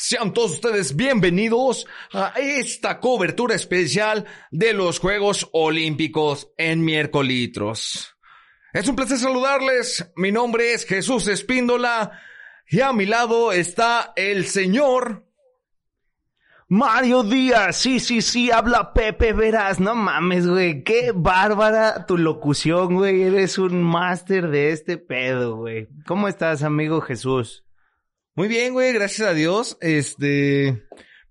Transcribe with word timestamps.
sean 0.00 0.32
todos 0.32 0.52
ustedes 0.52 0.96
bienvenidos 0.96 1.86
a 2.14 2.32
esta 2.38 3.00
cobertura 3.00 3.54
especial 3.54 4.24
de 4.50 4.72
los 4.72 4.98
Juegos 4.98 5.50
Olímpicos 5.52 6.50
en 6.56 6.82
miércolitros. 6.82 8.16
Es 8.72 8.88
un 8.88 8.96
placer 8.96 9.18
saludarles. 9.18 10.10
Mi 10.16 10.32
nombre 10.32 10.72
es 10.72 10.86
Jesús 10.86 11.28
Espíndola 11.28 12.18
y 12.66 12.80
a 12.80 12.94
mi 12.94 13.04
lado 13.04 13.52
está 13.52 14.14
el 14.16 14.46
señor 14.46 15.26
Mario 16.66 17.22
Díaz, 17.22 17.76
sí, 17.76 18.00
sí, 18.00 18.22
sí, 18.22 18.50
habla 18.50 18.94
Pepe 18.94 19.34
Verás, 19.34 19.80
no 19.80 19.94
mames, 19.94 20.46
güey, 20.46 20.82
qué 20.82 21.12
bárbara 21.14 22.06
tu 22.06 22.16
locución, 22.16 22.94
güey, 22.94 23.22
eres 23.22 23.58
un 23.58 23.82
máster 23.82 24.48
de 24.48 24.70
este 24.70 24.96
pedo, 24.96 25.56
güey. 25.56 25.88
¿Cómo 26.06 26.26
estás, 26.26 26.62
amigo 26.62 27.02
Jesús? 27.02 27.64
Muy 28.34 28.48
bien, 28.48 28.72
güey, 28.72 28.92
gracias 28.92 29.28
a 29.28 29.34
Dios. 29.34 29.76
Este, 29.80 30.84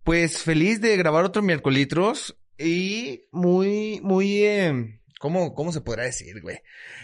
pues 0.03 0.43
feliz 0.43 0.81
de 0.81 0.97
grabar 0.97 1.23
otro 1.23 1.41
miércolitros 1.41 2.37
y 2.57 3.23
muy, 3.31 4.01
muy, 4.03 4.43
eh, 4.43 4.99
¿cómo, 5.19 5.53
cómo 5.53 5.71
se 5.71 5.81
podrá 5.81 6.03
decir, 6.03 6.41
güey? 6.41 6.59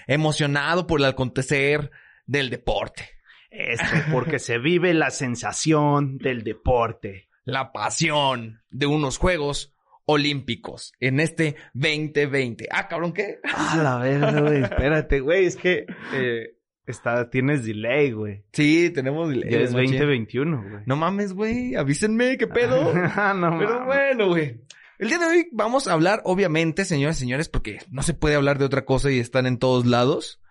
Emocionado 0.05 0.85
por 0.85 0.99
el 0.99 1.05
acontecer 1.05 1.91
del 2.25 2.49
deporte. 2.49 3.09
Eso, 3.49 3.85
porque 4.11 4.39
se 4.39 4.57
vive 4.57 4.93
la 4.93 5.11
sensación 5.11 6.17
del 6.17 6.43
deporte. 6.43 7.29
La 7.45 7.71
pasión 7.71 8.61
de 8.69 8.87
unos 8.87 9.17
Juegos 9.17 9.73
Olímpicos 10.05 10.93
en 10.99 11.19
este 11.21 11.55
2020. 11.73 12.67
Ah, 12.69 12.87
cabrón, 12.89 13.13
¿qué? 13.13 13.39
A 13.55 13.77
la 13.77 13.97
verga, 13.97 14.41
güey, 14.41 14.61
espérate, 14.63 15.19
güey, 15.21 15.45
es 15.45 15.55
que 15.55 15.85
eh, 16.13 16.54
está, 16.85 17.29
tienes 17.29 17.65
delay, 17.65 18.11
güey. 18.11 18.43
Sí, 18.53 18.89
tenemos 18.89 19.29
delay, 19.29 19.49
Ya 19.51 19.59
es 19.59 19.73
machín. 19.73 19.91
2021, 19.91 20.63
güey. 20.69 20.83
No 20.85 20.95
mames, 20.95 21.33
güey, 21.33 21.75
avísenme, 21.75 22.37
¿qué 22.37 22.47
pedo? 22.47 22.91
Ah, 23.15 23.33
no 23.35 23.57
Pero 23.57 23.79
mames. 23.79 23.85
bueno, 23.85 24.27
güey. 24.29 24.61
El 24.97 25.09
día 25.09 25.17
de 25.19 25.25
hoy 25.25 25.47
vamos 25.51 25.87
a 25.87 25.93
hablar, 25.93 26.21
obviamente, 26.23 26.85
señoras 26.85 27.17
y 27.17 27.19
señores, 27.21 27.49
porque 27.49 27.79
no 27.91 28.01
se 28.01 28.13
puede 28.13 28.35
hablar 28.35 28.57
de 28.59 28.65
otra 28.65 28.85
cosa 28.85 29.11
y 29.11 29.19
están 29.19 29.45
en 29.45 29.57
todos 29.57 29.85
lados. 29.85 30.41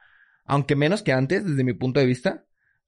Aunque 0.44 0.76
menos 0.76 1.02
que 1.02 1.12
antes, 1.12 1.46
desde 1.46 1.64
mi 1.64 1.72
punto 1.72 1.98
de 2.00 2.06
vista. 2.06 2.44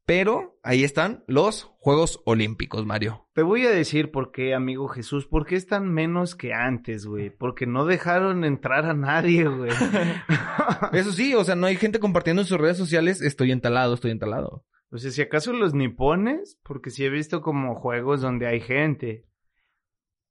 Pero 0.06 0.56
ahí 0.62 0.84
están 0.84 1.24
los 1.26 1.64
Juegos 1.80 2.22
Olímpicos, 2.24 2.86
Mario. 2.86 3.26
Te 3.34 3.42
voy 3.42 3.66
a 3.66 3.70
decir 3.70 4.12
por 4.12 4.30
qué, 4.30 4.54
amigo 4.54 4.86
Jesús, 4.86 5.26
por 5.26 5.46
qué 5.46 5.56
están 5.56 5.92
menos 5.92 6.36
que 6.36 6.54
antes, 6.54 7.06
güey. 7.06 7.30
Porque 7.30 7.66
no 7.66 7.84
dejaron 7.86 8.44
entrar 8.44 8.86
a 8.86 8.94
nadie, 8.94 9.48
güey. 9.48 9.72
Eso 10.92 11.10
sí, 11.10 11.34
o 11.34 11.42
sea, 11.42 11.56
no 11.56 11.66
hay 11.66 11.74
gente 11.74 11.98
compartiendo 11.98 12.42
en 12.42 12.46
sus 12.46 12.58
redes 12.58 12.76
sociales, 12.76 13.20
estoy 13.20 13.50
entalado, 13.50 13.94
estoy 13.94 14.12
entalado. 14.12 14.64
O 14.90 14.98
sea, 14.98 15.10
si 15.10 15.22
acaso 15.22 15.52
los 15.52 15.74
nipones, 15.74 16.56
porque 16.62 16.90
sí 16.90 17.04
he 17.04 17.10
visto 17.10 17.42
como 17.42 17.74
juegos 17.74 18.20
donde 18.20 18.46
hay 18.46 18.60
gente, 18.60 19.26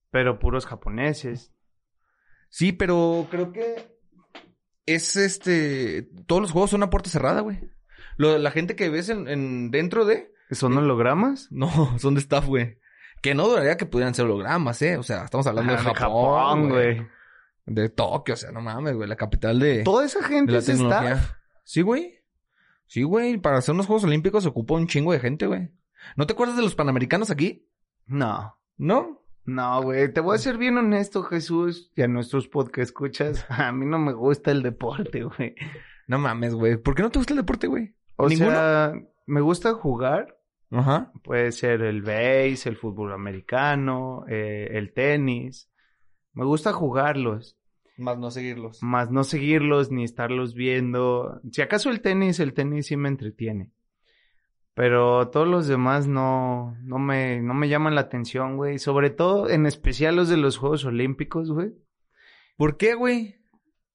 pero 0.09 0.39
puros 0.39 0.65
japoneses. 0.65 1.53
Sí, 2.47 2.71
pero 2.71 3.27
creo 3.29 3.51
que 3.51 3.75
es 4.85 5.17
este, 5.17 6.03
todos 6.27 6.41
los 6.41 6.51
juegos 6.53 6.69
son 6.69 6.83
a 6.83 6.89
puerta 6.89 7.09
cerrada, 7.09 7.41
güey. 7.41 7.59
Lo- 8.17 8.38
la 8.38 8.52
gente 8.52 8.75
que 8.75 8.89
ves 8.89 9.09
en, 9.09 9.27
en- 9.27 9.71
dentro 9.71 10.05
de, 10.05 10.31
¿Son 10.52 10.77
hologramas? 10.77 11.48
no, 11.52 11.70
son 11.99 12.14
de 12.15 12.20
staff, 12.21 12.45
güey. 12.48 12.77
Que 13.21 13.33
no 13.33 13.48
duraría 13.48 13.77
que 13.77 13.86
pudieran 13.86 14.14
ser 14.14 14.26
hologramas, 14.26 14.81
eh. 14.81 14.98
O 14.98 15.03
sea, 15.03 15.23
estamos 15.26 15.48
hablando 15.48 15.73
Ah, 15.73 15.77
de 15.77 15.81
Japón, 15.95 16.70
güey. 16.70 17.08
De 17.65 17.89
Tokio, 17.89 18.36
o 18.36 18.37
sea, 18.37 18.52
no 18.52 18.61
mames, 18.61 18.95
güey, 18.95 19.09
la 19.09 19.15
capital 19.15 19.59
de, 19.59 19.83
Toda 19.83 20.05
esa 20.05 20.20
de 20.20 20.26
gente 20.26 20.52
la 20.52 20.61
tecnología. 20.61 21.11
staff. 21.14 21.31
Sí, 21.64 21.81
güey. 21.81 22.20
Sí, 22.86 23.02
güey, 23.02 23.37
para 23.37 23.58
hacer 23.58 23.73
unos 23.73 23.87
Juegos 23.87 24.03
Olímpicos 24.03 24.43
se 24.43 24.49
ocupa 24.49 24.76
un 24.76 24.86
chingo 24.87 25.11
de 25.14 25.20
gente, 25.20 25.47
güey. 25.47 25.71
¿No 26.15 26.27
te 26.27 26.33
acuerdas 26.33 26.55
de 26.58 26.61
los 26.61 26.76
Panamericanos 26.76 27.32
aquí? 27.32 27.67
No. 28.05 28.55
¿No? 28.77 29.23
No, 29.45 29.82
güey, 29.82 30.14
te 30.14 30.20
voy 30.21 30.36
a 30.36 30.39
ser 30.39 30.58
bien 30.59 30.77
honesto, 30.77 31.23
Jesús, 31.23 31.92
y 31.95 32.03
a 32.03 32.08
nuestros 32.08 32.47
podcast 32.47 32.89
escuchas, 32.89 33.45
a 33.49 33.71
mí 33.71 33.87
no 33.87 33.97
me 33.97 34.14
gusta 34.14 34.52
el 34.52 34.61
deporte, 34.61 35.23
güey. 35.23 35.55
No 36.08 36.20
mames, 36.20 36.53
güey. 36.53 36.77
¿Por 36.77 36.93
qué 36.93 37.02
no 37.02 37.09
te 37.09 37.17
gusta 37.17 37.33
el 37.33 37.37
deporte, 37.37 37.65
güey? 37.65 37.95
O 38.17 38.27
¿Ninguno? 38.30 38.52
sea, 38.52 38.93
me 39.26 39.42
gusta 39.42 39.73
jugar, 39.73 40.37
Ajá. 40.71 41.11
puede 41.23 41.52
ser 41.52 41.81
el 41.81 42.02
base, 42.02 42.70
el 42.70 42.77
fútbol 42.77 43.14
americano, 43.14 44.26
eh, 44.27 44.70
el 44.71 44.93
tenis. 44.93 45.70
Me 46.33 46.45
gusta 46.45 46.73
jugarlos. 46.73 47.58
Más 47.98 48.17
no 48.17 48.30
seguirlos. 48.30 48.83
más 48.83 49.09
no 49.09 49.23
seguirlos 49.23 49.89
ni 49.92 50.03
estarlos 50.03 50.53
viendo. 50.53 51.39
Si 51.52 51.61
acaso 51.61 51.89
el 51.89 52.02
tenis, 52.02 52.39
el 52.42 52.53
tenis 52.53 52.87
sí 52.87 52.98
me 52.98 53.08
entretiene. 53.08 53.71
Pero 54.73 55.30
todos 55.30 55.47
los 55.47 55.67
demás 55.67 56.05
no, 56.05 56.76
no 56.83 56.99
me, 56.99 57.42
no 57.42 57.53
me 57.53 57.70
llaman 57.70 57.95
la 57.95 58.02
atención, 58.02 58.58
güey. 58.58 58.77
Sobre 58.80 59.09
todo, 59.09 59.49
en 59.49 59.65
especial 59.65 60.17
los 60.17 60.27
de 60.27 60.36
los 60.36 60.58
Juegos 60.58 60.83
Olímpicos, 60.83 61.49
güey. 61.49 61.71
¿Por 62.58 62.76
qué, 62.76 62.95
güey? 62.95 63.37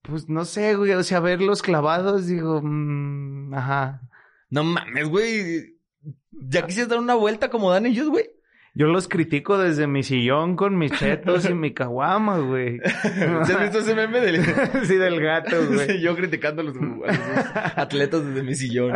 Pues 0.00 0.30
no 0.30 0.46
sé, 0.46 0.76
güey. 0.76 0.92
O 0.92 1.02
sea, 1.02 1.20
verlos 1.20 1.60
clavados, 1.60 2.26
digo, 2.26 2.62
mm, 2.62 3.52
ajá. 3.52 4.08
No 4.50 4.64
mames, 4.64 5.08
güey. 5.08 5.76
Ya 6.32 6.66
quisieras 6.66 6.88
dar 6.90 6.98
una 6.98 7.14
vuelta 7.14 7.48
como 7.50 7.70
dan 7.70 7.86
ellos, 7.86 8.08
güey. 8.08 8.30
Yo 8.72 8.86
los 8.86 9.08
critico 9.08 9.58
desde 9.58 9.88
mi 9.88 10.04
sillón 10.04 10.54
con 10.54 10.78
mis 10.78 10.92
chetos 10.92 11.48
y 11.48 11.54
mi 11.54 11.74
caguama, 11.74 12.38
güey. 12.38 12.78
¿Se 13.02 13.52
has 13.52 13.60
visto 13.62 13.78
ese 13.80 13.94
meme 13.96 14.20
del... 14.20 14.44
sí, 14.84 14.94
del 14.96 15.20
gato, 15.20 15.56
güey. 15.72 16.00
Yo 16.00 16.14
criticando 16.14 16.62
a 16.62 16.64
los, 16.64 16.76
a 16.76 17.80
atletas 17.82 18.24
desde 18.24 18.42
mi 18.44 18.54
sillón. 18.54 18.92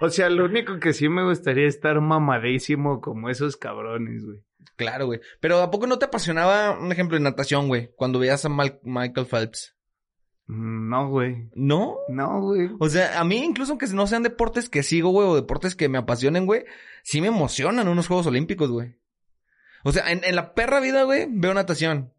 o 0.00 0.08
sea, 0.08 0.30
lo 0.30 0.46
único 0.46 0.78
que 0.80 0.92
sí 0.94 1.08
me 1.08 1.22
gustaría 1.24 1.66
es 1.66 1.74
estar 1.74 2.00
mamadísimo 2.00 3.00
como 3.02 3.28
esos 3.28 3.56
cabrones, 3.58 4.24
güey. 4.24 4.38
Claro, 4.76 5.06
güey. 5.06 5.20
Pero 5.40 5.60
¿a 5.60 5.70
poco 5.70 5.86
no 5.86 5.98
te 5.98 6.06
apasionaba, 6.06 6.78
un 6.78 6.90
ejemplo, 6.92 7.16
de 7.16 7.22
natación, 7.24 7.68
güey? 7.68 7.90
Cuando 7.96 8.18
veías 8.18 8.44
a 8.44 8.48
Mal- 8.48 8.80
Michael 8.82 9.26
Phelps. 9.26 9.75
Mm, 10.46 10.88
No, 10.88 11.08
güey. 11.08 11.48
¿No? 11.54 11.96
No, 12.08 12.40
güey. 12.40 12.70
O 12.78 12.88
sea, 12.88 13.20
a 13.20 13.24
mí 13.24 13.36
incluso 13.38 13.72
aunque 13.72 13.86
no 13.88 14.06
sean 14.06 14.22
deportes 14.22 14.68
que 14.68 14.82
sigo, 14.82 15.10
güey, 15.10 15.26
o 15.28 15.34
deportes 15.34 15.74
que 15.76 15.88
me 15.88 15.98
apasionen, 15.98 16.46
güey, 16.46 16.64
sí 17.02 17.20
me 17.20 17.28
emocionan 17.28 17.88
unos 17.88 18.06
Juegos 18.08 18.26
Olímpicos, 18.26 18.70
güey. 18.70 18.96
O 19.84 19.92
sea, 19.92 20.10
en, 20.10 20.22
en 20.24 20.34
la 20.36 20.54
perra 20.54 20.80
vida, 20.80 21.04
güey, 21.04 21.26
veo 21.30 21.54
natación. 21.54 22.12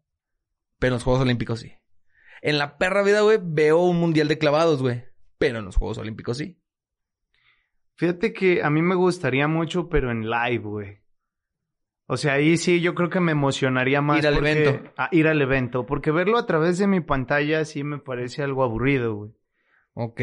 Pero 0.78 0.92
en 0.92 0.94
los 0.94 1.04
Juegos 1.04 1.22
Olímpicos 1.22 1.60
sí. 1.60 1.72
En 2.40 2.58
la 2.58 2.78
perra 2.78 3.02
vida, 3.02 3.20
güey, 3.22 3.38
veo 3.42 3.80
un 3.80 3.98
mundial 3.98 4.28
de 4.28 4.38
clavados, 4.38 4.80
güey. 4.80 5.04
Pero 5.38 5.58
en 5.58 5.64
los 5.64 5.76
Juegos 5.76 5.98
Olímpicos 5.98 6.36
sí. 6.38 6.60
Fíjate 7.96 8.32
que 8.32 8.62
a 8.62 8.70
mí 8.70 8.80
me 8.80 8.94
gustaría 8.94 9.48
mucho, 9.48 9.88
pero 9.88 10.12
en 10.12 10.30
live, 10.30 10.58
güey. 10.58 10.98
O 12.10 12.16
sea, 12.16 12.32
ahí 12.34 12.56
sí 12.56 12.80
yo 12.80 12.94
creo 12.94 13.10
que 13.10 13.20
me 13.20 13.32
emocionaría 13.32 14.00
más. 14.00 14.18
Ir 14.20 14.26
al 14.28 14.34
porque- 14.34 14.50
evento. 14.50 14.90
Ah, 14.96 15.08
ir 15.12 15.28
al 15.28 15.42
evento. 15.42 15.84
Porque 15.84 16.10
verlo 16.10 16.38
a 16.38 16.46
través 16.46 16.78
de 16.78 16.86
mi 16.86 17.00
pantalla 17.00 17.64
sí 17.66 17.84
me 17.84 17.98
parece 17.98 18.42
algo 18.42 18.64
aburrido, 18.64 19.14
güey. 19.14 19.30
Ok. 19.92 20.20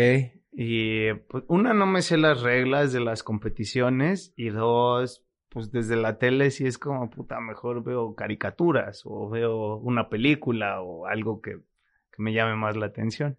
Y 0.52 1.14
pues, 1.30 1.44
una, 1.48 1.74
no 1.74 1.86
me 1.86 2.02
sé 2.02 2.18
las 2.18 2.42
reglas 2.42 2.92
de 2.92 3.02
las 3.02 3.22
competiciones. 3.22 4.34
Y 4.36 4.50
dos, 4.50 5.26
pues 5.50 5.72
desde 5.72 5.96
la 5.96 6.18
tele 6.18 6.50
sí 6.50 6.66
es 6.66 6.80
como, 6.80 7.08
puta, 7.12 7.40
mejor 7.40 7.84
veo 7.84 8.16
caricaturas 8.16 9.04
o 9.06 9.30
veo 9.30 9.78
una 9.78 10.10
película 10.10 10.82
o 10.82 11.06
algo 11.06 11.40
que, 11.40 11.52
que 11.52 12.18
me 12.24 12.34
llame 12.34 12.56
más 12.56 12.76
la 12.76 12.88
atención. 12.88 13.38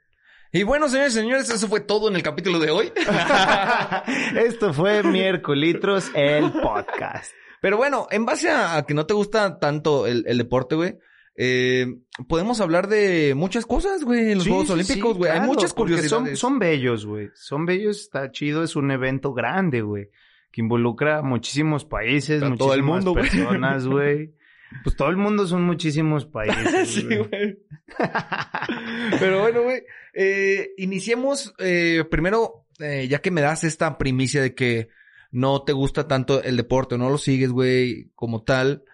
Y 0.53 0.63
bueno, 0.63 0.89
señores 0.89 1.15
y 1.17 1.19
señores, 1.19 1.51
eso 1.51 1.67
fue 1.67 1.81
todo 1.81 2.09
en 2.09 2.15
el 2.15 2.23
capítulo 2.23 2.61
de 2.61 2.71
hoy. 2.71 2.93
Esto 4.37 4.73
fue 4.73 5.03
Miércolitros, 5.03 6.13
el 6.15 6.53
podcast. 6.53 7.33
Pero 7.61 7.77
bueno, 7.77 8.07
en 8.11 8.25
base 8.25 8.51
a, 8.51 8.77
a 8.77 8.87
que 8.87 8.95
no 8.95 9.07
te 9.07 9.15
gusta 9.15 9.59
tanto 9.59 10.07
el, 10.07 10.25
el 10.27 10.39
deporte, 10.39 10.75
güey, 10.75 10.99
eh, 11.39 11.87
podemos 12.29 12.61
hablar 12.61 12.89
de 12.89 13.35
muchas 13.35 13.67
cosas, 13.67 14.05
güey, 14.05 14.33
en 14.33 14.39
los 14.39 14.45
Sí, 14.45 14.51
Juegos 14.51 14.69
sí, 14.69 14.73
Olímpicos, 14.73 15.13
sí, 15.13 15.19
güey. 15.19 15.31
Hay 15.31 15.41
muchas 15.41 15.75
curiosidades. 15.75 16.11
Son, 16.11 16.37
son 16.37 16.59
bellos, 16.59 17.05
güey. 17.05 17.29
Son 17.35 17.67
bellos, 17.67 18.01
está 18.01 18.31
chido, 18.31 18.63
es 18.63 18.75
un 18.77 18.91
evento 18.91 19.35
grande, 19.35 19.83
güey. 19.83 20.11
Que 20.51 20.63
involucra 20.63 21.19
a 21.19 21.23
muchísimos 21.23 21.85
países, 21.85 22.43
A 22.43 22.49
muchísimas 22.49 22.59
todo 22.59 22.75
el 22.75 22.83
mundo, 22.83 23.15
personas, 23.15 23.87
güey. 23.87 24.35
Pues 24.83 24.97
todo 24.97 25.09
el 25.11 25.17
mundo 25.17 25.47
son 25.47 25.63
muchísimos 25.63 26.25
países. 26.33 26.89
sí, 26.89 27.05
güey. 27.05 27.19
güey. 27.19 27.59
Pero 29.21 29.41
bueno, 29.43 29.63
güey, 29.63 29.83
eh, 30.15 30.71
iniciemos 30.79 31.55
eh, 31.59 32.05
primero, 32.11 32.67
eh, 32.79 33.07
ya 33.09 33.21
que 33.21 33.31
me 33.31 33.43
das 33.43 33.63
esta 33.65 33.99
primicia 33.99 34.41
de 34.41 34.55
que 34.55 34.89
no 35.37 35.63
te 35.63 35.73
gusta 35.73 36.09
tanto 36.09 36.43
el 36.43 36.57
deporte, 36.57 36.97
no 36.97 37.11
lo 37.11 37.19
sigues, 37.19 37.51
güey, 37.51 38.11
como 38.15 38.43
tal. 38.43 38.85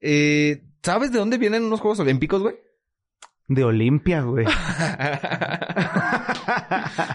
Eh, 0.00 0.64
¿Sabes 0.82 1.12
de 1.12 1.18
dónde 1.20 1.38
vienen 1.38 1.64
unos 1.64 1.80
Juegos 1.80 2.00
Olímpicos, 2.00 2.42
güey? 2.42 2.56
De 3.46 3.62
Olimpia, 3.64 4.22
güey. 4.22 4.46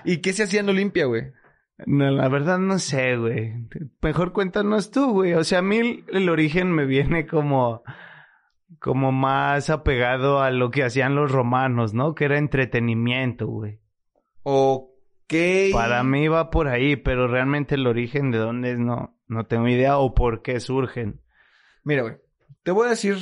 ¿Y 0.06 0.18
qué 0.18 0.34
se 0.34 0.44
hacía 0.44 0.60
en 0.62 0.69
Olimpia, 0.69 1.06
güey? 1.06 1.24
No, 1.86 2.10
la 2.12 2.28
verdad 2.30 2.57
no 2.60 2.80
sé, 2.80 3.18
güey. 3.18 3.54
Mejor 4.01 4.31
cuéntanos 4.34 4.92
tú, 4.92 5.12
güey. 5.12 5.34
O 5.34 5.44
sea, 5.44 5.60
a 5.60 5.63
mí 5.63 6.04
el- 6.07 6.30
origen 6.30 6.72
me 6.72 6.86
viene 6.86 7.28
como, 7.28 7.84
como 8.80 9.12
más 9.12 9.69
apegado 9.69 10.42
a 10.42 10.50
lo 10.51 10.72
que 10.72 10.84
hacían 10.84 11.16
los 11.16 11.31
romanos, 11.31 11.94
¿no? 11.94 12.16
Que 12.16 12.25
era 12.25 12.38
entretenimiento, 12.38 13.48
güey. 13.48 13.80
Ok. 14.44 14.89
Para 15.74 16.03
mí 16.03 16.27
va 16.27 16.50
por 16.50 16.68
ahí, 16.68 16.95
pero 16.95 17.27
realmente 17.27 17.75
el 17.75 17.85
origen 17.85 18.31
de 18.31 18.38
dónde 18.38 18.71
es 18.71 18.79
no, 18.79 19.19
no 19.27 19.45
tengo 19.45 19.68
idea 19.68 19.97
o 19.97 20.13
por 20.13 20.41
qué 20.41 20.59
surgen. 20.59 21.21
Mira, 21.83 22.03
güey. 22.03 22.15
Te 22.63 22.71
voy 22.71 22.88
a 22.88 22.91
decir 22.91 23.18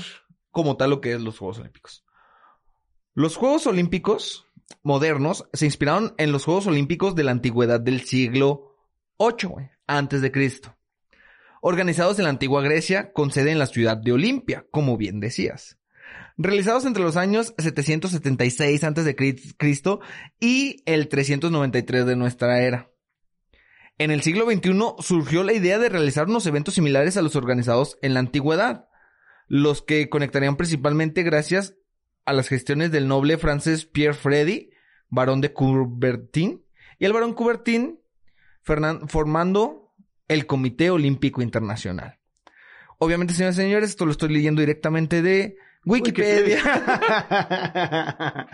como 0.51 0.77
tal 0.77 0.91
lo 0.91 1.01
que 1.01 1.13
es 1.13 1.21
los 1.21 1.37
Juegos 1.37 1.59
Olímpicos. 1.59 2.05
Los 3.13 3.37
Juegos 3.37 3.67
Olímpicos 3.67 4.47
modernos 4.83 5.47
se 5.53 5.65
inspiraron 5.65 6.15
en 6.17 6.31
los 6.31 6.45
Juegos 6.45 6.67
Olímpicos 6.67 7.15
de 7.15 7.23
la 7.23 7.31
antigüedad 7.31 7.79
del 7.79 8.01
siglo 8.01 8.75
VIII, 9.19 9.49
güey, 9.49 9.69
antes 9.87 10.21
de 10.21 10.31
Cristo. 10.31 10.75
Organizados 11.61 12.19
en 12.19 12.25
la 12.25 12.29
antigua 12.29 12.61
Grecia, 12.61 13.11
con 13.13 13.31
sede 13.31 13.51
en 13.51 13.59
la 13.59 13.65
ciudad 13.65 13.97
de 13.97 14.11
Olimpia, 14.11 14.65
como 14.71 14.97
bien 14.97 15.19
decías. 15.19 15.79
Realizados 16.37 16.85
entre 16.85 17.03
los 17.03 17.15
años 17.15 17.53
776 17.57 18.83
antes 18.83 19.05
de 19.05 19.15
Cri- 19.15 19.55
Cristo 19.57 20.01
y 20.39 20.83
el 20.85 21.07
393 21.07 22.05
de 22.05 22.15
nuestra 22.15 22.61
era. 22.61 22.91
En 23.97 24.11
el 24.11 24.21
siglo 24.21 24.45
XXI 24.45 24.73
surgió 24.99 25.43
la 25.43 25.53
idea 25.53 25.79
de 25.79 25.87
realizar 25.87 26.27
unos 26.27 26.45
eventos 26.45 26.73
similares 26.73 27.15
a 27.15 27.21
los 27.21 27.37
organizados 27.37 27.97
en 28.01 28.13
la 28.13 28.19
antigüedad, 28.19 28.89
los 29.47 29.81
que 29.81 30.09
conectarían 30.09 30.57
principalmente 30.57 31.23
gracias 31.23 31.75
a 32.25 32.33
las 32.33 32.49
gestiones 32.49 32.91
del 32.91 33.07
noble 33.07 33.37
francés 33.37 33.85
Pierre 33.85 34.13
Freddy, 34.15 34.71
barón 35.07 35.39
de 35.39 35.53
Coubertin, 35.53 36.65
y 36.99 37.05
el 37.05 37.13
barón 37.13 37.33
Coubertin 37.33 38.01
formando 39.07 39.93
el 40.27 40.45
Comité 40.47 40.89
Olímpico 40.89 41.41
Internacional. 41.41 42.19
Obviamente, 42.97 43.33
señores 43.33 43.57
y 43.57 43.61
señores, 43.61 43.89
esto 43.91 44.05
lo 44.05 44.11
estoy 44.11 44.33
leyendo 44.33 44.61
directamente 44.61 45.21
de 45.21 45.57
Wikipedia. 45.85 46.59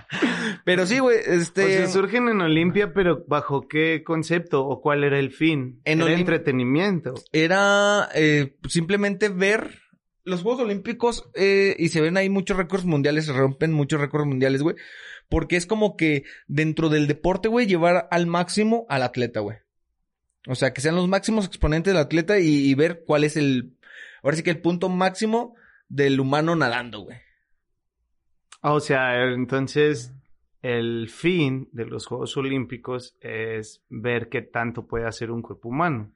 Pero 0.66 0.86
sí, 0.86 1.00
güey, 1.00 1.18
este... 1.26 1.64
O 1.64 1.68
sea, 1.68 1.88
surgen 1.88 2.28
en 2.28 2.42
Olimpia, 2.42 2.94
pero 2.94 3.24
¿bajo 3.28 3.68
qué 3.68 4.04
concepto 4.04 4.66
o 4.66 4.82
cuál 4.82 5.04
era 5.04 5.18
el 5.18 5.32
fin? 5.32 5.82
En 5.86 6.02
era 6.02 6.14
entretenimiento. 6.14 7.14
era 7.32 8.10
eh, 8.14 8.56
simplemente 8.68 9.30
ver 9.30 9.80
los 10.24 10.42
Juegos 10.42 10.62
Olímpicos 10.62 11.30
eh, 11.34 11.76
y 11.80 11.90
se 11.90 12.02
ven 12.02 12.18
ahí 12.18 12.30
muchos 12.30 12.58
récords 12.58 12.86
mundiales, 12.86 13.26
se 13.26 13.34
rompen 13.34 13.72
muchos 13.72 14.00
récords 14.00 14.28
mundiales, 14.28 14.62
güey. 14.62 14.76
Porque 15.30 15.56
es 15.56 15.66
como 15.66 15.96
que 15.96 16.26
dentro 16.48 16.90
del 16.90 17.08
deporte, 17.08 17.48
güey, 17.48 17.66
llevar 17.66 18.08
al 18.12 18.28
máximo 18.28 18.86
al 18.90 19.04
atleta, 19.04 19.40
güey. 19.40 19.58
O 20.48 20.56
sea, 20.56 20.74
que 20.74 20.82
sean 20.82 20.96
los 20.96 21.08
máximos 21.08 21.46
exponentes 21.46 21.94
del 21.94 22.02
atleta 22.02 22.40
y, 22.40 22.70
y 22.70 22.74
ver 22.76 23.04
cuál 23.06 23.24
es 23.24 23.38
el... 23.38 23.78
Ahora 24.22 24.36
sí 24.36 24.44
que 24.44 24.50
el 24.50 24.62
punto 24.62 24.90
máximo 24.90 25.56
del 25.92 26.20
humano 26.20 26.56
nadando, 26.56 27.02
güey. 27.02 27.18
O 28.62 28.80
sea, 28.80 29.24
entonces 29.26 30.14
el 30.62 31.10
fin 31.10 31.68
de 31.74 31.86
los 31.86 32.06
Juegos 32.06 32.38
Olímpicos 32.38 33.18
es 33.20 33.84
ver 33.90 34.30
qué 34.30 34.42
tanto 34.42 34.88
puede 34.88 35.06
hacer 35.08 35.32
un 35.32 35.42
cuerpo 35.42 35.70
humano. 35.70 36.14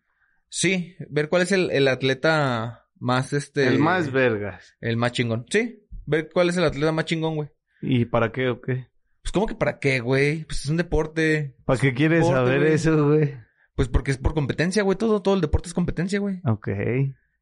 Sí, 0.48 0.96
ver 1.10 1.28
cuál 1.28 1.42
es 1.42 1.52
el, 1.52 1.72
el 1.72 1.88
atleta 1.88 2.86
más, 2.98 3.34
este... 3.34 3.68
El 3.68 3.80
más 3.80 4.12
vergas. 4.12 4.78
El 4.80 4.96
más 4.96 5.12
chingón. 5.12 5.46
Sí, 5.50 5.84
ver 6.06 6.30
cuál 6.32 6.50
es 6.50 6.58
el 6.58 6.64
atleta 6.64 6.92
más 6.92 7.06
chingón, 7.06 7.36
güey. 7.36 7.50
¿Y 7.82 8.06
para 8.06 8.32
qué 8.32 8.48
o 8.50 8.62
qué? 8.62 8.88
Pues, 9.22 9.32
¿cómo 9.34 9.48
que 9.48 9.56
para 9.56 9.80
qué, 9.80 10.00
güey? 10.00 10.46
Pues 10.46 10.64
es 10.64 10.70
un 10.70 10.78
deporte. 10.78 11.56
¿Para 11.66 11.80
qué 11.80 11.94
quieres 11.94 12.20
Deporte, 12.20 12.46
saber 12.46 12.60
güey. 12.62 12.74
eso, 12.74 13.08
güey? 13.08 13.34
Pues 13.76 13.90
porque 13.90 14.12
es 14.12 14.18
por 14.18 14.34
competencia, 14.34 14.84
güey. 14.84 14.98
Todo, 14.98 15.22
todo 15.22 15.36
el 15.36 15.42
deporte 15.42 15.68
es 15.68 15.74
competencia, 15.74 16.20
güey. 16.20 16.40
Ok, 16.46 16.70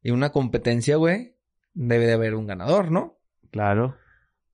Y 0.02 0.10
una 0.10 0.30
competencia, 0.32 0.96
güey, 0.96 1.33
debe 1.74 2.06
de 2.06 2.14
haber 2.14 2.34
un 2.34 2.46
ganador, 2.46 2.90
¿no? 2.90 3.18
claro. 3.50 3.96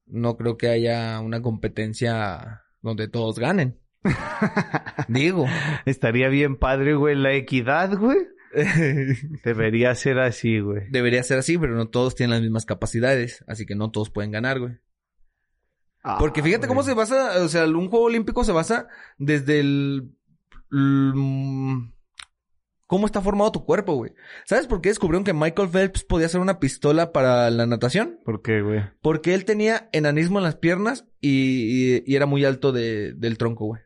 No 0.06 0.36
creo 0.36 0.58
que 0.58 0.68
haya 0.68 1.20
una 1.20 1.40
competencia 1.40 2.64
donde 2.82 3.06
todos 3.06 3.38
ganen. 3.38 3.78
Digo. 5.08 5.46
Estaría 5.84 6.28
bien 6.28 6.56
padre, 6.56 6.94
güey, 6.94 7.14
la 7.14 7.32
equidad, 7.32 7.96
güey. 7.96 8.18
Debería 9.44 9.94
ser 9.94 10.18
así, 10.18 10.58
güey. 10.58 10.90
Debería 10.90 11.22
ser 11.22 11.38
así, 11.38 11.56
pero 11.58 11.76
no 11.76 11.88
todos 11.88 12.16
tienen 12.16 12.32
las 12.32 12.42
mismas 12.42 12.66
capacidades. 12.66 13.44
Así 13.46 13.66
que 13.66 13.76
no 13.76 13.92
todos 13.92 14.10
pueden 14.10 14.32
ganar, 14.32 14.58
güey. 14.58 14.78
Porque 16.18 16.42
fíjate 16.42 16.66
cómo 16.66 16.82
se 16.82 16.94
basa, 16.94 17.42
o 17.42 17.48
sea, 17.48 17.66
un 17.66 17.88
juego 17.88 18.06
olímpico 18.06 18.42
se 18.42 18.52
basa 18.52 18.88
desde 19.18 19.60
el... 19.60 20.14
mm, 20.70 21.92
¿Cómo 22.90 23.06
está 23.06 23.20
formado 23.22 23.52
tu 23.52 23.64
cuerpo, 23.64 23.94
güey? 23.94 24.10
¿Sabes 24.46 24.66
por 24.66 24.80
qué 24.80 24.88
descubrieron 24.88 25.22
que 25.22 25.32
Michael 25.32 25.68
Phelps 25.68 26.02
podía 26.02 26.26
hacer 26.26 26.40
una 26.40 26.58
pistola 26.58 27.12
para 27.12 27.48
la 27.48 27.64
natación? 27.64 28.18
¿Por 28.24 28.42
qué, 28.42 28.62
güey? 28.62 28.82
Porque 29.00 29.32
él 29.34 29.44
tenía 29.44 29.88
enanismo 29.92 30.38
en 30.40 30.42
las 30.42 30.56
piernas 30.56 31.06
y, 31.20 31.98
y- 31.98 32.02
y 32.04 32.16
era 32.16 32.26
muy 32.26 32.44
alto 32.44 32.72
de- 32.72 33.12
del 33.14 33.38
tronco, 33.38 33.66
güey. 33.66 33.82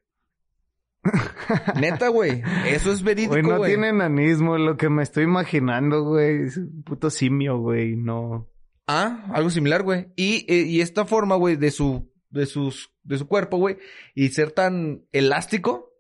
Neta, 1.78 2.08
güey. 2.08 2.42
Eso 2.66 2.90
es 2.92 3.02
verídico, 3.02 3.32
Güey, 3.32 3.42
güey. 3.42 3.58
no 3.58 3.64
tiene 3.66 3.88
enanismo. 3.90 4.56
Lo 4.56 4.76
que 4.78 4.88
me 4.88 5.02
estoy 5.02 5.24
imaginando, 5.24 6.02
güey, 6.04 6.44
es 6.44 6.56
un 6.56 6.82
puto 6.82 7.10
simio, 7.10 7.58
güey. 7.58 7.96
No. 7.96 8.48
Ah, 8.86 9.26
algo 9.34 9.50
similar, 9.50 9.82
güey. 9.82 10.08
Y, 10.16 10.46
eh, 10.50 10.62
y 10.66 10.80
esta 10.80 11.04
forma, 11.04 11.36
güey, 11.36 11.56
de 11.56 11.70
su, 11.70 12.10
de 12.30 12.46
sus, 12.46 12.90
de 13.02 13.18
su 13.18 13.26
cuerpo, 13.28 13.58
güey, 13.58 13.76
y 14.14 14.28
ser 14.30 14.50
tan 14.52 15.04
elástico, 15.12 15.90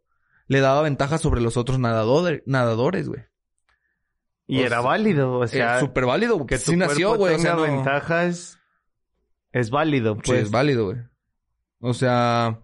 le 0.46 0.60
daba 0.60 0.82
ventaja 0.82 1.18
sobre 1.18 1.40
los 1.40 1.56
otros 1.56 1.78
nadadores, 1.78 2.42
nadadores, 2.46 3.08
güey. 3.08 3.22
Y 4.46 4.58
O 4.58 4.60
era 4.60 4.68
sea, 4.76 4.80
válido, 4.80 5.38
o 5.38 5.46
sea, 5.46 5.74
Es 5.76 5.80
súper 5.80 6.04
válido, 6.04 6.38
que 6.46 6.56
que 6.56 6.58
tu 6.58 6.72
sí 6.72 6.76
nació, 6.76 7.16
güey. 7.16 7.34
O 7.34 7.38
sea, 7.38 7.54
no... 7.54 7.62
ventajas 7.62 8.58
es 9.52 9.70
válido, 9.70 10.16
Sí, 10.16 10.22
pues. 10.26 10.42
es 10.42 10.50
válido, 10.50 10.86
güey. 10.86 10.98
O 11.78 11.94
sea, 11.94 12.60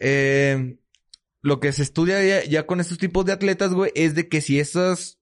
eh, 0.00 0.78
lo 1.42 1.60
que 1.60 1.72
se 1.72 1.82
estudia 1.82 2.22
ya, 2.24 2.44
ya 2.48 2.66
con 2.66 2.80
estos 2.80 2.98
tipos 2.98 3.24
de 3.24 3.32
atletas, 3.32 3.74
güey, 3.74 3.90
es 3.94 4.14
de 4.14 4.28
que 4.28 4.40
si 4.40 4.60
esas 4.60 5.18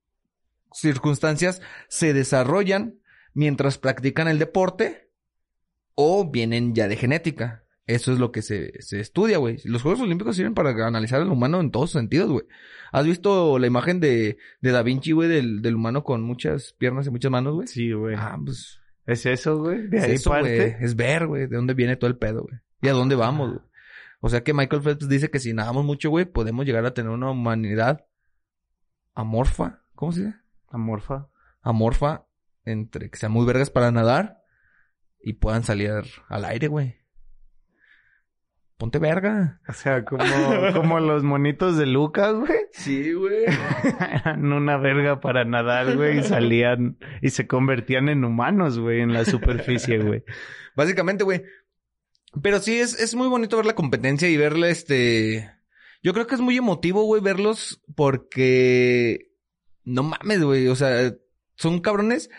circunstancias 0.73 1.61
se 1.89 2.13
desarrollan 2.13 3.01
mientras 3.35 3.79
practican 3.79 4.29
el 4.29 4.39
deporte 4.39 5.11
o 5.95 6.31
vienen 6.31 6.75
ya 6.75 6.89
de 6.89 6.97
genética. 6.97 7.62
Eso 7.87 8.13
es 8.13 8.19
lo 8.19 8.31
que 8.31 8.43
se, 8.43 8.81
se 8.81 9.01
estudia, 9.01 9.39
güey. 9.39 9.59
Los 9.65 9.83
Juegos 9.83 10.01
Olímpicos 10.01 10.37
sirven 10.37 10.55
para 10.55 10.71
analizar 10.87 11.21
al 11.21 11.31
humano 11.31 11.61
en 11.61 11.71
todos 11.73 11.91
sentidos, 11.91 12.31
güey. 12.31 12.47
¿Has 12.93 13.05
visto 13.07 13.59
la 13.59 13.67
imagen 13.67 13.99
de, 13.99 14.39
de 14.61 14.71
Da 14.71 14.83
Vinci, 14.83 15.13
güey, 15.13 15.29
del, 15.29 15.63
del 15.63 15.75
humano 15.75 16.05
con 16.05 16.23
muchas 16.23 16.75
piernas 16.75 17.07
y 17.07 17.11
muchas 17.11 17.31
manos, 17.33 17.55
güey? 17.55 17.67
Sí, 17.67 17.93
güey. 17.93 18.15
Ah, 18.17 18.39
pues 18.45 18.81
Es 19.07 19.27
eso, 19.27 19.59
güey. 19.59 19.89
De 19.89 19.97
es 19.99 20.05
ahí 20.05 20.13
eso, 20.13 20.31
güey. 20.31 20.43
parte. 20.43 20.77
Es 20.81 20.95
ver, 20.95 21.27
güey, 21.27 21.47
de 21.49 21.57
dónde 21.57 21.75
viene 21.75 21.97
todo 21.97 22.09
el 22.09 22.17
pedo, 22.19 22.43
güey. 22.43 22.61
Y 22.83 22.89
a 22.89 22.93
dónde 22.93 23.17
vamos, 23.17 23.51
güey. 23.51 23.63
O 24.21 24.29
sea 24.29 24.45
que 24.45 24.55
Michael 24.55 24.83
Phelps 24.83 25.09
dice 25.09 25.31
que 25.31 25.41
si 25.41 25.53
nadamos 25.53 25.85
mucho, 25.85 26.09
güey, 26.09 26.25
podemos 26.25 26.65
llegar 26.65 26.87
a 26.87 26.95
tener 26.95 27.11
una 27.11 27.31
humanidad 27.31 28.07
amorfa. 29.15 29.83
¿Cómo 29.97 30.13
se 30.13 30.27
dice? 30.27 30.37
Amorfa. 30.69 31.29
Amorfa 31.61 32.27
entre 32.65 33.11
que 33.11 33.19
sean 33.19 33.33
muy 33.33 33.45
vergas 33.45 33.71
para 33.71 33.91
nadar 33.91 34.43
y 35.21 35.35
puedan 35.35 35.65
salir 35.65 35.91
al 36.29 36.45
aire, 36.45 36.69
güey. 36.69 37.02
Ponte 38.83 38.99
verga. 38.99 39.61
O 39.69 39.73
sea, 39.75 40.05
como, 40.05 40.25
como 40.75 40.99
los 40.99 41.23
monitos 41.23 41.77
de 41.77 41.87
Lucas, 41.87 42.35
güey. 42.35 42.59
Sí, 42.73 43.13
güey. 43.13 43.45
Eran 44.13 44.53
una 44.53 44.77
verga 44.77 45.21
para 45.21 45.45
nadar, 45.45 45.95
güey. 45.95 46.19
Y 46.19 46.23
salían 46.25 46.99
y 47.21 47.31
se 47.31 47.47
convertían 47.47 48.09
en 48.09 48.25
humanos, 48.25 48.81
güey, 48.81 49.01
en 49.01 49.13
la 49.13 49.25
superficie, 49.25 49.99
güey. 49.99 50.25
Básicamente, 50.75 51.23
güey. 51.23 51.45
Pero 52.43 52.59
sí, 52.59 52.81
es, 52.81 52.99
es 52.99 53.15
muy 53.15 53.29
bonito 53.29 53.57
ver 53.57 53.67
la 53.67 53.77
competencia 53.77 54.29
y 54.29 54.37
verla, 54.37 54.69
este... 54.69 55.49
Yo 56.03 56.13
creo 56.13 56.27
que 56.27 56.35
es 56.35 56.41
muy 56.41 56.57
emotivo, 56.57 57.05
güey, 57.05 57.23
verlos 57.23 57.81
porque... 57.95 59.31
No 59.85 60.03
mames, 60.03 60.43
güey. 60.43 60.67
O 60.67 60.75
sea, 60.75 61.15
son 61.55 61.79
cabrones 61.79 62.31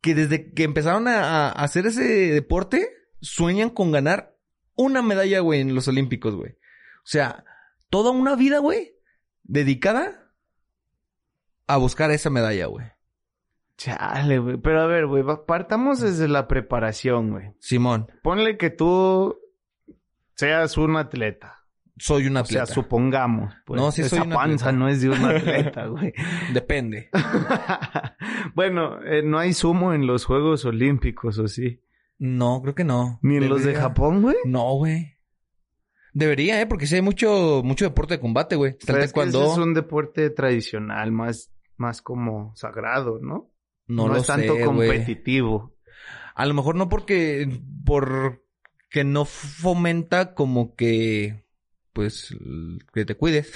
que 0.00 0.14
desde 0.14 0.52
que 0.52 0.62
empezaron 0.62 1.08
a, 1.08 1.48
a 1.48 1.50
hacer 1.50 1.86
ese 1.86 2.04
deporte, 2.04 2.90
sueñan 3.20 3.70
con 3.70 3.90
ganar 3.90 4.31
una 4.74 5.02
medalla, 5.02 5.40
güey, 5.40 5.60
en 5.60 5.74
los 5.74 5.88
Olímpicos, 5.88 6.34
güey. 6.34 6.52
O 6.52 7.04
sea, 7.06 7.44
toda 7.90 8.10
una 8.10 8.36
vida, 8.36 8.58
güey, 8.58 8.92
dedicada 9.42 10.30
a 11.66 11.76
buscar 11.76 12.10
esa 12.10 12.30
medalla, 12.30 12.66
güey. 12.66 12.86
Chale, 13.76 14.38
güey. 14.38 14.56
Pero 14.58 14.80
a 14.82 14.86
ver, 14.86 15.06
güey, 15.06 15.24
partamos 15.46 16.00
desde 16.00 16.28
la 16.28 16.46
preparación, 16.46 17.30
güey. 17.30 17.52
Simón, 17.58 18.06
Ponle 18.22 18.56
que 18.56 18.70
tú 18.70 19.36
seas 20.34 20.76
un 20.76 20.96
atleta. 20.96 21.64
soy 21.98 22.26
un 22.26 22.36
O 22.36 22.40
atleta. 22.40 22.66
sea, 22.66 22.74
supongamos. 22.74 23.54
Pues, 23.64 23.80
No, 23.80 23.90
sí 23.90 24.02
soy 24.04 24.18
esa 24.20 24.26
un 24.28 24.32
panza 24.34 24.72
no 24.72 24.88
es 24.88 25.00
de 25.00 25.10
un 25.10 25.24
atleta, 25.24 25.86
güey. 25.88 26.12
Depende. 26.52 27.10
bueno, 28.54 29.02
eh, 29.04 29.22
no 29.24 29.38
hay 29.38 29.52
sumo 29.52 29.92
en 29.92 30.06
los 30.06 30.24
Juegos 30.24 30.64
Olímpicos, 30.64 31.38
¿o 31.38 31.48
sí? 31.48 31.80
No, 32.24 32.62
creo 32.62 32.76
que 32.76 32.84
no. 32.84 33.18
Ni 33.20 33.38
en 33.38 33.48
los 33.48 33.64
de 33.64 33.74
Japón, 33.74 34.22
güey. 34.22 34.36
No, 34.44 34.74
güey. 34.76 35.16
Debería, 36.12 36.60
¿eh? 36.60 36.66
Porque 36.68 36.86
sí 36.86 36.94
hay 36.94 37.02
mucho, 37.02 37.62
mucho 37.64 37.84
deporte 37.84 38.14
de 38.14 38.20
combate, 38.20 38.54
güey. 38.54 38.76
Está 38.78 38.92
el 38.92 38.98
Pero 38.98 39.04
es 39.06 39.12
taekwondo. 39.12 39.60
un 39.60 39.74
deporte 39.74 40.30
tradicional, 40.30 41.10
más, 41.10 41.52
más 41.78 42.00
como 42.00 42.54
sagrado, 42.54 43.18
¿no? 43.20 43.50
No, 43.88 44.06
lo 44.06 44.18
es 44.18 44.26
tanto 44.28 44.54
sé, 44.54 44.64
competitivo. 44.64 45.74
A 46.36 46.46
lo 46.46 46.54
mejor 46.54 46.76
no 46.76 46.88
porque... 46.88 47.48
Porque 47.84 49.02
no 49.04 49.24
fomenta 49.24 50.32
como 50.34 50.76
que... 50.76 51.42
Pues... 51.92 52.36
Que 52.94 53.04
te 53.04 53.16
cuides. 53.16 53.52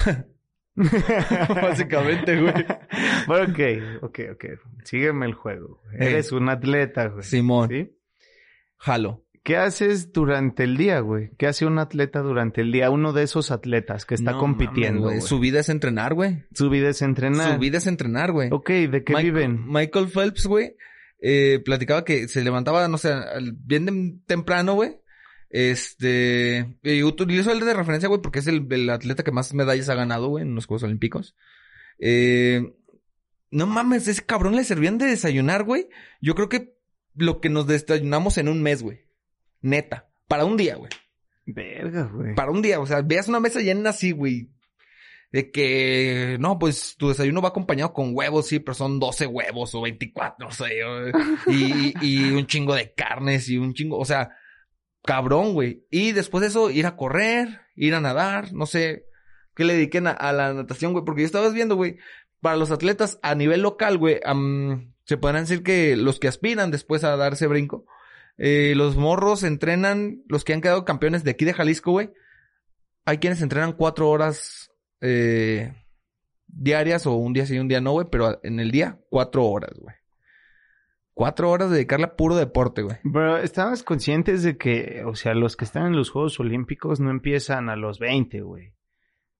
Básicamente, 0.74 2.40
güey. 2.40 2.66
Bueno, 3.28 3.52
ok, 3.52 4.02
ok, 4.02 4.20
ok. 4.32 4.44
Sígueme 4.82 5.26
el 5.26 5.34
juego. 5.34 5.80
Eh. 5.92 6.08
Eres 6.10 6.32
un 6.32 6.48
atleta, 6.48 7.06
güey. 7.06 7.22
Simón. 7.22 7.68
¿Sí? 7.68 7.95
Jalo. 8.78 9.26
¿Qué 9.46 9.56
haces 9.56 10.12
durante 10.12 10.64
el 10.64 10.76
día, 10.76 10.98
güey? 10.98 11.30
¿Qué 11.38 11.46
hace 11.46 11.66
un 11.66 11.78
atleta 11.78 12.18
durante 12.18 12.62
el 12.62 12.72
día? 12.72 12.90
Uno 12.90 13.12
de 13.12 13.22
esos 13.22 13.52
atletas 13.52 14.04
que 14.04 14.16
está 14.16 14.32
No 14.32 14.40
compitiendo, 14.40 15.02
mames, 15.02 15.18
güey. 15.20 15.28
Su 15.28 15.38
vida 15.38 15.60
es 15.60 15.68
entrenar, 15.68 16.14
güey. 16.14 16.42
Su 16.52 16.68
vida 16.68 16.88
es 16.88 17.00
entrenar. 17.00 17.54
Su 17.54 17.60
vida 17.60 17.78
es 17.78 17.86
entrenar, 17.86 18.32
güey. 18.32 18.48
Ok, 18.50 18.68
¿de 18.70 19.04
qué 19.04 19.12
Michael, 19.12 19.32
viven? 19.32 19.64
Michael 19.68 20.08
Phelps, 20.08 20.46
güey, 20.46 20.74
eh, 21.20 21.62
platicaba 21.64 22.04
que 22.04 22.26
se 22.26 22.42
levantaba, 22.42 22.88
no 22.88 22.98
sé, 22.98 23.14
bien 23.52 24.20
temprano, 24.26 24.74
güey. 24.74 24.96
Este, 25.48 26.76
y 26.82 27.04
utilizo 27.04 27.52
el 27.52 27.60
de 27.60 27.72
referencia, 27.72 28.08
güey, 28.08 28.20
porque 28.20 28.40
es 28.40 28.48
el, 28.48 28.66
el 28.68 28.90
atleta 28.90 29.22
que 29.22 29.30
más 29.30 29.54
medallas 29.54 29.88
ha 29.88 29.94
ganado, 29.94 30.26
güey, 30.26 30.42
en 30.42 30.56
los 30.56 30.66
Juegos 30.66 30.82
Olímpicos. 30.82 31.36
Eh, 32.00 32.74
no 33.52 33.66
mames, 33.66 34.08
ese 34.08 34.24
cabrón 34.24 34.56
le 34.56 34.64
servían 34.64 34.98
de 34.98 35.06
desayunar, 35.06 35.62
güey. 35.62 35.88
Yo 36.20 36.34
creo 36.34 36.48
que 36.48 36.75
lo 37.16 37.40
que 37.40 37.48
nos 37.48 37.66
desayunamos 37.66 38.38
en 38.38 38.48
un 38.48 38.62
mes, 38.62 38.82
güey. 38.82 39.06
Neta. 39.60 40.08
Para 40.28 40.44
un 40.44 40.56
día, 40.56 40.76
güey. 40.76 40.90
Verga, 41.46 42.10
güey. 42.12 42.34
Para 42.34 42.50
un 42.50 42.62
día, 42.62 42.80
o 42.80 42.86
sea, 42.86 43.02
veas 43.02 43.28
una 43.28 43.40
mesa 43.40 43.60
llena 43.60 43.90
así, 43.90 44.12
güey. 44.12 44.50
De 45.32 45.50
que, 45.50 46.36
no, 46.40 46.58
pues 46.58 46.96
tu 46.96 47.08
desayuno 47.08 47.42
va 47.42 47.48
acompañado 47.48 47.92
con 47.92 48.10
huevos, 48.14 48.46
sí, 48.46 48.58
pero 48.58 48.74
son 48.74 48.98
12 48.98 49.26
huevos 49.26 49.74
o 49.74 49.82
24, 49.82 50.46
no 50.46 50.52
sé. 50.52 50.80
Y, 51.46 51.94
y 52.00 52.30
un 52.30 52.46
chingo 52.46 52.74
de 52.74 52.92
carnes 52.94 53.48
y 53.48 53.58
un 53.58 53.74
chingo, 53.74 53.98
o 53.98 54.04
sea, 54.04 54.30
cabrón, 55.04 55.52
güey. 55.52 55.84
Y 55.90 56.12
después 56.12 56.42
de 56.42 56.48
eso, 56.48 56.70
ir 56.70 56.86
a 56.86 56.96
correr, 56.96 57.60
ir 57.74 57.94
a 57.94 58.00
nadar, 58.00 58.52
no 58.52 58.66
sé. 58.66 59.04
¿Qué 59.54 59.64
le 59.64 59.74
dediquen 59.74 60.06
a, 60.06 60.12
a 60.12 60.32
la 60.32 60.52
natación, 60.52 60.92
güey? 60.92 61.04
Porque 61.04 61.22
yo 61.22 61.26
estaba 61.26 61.48
viendo, 61.50 61.76
güey, 61.76 61.98
para 62.40 62.56
los 62.56 62.70
atletas 62.70 63.18
a 63.22 63.34
nivel 63.34 63.62
local, 63.62 63.98
güey, 63.98 64.20
se 65.06 65.16
podrán 65.16 65.44
decir 65.44 65.62
que 65.62 65.96
los 65.96 66.20
que 66.20 66.28
aspiran 66.28 66.70
después 66.70 67.02
a 67.04 67.16
dar 67.16 67.32
ese 67.32 67.46
brinco, 67.46 67.86
eh, 68.38 68.74
los 68.76 68.96
morros 68.96 69.42
entrenan, 69.42 70.22
los 70.28 70.44
que 70.44 70.52
han 70.52 70.60
quedado 70.60 70.84
campeones 70.84 71.24
de 71.24 71.30
aquí 71.30 71.44
de 71.44 71.54
Jalisco, 71.54 71.92
güey. 71.92 72.10
Hay 73.04 73.18
quienes 73.18 73.40
entrenan 73.40 73.72
cuatro 73.72 74.10
horas 74.10 74.70
eh, 75.00 75.72
diarias 76.48 77.06
o 77.06 77.14
un 77.14 77.32
día 77.32 77.46
sí 77.46 77.54
y 77.54 77.58
un 77.58 77.68
día 77.68 77.80
no, 77.80 77.92
güey, 77.92 78.06
pero 78.10 78.38
en 78.42 78.60
el 78.60 78.70
día 78.70 78.98
cuatro 79.08 79.44
horas, 79.46 79.72
güey. 79.78 79.94
Cuatro 81.14 81.50
horas 81.50 81.70
de 81.70 81.76
dedicarle 81.76 82.06
a 82.06 82.16
puro 82.16 82.36
deporte, 82.36 82.82
güey. 82.82 82.98
Pero 83.10 83.38
estabas 83.38 83.82
conscientes 83.82 84.42
de 84.42 84.58
que, 84.58 85.02
o 85.06 85.14
sea, 85.14 85.32
los 85.34 85.56
que 85.56 85.64
están 85.64 85.86
en 85.86 85.96
los 85.96 86.10
Juegos 86.10 86.38
Olímpicos 86.40 87.00
no 87.00 87.10
empiezan 87.10 87.70
a 87.70 87.76
los 87.76 87.98
20, 87.98 88.42
güey. 88.42 88.74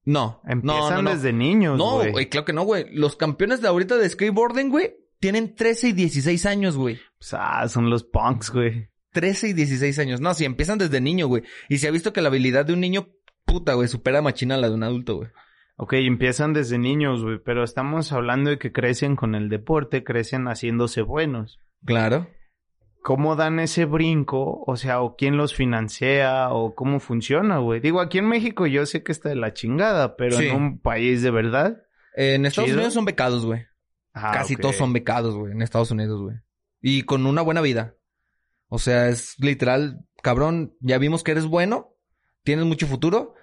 No, 0.05 0.41
Empiezan 0.47 0.79
no, 0.79 0.91
no, 0.91 1.03
no. 1.03 1.11
desde 1.11 1.33
niños, 1.35 1.77
No, 1.77 1.97
güey. 1.97 2.13
güey, 2.13 2.29
claro 2.31 2.45
que 2.47 2.53
no, 2.55 2.63
güey. 2.63 2.87
Los 2.95 3.17
campeones 3.17 3.61
de 3.61 3.69
ahorita 3.69 3.97
de 3.97 4.09
skateboarding, 4.09 4.71
güey, 4.71 4.97
tienen 5.21 5.55
13 5.55 5.89
y 5.89 5.93
16 5.93 6.47
años, 6.47 6.77
güey. 6.77 6.99
Pues, 7.19 7.35
ah, 7.35 7.69
son 7.69 7.91
los 7.91 8.05
punks, 8.05 8.51
güey. 8.51 8.89
13 9.13 9.49
y 9.49 9.53
16 9.55 9.99
años. 9.99 10.21
No, 10.21 10.35
si 10.35 10.45
empiezan 10.45 10.79
desde 10.79 11.01
niño, 11.01 11.27
güey. 11.27 11.43
Y 11.69 11.79
se 11.79 11.89
ha 11.89 11.91
visto 11.91 12.13
que 12.13 12.21
la 12.21 12.29
habilidad 12.29 12.67
de 12.67 12.75
un 12.75 12.81
niño, 12.81 13.09
puta, 13.45 13.75
güey, 13.75 13.89
supera 13.89 14.21
machina 14.23 14.57
a 14.57 14.59
la 14.59 14.69
de 14.69 14.75
un 14.75 14.83
adulto, 14.83 15.17
güey. 15.17 15.29
Ok, 15.79 15.93
empiezan 15.95 16.53
desde 16.55 16.79
niños, 16.79 17.23
güey, 17.23 17.39
pero 17.45 17.63
estamos 17.63 18.11
hablando 18.13 18.51
de 18.51 18.59
que 18.59 18.73
crecen 18.73 19.15
con 19.15 19.35
el 19.35 19.49
deporte, 19.51 20.05
crecen 20.05 20.47
haciéndose 20.47 21.03
buenos. 21.03 21.61
Claro. 21.85 22.29
¿Cómo 23.03 23.37
dan 23.37 23.61
ese 23.61 23.85
brinco? 23.85 24.65
O 24.67 24.77
sea, 24.77 25.01
o 25.01 25.17
quién 25.17 25.37
los 25.37 25.55
financia, 25.55 26.49
o 26.51 26.75
cómo 26.75 26.99
funciona, 26.99 27.59
güey. 27.59 27.81
Digo, 27.81 28.01
aquí 28.01 28.19
en 28.19 28.29
México 28.29 28.67
yo 28.67 28.85
sé 28.87 29.03
que 29.03 29.13
está 29.13 29.29
de 29.29 29.37
la 29.37 29.53
chingada, 29.53 30.17
pero 30.17 30.37
Sí. 30.39 30.47
en 30.49 30.57
un 30.57 30.81
país 30.81 31.23
de 31.23 31.31
verdad. 31.31 31.83
En 32.17 32.47
Estados 32.47 32.69
Chido. 32.69 32.79
Unidos 32.79 32.95
son 32.95 33.05
becados, 33.05 33.45
güey. 33.47 33.67
Ah, 34.19 34.33
Casi 34.33 34.57
todos 34.57 34.77
son 34.77 34.95
becados, 34.95 35.37
güey, 35.37 35.53
en 35.53 35.61
Estados 35.61 35.91
Unidos, 35.91 36.23
güey. 36.23 36.37
Y 36.81 37.03
con 37.03 37.27
una 37.27 37.43
buena 37.43 37.61
vida. 37.61 37.97
O 38.69 38.79
sea, 38.79 39.11
es 39.11 39.39
literal, 39.39 40.07
cabrón, 40.23 40.75
ya 40.81 40.97
vimos 40.97 41.23
que 41.23 41.33
eres 41.33 41.45
bueno, 41.45 41.95
tienes 42.43 42.65
mucho 42.65 42.87
futuro, 42.87 43.35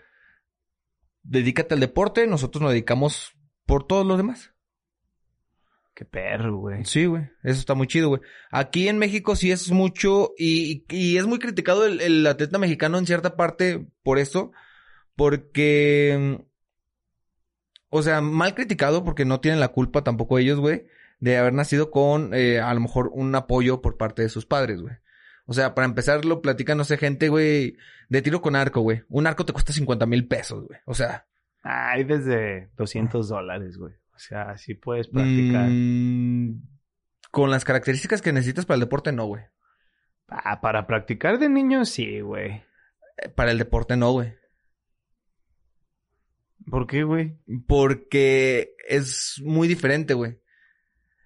dedícate 1.21 1.75
al 1.75 1.79
deporte, 1.79 2.25
nosotros 2.25 2.63
nos 2.63 2.71
dedicamos 2.71 3.33
por 3.67 3.85
todos 3.85 4.03
los 4.03 4.17
demás. 4.17 4.55
Qué 5.93 6.05
perro, 6.05 6.57
güey. 6.57 6.83
Sí, 6.85 7.05
güey, 7.05 7.29
eso 7.43 7.59
está 7.59 7.75
muy 7.75 7.85
chido, 7.85 8.09
güey. 8.09 8.21
Aquí 8.49 8.87
en 8.87 8.97
México 8.97 9.35
sí 9.35 9.51
es 9.51 9.69
mucho 9.69 10.31
y, 10.39 10.85
y 10.89 11.17
es 11.17 11.27
muy 11.27 11.37
criticado 11.37 11.85
el, 11.85 12.01
el 12.01 12.25
atleta 12.25 12.57
mexicano 12.57 12.97
en 12.97 13.05
cierta 13.05 13.35
parte 13.35 13.87
por 14.01 14.17
eso, 14.17 14.51
porque, 15.15 16.43
o 17.93 18.01
sea, 18.01 18.21
mal 18.21 18.55
criticado 18.55 19.03
porque 19.03 19.23
no 19.23 19.39
tienen 19.39 19.59
la 19.59 19.69
culpa 19.69 20.03
tampoco 20.03 20.39
ellos, 20.39 20.59
güey, 20.59 20.87
de 21.19 21.37
haber 21.37 21.53
nacido 21.53 21.91
con 21.91 22.33
eh, 22.33 22.59
a 22.59 22.73
lo 22.73 22.79
mejor 22.79 23.09
un 23.13 23.33
apoyo 23.35 23.81
por 23.81 23.97
parte 23.97 24.21
de 24.23 24.29
sus 24.29 24.45
padres, 24.45 24.81
güey. 24.81 24.95
O 25.45 25.53
sea, 25.53 25.75
para 25.75 25.85
empezar 25.85 26.25
lo 26.25 26.41
platican, 26.41 26.77
no 26.77 26.85
sé, 26.85 26.97
gente, 26.97 27.29
güey, 27.29 27.77
de 28.09 28.21
tiro 28.21 28.41
con 28.41 28.55
arco, 28.55 28.81
güey. 28.81 29.03
Un 29.09 29.27
arco 29.27 29.45
te 29.45 29.53
cuesta 29.53 29.73
50 29.73 30.05
mil 30.05 30.27
pesos, 30.27 30.65
güey. 30.67 30.79
O 30.85 30.93
sea, 30.93 31.27
Hay 31.61 32.03
desde 32.03 32.69
200 32.77 33.29
dólares, 33.29 33.77
güey. 33.77 33.93
O 34.15 34.19
sea, 34.19 34.57
sí 34.57 34.73
puedes 34.73 35.07
practicar. 35.07 35.69
mm, 35.69 36.61
con 37.31 37.51
las 37.51 37.65
características 37.65 38.21
que 38.21 38.33
necesitas 38.33 38.65
para 38.65 38.75
el 38.75 38.81
deporte, 38.81 39.11
no, 39.11 39.25
güey. 39.25 39.43
Ah, 40.27 40.61
para 40.61 40.87
practicar 40.87 41.39
de 41.39 41.49
niños, 41.49 41.89
sí, 41.89 42.21
güey. 42.21 42.63
Eh, 43.17 43.29
Para 43.35 43.51
el 43.51 43.57
deporte 43.57 43.97
no, 43.97 44.11
güey. 44.11 44.33
¿Por 46.69 46.87
qué, 46.87 47.03
güey? 47.03 47.37
Porque 47.67 48.75
es 48.87 49.41
muy 49.43 49.67
diferente, 49.67 50.13
güey. 50.13 50.39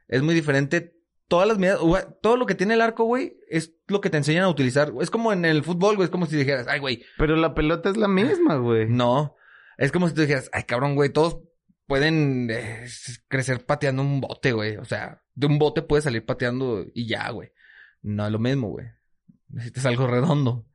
Es 0.08 0.22
muy 0.22 0.36
diferente. 0.36 0.96
Todas 1.28 1.48
las 1.48 1.58
medidas, 1.58 1.80
güey, 1.80 2.04
todo 2.22 2.38
lo 2.38 2.46
que 2.46 2.56
tiene 2.56 2.76
el 2.76 2.82
arco, 2.82 3.04
güey, 3.04 3.38
es 3.50 3.76
lo 3.88 4.00
que 4.00 4.10
te 4.10 4.18
enseñan 4.18 4.46
a 4.46 4.50
utilizar. 4.50 4.94
Es 5.02 5.10
como 5.10 5.34
en 5.34 5.44
el 5.44 5.64
fútbol, 5.64 5.96
güey. 5.96 6.06
Es 6.06 6.12
como 6.12 6.26
si 6.26 6.38
dijeras, 6.38 6.68
ay, 6.70 6.80
güey, 6.80 7.04
Pero 7.18 7.36
la 7.36 7.54
pelota 7.54 7.90
es 7.90 7.98
la 7.98 8.08
misma, 8.08 8.56
güey. 8.56 8.86
no. 8.90 9.36
Es 9.78 9.92
como 9.92 10.08
si 10.08 10.16
tú 10.16 10.22
dijeras, 10.22 10.50
ay, 10.54 10.64
cabrón, 10.64 10.96
güey, 10.96 11.12
todos 11.12 11.40
pueden 11.86 12.50
eh, 12.50 12.88
crecer 13.28 13.66
pateando 13.66 14.02
un 14.02 14.22
bote, 14.22 14.54
güey. 14.54 14.78
O 14.78 14.86
sea, 14.86 15.22
de 15.36 15.48
un 15.48 15.60
bote 15.60 15.82
puedes 15.82 16.06
salir 16.06 16.26
pateando 16.26 16.86
y 16.94 17.08
ya, 17.08 17.30
güey. 17.30 17.52
No 18.02 18.26
es 18.26 18.32
lo 18.32 18.40
mismo, 18.40 18.70
güey. 18.70 18.88
Necesitas 19.50 19.86
algo 19.86 20.08
redondo. 20.08 20.66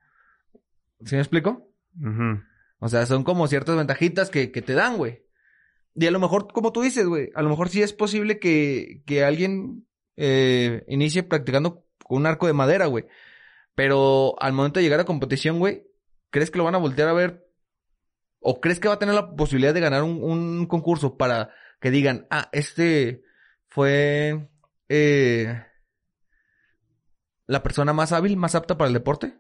¿Sí 1.04 1.14
me 1.14 1.20
explico? 1.20 1.72
Ujú. 2.00 2.42
O 2.82 2.88
sea, 2.88 3.06
son 3.06 3.22
como 3.22 3.46
ciertas 3.46 3.76
ventajitas 3.76 4.28
que, 4.28 4.50
que 4.50 4.60
te 4.60 4.74
dan, 4.74 4.96
güey. 4.96 5.24
Y 5.94 6.04
a 6.08 6.10
lo 6.10 6.18
mejor, 6.18 6.52
como 6.52 6.72
tú 6.72 6.82
dices, 6.82 7.06
güey, 7.06 7.30
a 7.36 7.40
lo 7.40 7.48
mejor 7.48 7.68
sí 7.68 7.80
es 7.80 7.92
posible 7.92 8.40
que, 8.40 9.04
que 9.06 9.24
alguien 9.24 9.86
eh, 10.16 10.84
inicie 10.88 11.22
practicando 11.22 11.86
con 12.04 12.18
un 12.18 12.26
arco 12.26 12.48
de 12.48 12.54
madera, 12.54 12.86
güey. 12.86 13.06
Pero 13.76 14.34
al 14.40 14.52
momento 14.52 14.80
de 14.80 14.84
llegar 14.84 14.98
a 14.98 15.04
competición, 15.04 15.60
güey, 15.60 15.86
¿crees 16.30 16.50
que 16.50 16.58
lo 16.58 16.64
van 16.64 16.74
a 16.74 16.78
voltear 16.78 17.08
a 17.08 17.12
ver? 17.12 17.48
¿O 18.40 18.60
crees 18.60 18.80
que 18.80 18.88
va 18.88 18.94
a 18.94 18.98
tener 18.98 19.14
la 19.14 19.36
posibilidad 19.36 19.72
de 19.72 19.80
ganar 19.80 20.02
un, 20.02 20.20
un 20.20 20.66
concurso 20.66 21.16
para 21.16 21.50
que 21.80 21.92
digan, 21.92 22.26
ah, 22.30 22.48
este 22.50 23.22
fue 23.68 24.48
eh, 24.88 25.64
la 27.46 27.62
persona 27.62 27.92
más 27.92 28.10
hábil, 28.10 28.36
más 28.36 28.56
apta 28.56 28.76
para 28.76 28.88
el 28.88 28.94
deporte? 28.94 29.38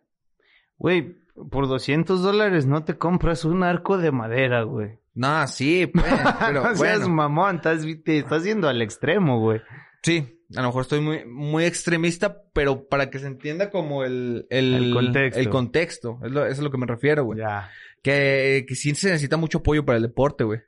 Güey, 0.78 1.21
por 1.50 1.68
200 1.68 2.22
dólares 2.22 2.66
no 2.66 2.84
te 2.84 2.96
compras 2.98 3.44
un 3.44 3.62
arco 3.62 3.98
de 3.98 4.12
madera, 4.12 4.62
güey. 4.62 4.98
No, 5.14 5.46
sí, 5.46 5.86
pues, 5.86 6.06
pero 6.40 6.62
no 6.70 6.76
seas 6.76 7.00
bueno. 7.00 7.14
mamón, 7.14 7.56
estás, 7.56 7.84
te 8.04 8.18
estás 8.18 8.44
yendo 8.44 8.68
al 8.68 8.82
extremo, 8.82 9.40
güey. 9.40 9.60
Sí, 10.02 10.40
a 10.56 10.62
lo 10.62 10.68
mejor 10.68 10.82
estoy 10.82 11.00
muy, 11.00 11.24
muy 11.26 11.64
extremista, 11.64 12.42
pero 12.52 12.88
para 12.88 13.10
que 13.10 13.18
se 13.18 13.26
entienda 13.26 13.70
como 13.70 14.04
el, 14.04 14.46
el, 14.50 14.74
El 14.74 14.94
contexto. 14.94 15.40
el 15.40 15.48
contexto. 15.48 16.18
Es 16.22 16.30
lo, 16.30 16.44
eso 16.44 16.52
es 16.52 16.58
a 16.60 16.62
lo 16.62 16.70
que 16.70 16.78
me 16.78 16.86
refiero, 16.86 17.24
güey. 17.24 17.38
Ya. 17.38 17.70
Que, 18.02 18.64
que 18.66 18.74
sí 18.74 18.94
se 18.94 19.08
necesita 19.10 19.36
mucho 19.36 19.58
apoyo 19.58 19.84
para 19.84 19.96
el 19.96 20.02
deporte, 20.02 20.44
güey. 20.44 20.60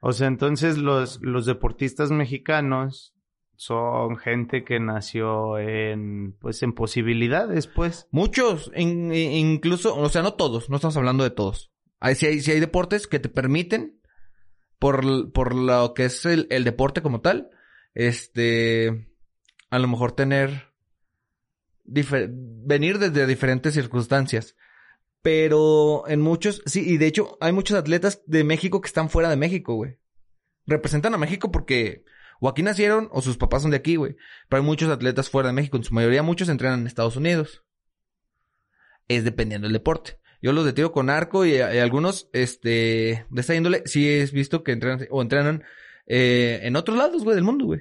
O 0.00 0.12
sea, 0.12 0.26
entonces 0.26 0.76
los, 0.76 1.20
los 1.22 1.46
deportistas 1.46 2.10
mexicanos 2.10 3.13
son 3.56 4.16
gente 4.16 4.64
que 4.64 4.80
nació 4.80 5.58
en, 5.58 6.32
pues, 6.40 6.62
en 6.62 6.72
posibilidades, 6.72 7.66
pues. 7.66 8.08
Muchos, 8.10 8.70
in- 8.74 9.12
in- 9.14 9.32
incluso, 9.32 9.96
o 9.96 10.08
sea, 10.08 10.22
no 10.22 10.34
todos, 10.34 10.70
no 10.70 10.76
estamos 10.76 10.96
hablando 10.96 11.24
de 11.24 11.30
todos. 11.30 11.72
Hay, 12.00 12.14
sí, 12.14 12.26
hay, 12.26 12.40
sí 12.40 12.50
hay 12.50 12.60
deportes 12.60 13.06
que 13.06 13.18
te 13.18 13.28
permiten, 13.28 14.00
por, 14.78 15.32
por 15.32 15.54
lo 15.54 15.94
que 15.94 16.06
es 16.06 16.24
el, 16.26 16.46
deporte 16.64 17.00
como 17.00 17.20
tal, 17.20 17.50
este, 17.94 19.08
a 19.70 19.78
lo 19.78 19.88
mejor 19.88 20.12
tener 20.12 20.74
venir 21.84 22.98
desde 22.98 23.26
diferentes 23.26 23.74
circunstancias. 23.74 24.56
Pero 25.22 26.06
en 26.06 26.20
muchos, 26.20 26.62
sí, 26.66 26.84
y 26.86 26.98
de 26.98 27.06
hecho 27.06 27.38
hay 27.40 27.52
muchos 27.52 27.78
atletas 27.78 28.22
de 28.26 28.44
México 28.44 28.80
que 28.82 28.88
están 28.88 29.08
fuera 29.08 29.30
de 29.30 29.36
México, 29.36 29.74
güey. 29.74 29.98
Representan 30.66 31.14
a 31.14 31.18
México 31.18 31.50
porque 31.50 32.04
o 32.44 32.48
aquí 32.50 32.62
nacieron 32.62 33.08
o 33.10 33.22
sus 33.22 33.38
papás 33.38 33.62
son 33.62 33.70
de 33.70 33.78
aquí, 33.78 33.96
güey. 33.96 34.16
Pero 34.50 34.60
hay 34.60 34.66
muchos 34.66 34.90
atletas 34.90 35.30
fuera 35.30 35.48
de 35.48 35.54
México, 35.54 35.78
en 35.78 35.84
su 35.84 35.94
mayoría 35.94 36.22
muchos 36.22 36.50
entrenan 36.50 36.80
en 36.80 36.86
Estados 36.86 37.16
Unidos. 37.16 37.64
Es 39.08 39.24
dependiendo 39.24 39.64
del 39.64 39.72
deporte. 39.72 40.18
Yo 40.42 40.52
los 40.52 40.66
de 40.66 40.74
tiro 40.74 40.92
con 40.92 41.08
arco 41.08 41.46
y, 41.46 41.54
y 41.54 41.58
algunos, 41.60 42.28
este, 42.34 43.24
de 43.30 43.40
esta 43.40 43.54
índole, 43.54 43.82
sí 43.86 44.10
he 44.10 44.26
visto 44.26 44.62
que 44.62 44.72
entrenan 44.72 45.06
o 45.10 45.22
entrenan 45.22 45.64
eh, 46.06 46.60
en 46.64 46.76
otros 46.76 46.98
lados, 46.98 47.24
güey, 47.24 47.34
del 47.34 47.44
mundo, 47.44 47.64
güey. 47.64 47.80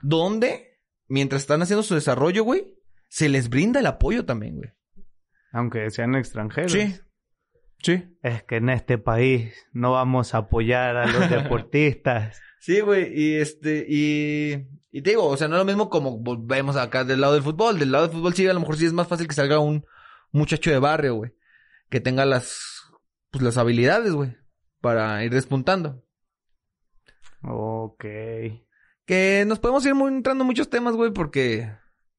Donde, 0.00 0.78
mientras 1.08 1.42
están 1.42 1.60
haciendo 1.60 1.82
su 1.82 1.96
desarrollo, 1.96 2.44
güey, 2.44 2.76
se 3.08 3.28
les 3.28 3.48
brinda 3.48 3.80
el 3.80 3.86
apoyo 3.86 4.24
también, 4.24 4.58
güey. 4.58 4.70
Aunque 5.50 5.90
sean 5.90 6.14
extranjeros. 6.14 6.70
Sí. 6.70 6.94
Sí. 7.82 8.16
Es 8.22 8.44
que 8.44 8.58
en 8.58 8.68
este 8.68 8.96
país 8.96 9.56
no 9.72 9.90
vamos 9.90 10.34
a 10.34 10.38
apoyar 10.38 10.96
a 10.96 11.06
los 11.06 11.28
deportistas. 11.30 12.40
Sí, 12.60 12.80
güey, 12.80 13.10
y 13.18 13.36
este, 13.36 13.86
y, 13.88 14.52
y 14.90 15.00
te 15.02 15.10
digo, 15.10 15.26
o 15.26 15.36
sea, 15.38 15.48
no 15.48 15.54
es 15.56 15.60
lo 15.60 15.64
mismo 15.64 15.88
como 15.88 16.22
vemos 16.44 16.76
acá 16.76 17.04
del 17.04 17.22
lado 17.22 17.32
del 17.32 17.42
fútbol. 17.42 17.78
Del 17.78 17.90
lado 17.90 18.06
del 18.06 18.14
fútbol 18.14 18.34
sí, 18.34 18.46
a 18.46 18.52
lo 18.52 18.60
mejor 18.60 18.76
sí 18.76 18.84
es 18.84 18.92
más 18.92 19.08
fácil 19.08 19.26
que 19.26 19.34
salga 19.34 19.58
un 19.58 19.86
muchacho 20.30 20.70
de 20.70 20.78
barrio, 20.78 21.14
güey. 21.14 21.34
Que 21.88 22.00
tenga 22.00 22.26
las, 22.26 22.82
pues 23.30 23.42
las 23.42 23.56
habilidades, 23.56 24.12
güey, 24.12 24.36
para 24.82 25.24
ir 25.24 25.32
despuntando. 25.32 26.04
ok. 27.42 28.04
Que 29.06 29.44
nos 29.46 29.58
podemos 29.58 29.84
ir 29.86 29.94
muy 29.94 30.12
entrando 30.12 30.42
en 30.42 30.46
muchos 30.46 30.68
temas, 30.68 30.94
güey, 30.94 31.12
porque 31.12 31.72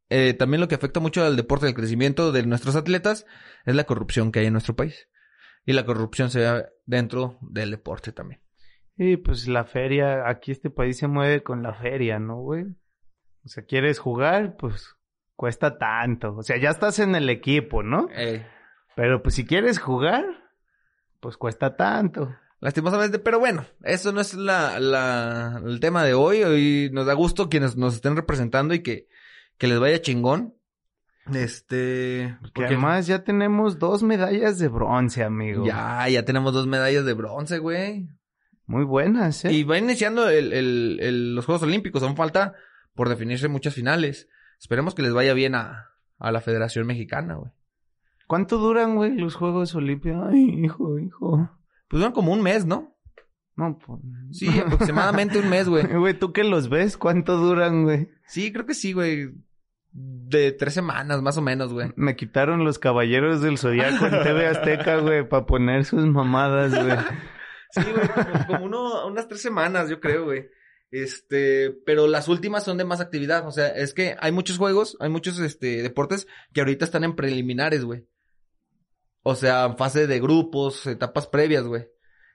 eh, 0.10 0.34
también 0.34 0.60
lo 0.60 0.68
que 0.68 0.76
afecta 0.76 1.00
mucho 1.00 1.24
al 1.24 1.36
deporte, 1.36 1.68
al 1.68 1.76
crecimiento 1.76 2.32
de 2.32 2.44
nuestros 2.48 2.76
atletas, 2.76 3.28
es 3.66 3.76
la 3.76 3.84
corrupción 3.84 4.32
que 4.32 4.40
hay 4.40 4.48
en 4.48 4.54
nuestro 4.54 4.76
país. 4.76 5.08
Y 5.68 5.74
la 5.74 5.86
corrupción 5.86 6.32
se 6.32 6.40
ve 6.40 6.66
dentro 6.88 7.38
del 7.42 7.70
deporte 7.70 8.12
también. 8.12 8.42
Y 8.98 9.18
pues 9.18 9.48
la 9.48 9.64
feria, 9.64 10.28
aquí 10.30 10.52
este 10.52 10.70
país 10.70 10.98
se 10.98 11.08
mueve 11.08 11.42
con 11.44 11.64
la 11.64 11.74
feria, 11.74 12.20
¿no, 12.20 12.38
güey? 12.38 12.66
O 13.44 13.48
sea, 13.48 13.64
quieres 13.66 14.00
jugar, 14.00 14.56
pues 14.58 14.96
cuesta 15.36 15.78
tanto. 15.80 16.36
O 16.36 16.44
sea, 16.44 16.58
ya 16.58 16.70
estás 16.70 17.00
en 17.00 17.16
el 17.16 17.30
equipo, 17.30 17.82
¿no? 17.82 18.08
Eh, 18.16 18.46
Pero 18.96 19.24
pues 19.24 19.34
si 19.36 19.46
quieres 19.46 19.80
jugar, 19.80 20.24
pues 21.20 21.38
cuesta 21.38 21.76
tanto. 21.76 22.36
lastimosamente, 22.60 23.18
pero 23.18 23.40
bueno, 23.40 23.66
eso 23.82 24.12
no 24.12 24.22
es 24.22 24.36
la, 24.36 24.80
la, 24.80 25.60
el 25.66 25.80
tema 25.80 26.04
de 26.04 26.14
hoy. 26.14 26.44
Hoy 26.44 26.90
nos 26.94 27.08
da 27.08 27.14
gusto 27.14 27.50
quienes 27.50 27.76
nos 27.78 27.96
estén 27.96 28.16
representando 28.16 28.76
y 28.76 28.84
que, 28.84 29.08
que 29.58 29.68
les 29.68 29.80
vaya 29.80 30.00
chingón. 30.02 30.54
Este, 31.34 32.38
Que 32.44 32.50
porque 32.54 32.66
además 32.66 33.08
ya 33.08 33.24
tenemos 33.24 33.80
dos 33.80 34.04
medallas 34.04 34.60
de 34.60 34.68
bronce, 34.68 35.24
amigo. 35.24 35.66
ya, 35.66 36.08
ya 36.10 36.24
tenemos 36.26 36.54
dos 36.54 36.68
medallas 36.68 37.06
de 37.06 37.14
bronce, 37.14 37.58
güey. 37.60 38.08
Muy 38.66 38.84
buenas, 38.86 39.44
¿eh? 39.46 39.52
Y 39.54 39.64
va 39.64 39.78
iniciando 39.78 40.30
el, 40.30 40.54
el- 40.54 41.00
el- 41.02 41.36
los 41.36 41.46
Juegos 41.46 41.64
Olímpicos. 41.64 42.04
Aún 42.04 42.16
falta 42.16 42.54
por 42.94 43.10
definirse 43.10 43.48
muchas 43.48 43.74
finales. 43.74 44.30
Esperemos 44.60 44.96
que 44.96 45.02
les 45.02 45.14
vaya 45.14 45.34
bien 45.34 45.56
a, 45.56 45.90
a 46.20 46.32
la 46.32 46.42
Federación 46.42 46.86
Mexicana, 46.88 47.36
güey. 47.36 47.52
¿Cuánto 48.28 48.58
duran, 48.60 48.96
güey, 48.96 49.18
los 49.18 49.36
Juegos 49.36 49.76
Olímpicos? 49.76 50.28
Ay, 50.32 50.64
hijo, 50.64 51.00
hijo. 51.00 51.50
Pues 51.90 52.00
duran 52.00 52.14
como 52.14 52.32
un 52.32 52.42
mes, 52.42 52.66
¿no? 52.66 52.96
No, 53.58 53.78
pues... 53.86 54.00
Sí, 54.32 54.48
aproximadamente 54.60 55.38
un 55.40 55.50
mes, 55.50 55.68
güey. 55.68 55.86
Güey, 55.94 56.14
¿tú 56.18 56.32
que 56.32 56.46
los 56.46 56.70
ves? 56.70 56.96
¿Cuánto 56.96 57.36
duran, 57.38 57.84
güey? 57.84 58.10
Sí, 58.26 58.54
creo 58.54 58.66
que 58.66 58.74
sí, 58.74 58.94
güey. 58.94 59.32
De 59.92 60.54
tres 60.54 60.74
semanas, 60.74 61.22
más 61.22 61.38
o 61.38 61.42
menos, 61.42 61.74
güey. 61.74 61.92
Me 61.98 62.16
quitaron 62.16 62.64
los 62.64 62.80
caballeros 62.80 63.42
del 63.42 63.58
Zodiaco 63.58 64.06
en 64.06 64.24
TV 64.24 64.48
Azteca, 64.48 64.98
güey, 65.00 65.28
para 65.28 65.46
poner 65.46 65.84
sus 65.84 66.06
mamadas, 66.06 66.72
güey. 66.74 66.96
Sí, 67.72 67.82
güey, 67.82 68.08
como, 68.48 68.66
uno, 68.66 69.08
unas 69.08 69.28
tres 69.28 69.42
semanas, 69.42 69.90
yo 69.90 70.00
creo, 70.00 70.26
güey. 70.26 70.50
Este, 70.92 71.72
pero 71.86 72.08
las 72.08 72.28
últimas 72.28 72.64
son 72.64 72.78
de 72.78 72.84
más 72.84 73.00
actividad. 73.00 73.48
O 73.48 73.52
sea, 73.52 73.70
es 73.70 73.94
que 73.94 74.16
hay 74.20 74.32
muchos 74.32 74.58
juegos, 74.58 74.98
hay 75.00 75.10
muchos, 75.10 75.40
este, 75.40 75.82
deportes 75.82 76.28
que 76.54 76.62
ahorita 76.62 76.86
están 76.86 77.04
en 77.04 77.16
preliminares, 77.16 77.84
güey. 77.84 78.06
O 79.24 79.36
sea, 79.36 79.76
fase 79.78 80.08
de 80.08 80.20
grupos, 80.20 80.86
etapas 80.88 81.28
previas, 81.28 81.64
güey. 81.64 81.88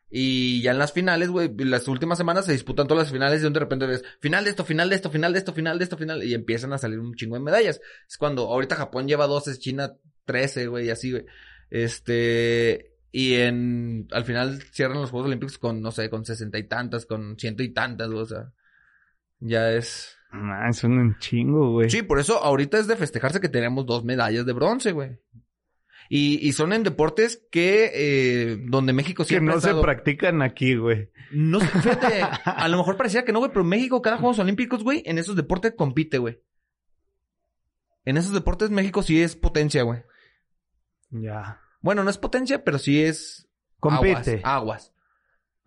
Y 0.09 0.62
ya 0.62 0.70
en 0.70 0.79
las 0.79 0.92
finales, 0.92 1.31
güey, 1.31 1.53
las 1.59 1.88
últimas 1.88 2.16
semanas 2.16 2.46
se 2.46 2.53
disputan 2.53 2.87
todas 2.87 3.05
las 3.05 3.12
finales 3.12 3.42
y 3.42 3.51
de 3.51 3.59
repente 3.59 3.87
ves 3.87 4.05
final 4.20 4.44
de 4.44 4.51
esto, 4.51 4.64
final 4.64 4.88
de 4.88 4.96
esto, 4.96 5.11
final 5.11 5.33
de 5.33 5.38
esto, 5.38 5.53
final 5.53 5.79
de 5.79 5.85
esto, 5.85 5.96
final, 5.96 6.22
y 6.22 6.33
empiezan 6.33 6.72
a 6.72 6.79
salir 6.79 7.01
un 7.01 7.14
chingo 7.14 7.35
de 7.35 7.42
medallas. 7.42 7.81
Es 8.09 8.16
cuando 8.16 8.42
ahorita 8.44 8.77
Japón 8.77 9.09
lleva 9.09 9.27
12, 9.27 9.59
China 9.59 9.96
13, 10.25 10.68
güey, 10.68 10.87
y 10.87 10.90
así, 10.90 11.11
güey. 11.11 11.27
Este, 11.70 12.96
y 13.12 13.35
en, 13.35 14.09
al 14.12 14.25
final 14.25 14.62
cierran 14.73 15.01
los 15.01 15.11
Juegos 15.11 15.29
Olímpicos 15.29 15.59
con, 15.59 15.81
no 15.81 15.90
sé, 15.90 16.11
con 16.11 16.25
sesenta 16.25 16.59
y 16.59 16.69
tantas, 16.69 17.07
con 17.07 17.38
ciento 17.38 17.62
y 17.62 17.73
tantas, 17.73 18.09
o 18.09 18.27
sea, 18.27 18.53
ya 19.40 19.73
es... 19.73 20.16
Ah, 20.33 20.71
son 20.73 20.99
un 20.99 21.19
chingo, 21.19 21.73
güey. 21.73 21.88
Sí, 21.88 22.03
por 22.03 22.19
eso 22.19 22.42
ahorita 22.42 22.79
es 22.79 22.87
de 22.87 22.97
festejarse 22.97 23.40
que 23.40 23.49
tenemos 23.49 23.87
dos 23.87 24.05
medallas 24.05 24.45
de 24.45 24.53
bronce, 24.53 24.92
güey. 24.92 25.19
Y, 26.09 26.47
y 26.47 26.53
son 26.53 26.73
en 26.73 26.83
deportes 26.83 27.47
que, 27.51 27.90
eh, 27.95 28.59
donde 28.69 28.92
México 28.92 29.25
que 29.25 29.31
siempre 29.31 29.55
no 29.55 29.59
ha 29.59 29.61
se 29.61 29.75
practican 29.75 30.42
aquí, 30.42 30.77
güey. 30.77 31.11
No 31.33 31.61
sé, 31.61 31.66
fíjate, 31.66 32.21
a 32.45 32.69
lo 32.69 32.77
mejor 32.77 32.97
parecía 32.97 33.25
que 33.25 33.33
no, 33.33 33.40
güey, 33.40 33.51
pero 33.51 33.64
México, 33.64 34.03
cada 34.03 34.19
Juegos 34.19 34.38
Olímpicos, 34.38 34.85
güey, 34.85 35.03
en 35.07 35.19
esos 35.19 35.37
deportes 35.37 35.75
compite, 35.77 36.19
güey. 36.19 36.40
En 38.05 38.16
esos 38.16 38.33
deportes 38.33 38.71
México 38.71 39.03
sí 39.03 39.21
es 39.21 39.35
potencia, 39.35 39.83
güey. 39.83 40.03
Ya. 41.11 41.61
Bueno, 41.81 42.05
no 42.05 42.11
es 42.11 42.19
potencia, 42.19 42.65
pero 42.65 42.79
sí 42.79 43.03
es... 43.03 43.49
Compite. 43.79 44.41
Aguas, 44.43 44.45
aguas. 44.45 44.93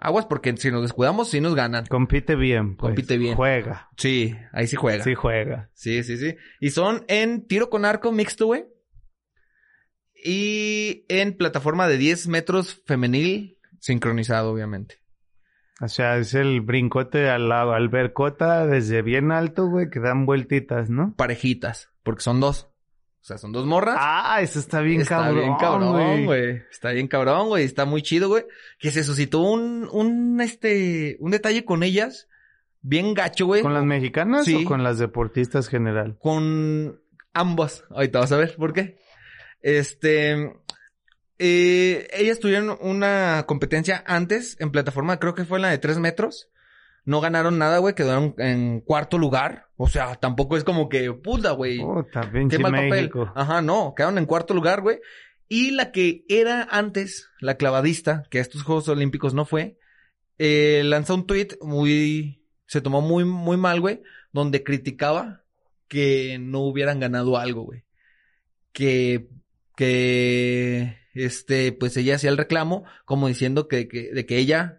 Aguas 0.02 0.26
porque 0.26 0.56
si 0.56 0.72
nos 0.72 0.82
descuidamos, 0.82 1.30
sí 1.30 1.42
nos 1.42 1.56
ganan. 1.56 1.86
Compite 1.86 2.36
bien, 2.36 2.78
pues. 2.78 2.92
Compite 2.92 3.18
bien. 3.18 3.36
Juega. 3.36 3.90
Sí, 3.98 4.34
ahí 4.54 4.66
sí 4.66 4.78
juega. 4.78 5.04
Sí 5.04 5.14
juega. 5.14 5.70
Sí, 5.74 6.04
sí, 6.04 6.18
sí. 6.18 6.38
Y 6.62 6.70
son 6.70 7.04
en 7.10 7.46
tiro 7.48 7.70
con 7.70 7.84
arco 7.84 8.14
mixto, 8.14 8.46
güey. 8.46 8.66
Y 10.24 11.06
en 11.10 11.36
plataforma 11.36 11.88
de 11.88 11.98
10 11.98 12.30
metros 12.30 12.82
femenil, 12.86 13.58
sincronizado, 13.80 14.52
obviamente. 14.52 15.00
O 15.82 15.88
sea, 15.88 16.18
es 16.18 16.34
el 16.34 16.62
brincote 16.62 17.30
al 17.30 17.50
lado, 17.50 17.74
albercota 17.74 18.66
desde 18.66 19.02
bien 19.02 19.32
alto, 19.32 19.68
güey, 19.68 19.90
que 19.90 20.00
dan 20.00 20.26
vueltitas, 20.26 20.90
¿no? 20.90 21.14
Parejitas, 21.16 21.90
porque 22.04 22.22
son 22.22 22.40
dos. 22.40 22.69
O 23.30 23.32
sea, 23.32 23.38
son 23.38 23.52
dos 23.52 23.68
morras. 23.68 23.96
Ah, 24.00 24.40
eso 24.42 24.58
está 24.58 24.82
bien 24.82 25.02
está 25.02 25.18
cabrón, 25.18 25.36
bien 25.36 25.56
cabrón, 25.60 26.26
güey. 26.26 26.64
Está 26.72 26.90
bien 26.94 27.08
cabrón, 27.08 27.50
güey. 27.50 27.64
Está 27.64 27.86
muy 27.86 28.02
chido, 28.02 28.28
güey. 28.28 28.44
Que 28.80 28.90
se 28.90 29.04
suscitó 29.04 29.42
un, 29.42 29.88
un, 29.92 30.42
este, 30.42 31.16
un 31.20 31.30
detalle 31.30 31.64
con 31.64 31.84
ellas. 31.84 32.28
Bien 32.82 33.14
gacho, 33.14 33.46
güey. 33.46 33.62
¿Con 33.62 33.76
las 33.76 33.86
mexicanas 33.86 34.46
Sí. 34.46 34.64
o 34.66 34.68
con 34.68 34.82
las 34.84 34.98
deportistas 34.98 35.68
general? 35.68 36.18
con 36.20 37.00
ambas. 37.32 37.84
Ahorita 37.92 38.18
vas 38.18 38.32
a 38.32 38.38
ver 38.38 38.56
por 38.56 38.74
qué. 38.74 38.98
Este, 39.62 40.52
eh, 41.38 42.08
ellas 42.12 42.40
tuvieron 42.40 42.80
una 42.82 43.44
competencia 43.46 44.04
antes 44.08 44.58
en 44.60 44.72
plataforma, 44.72 45.20
creo 45.20 45.36
que 45.36 45.46
fue 45.46 45.60
la 45.60 45.70
de 45.70 45.78
tres 45.78 46.00
metros. 46.00 46.50
No 47.10 47.22
ganaron 47.22 47.58
nada, 47.58 47.80
güey, 47.80 47.96
quedaron 47.96 48.36
en 48.38 48.82
cuarto 48.82 49.18
lugar. 49.18 49.66
O 49.78 49.90
sea, 49.90 50.14
tampoco 50.14 50.58
es 50.58 50.64
como 50.64 50.90
que, 50.90 51.12
puta, 51.12 51.54
güey. 51.54 51.80
Puta, 51.80 52.32
pinche 52.32 52.60
mal 52.60 52.72
papel. 52.72 53.10
Ajá, 53.34 53.64
no, 53.64 53.96
quedaron 53.98 54.20
en 54.20 54.28
cuarto 54.28 54.54
lugar, 54.54 54.82
güey. 54.82 55.00
Y 55.48 55.72
la 55.72 55.92
que 55.92 56.24
era 56.30 56.68
antes, 56.70 57.32
la 57.40 57.58
clavadista, 57.58 58.28
que 58.30 58.38
a 58.38 58.42
estos 58.42 58.62
Juegos 58.62 58.90
Olímpicos 58.90 59.34
no 59.34 59.46
fue, 59.46 59.80
eh, 60.38 60.84
lanzó 60.86 61.16
un 61.16 61.26
tweet 61.26 61.58
muy, 61.62 62.46
se 62.68 62.80
tomó 62.80 63.02
muy, 63.02 63.26
muy 63.26 63.58
mal, 63.58 63.82
güey, 63.82 64.04
donde 64.32 64.64
criticaba 64.64 65.42
que 65.88 66.38
no 66.40 66.60
hubieran 66.60 67.00
ganado 67.00 67.38
algo, 67.38 67.64
güey. 67.64 67.86
Que, 68.72 69.30
que, 69.76 70.96
este, 71.16 71.72
pues 71.72 71.98
ella 71.98 72.18
hacía 72.18 72.30
el 72.30 72.38
reclamo 72.38 72.86
como 73.06 73.28
diciendo 73.28 73.68
que, 73.68 73.88
que, 73.88 74.12
de 74.14 74.28
que 74.28 74.38
ella 74.38 74.79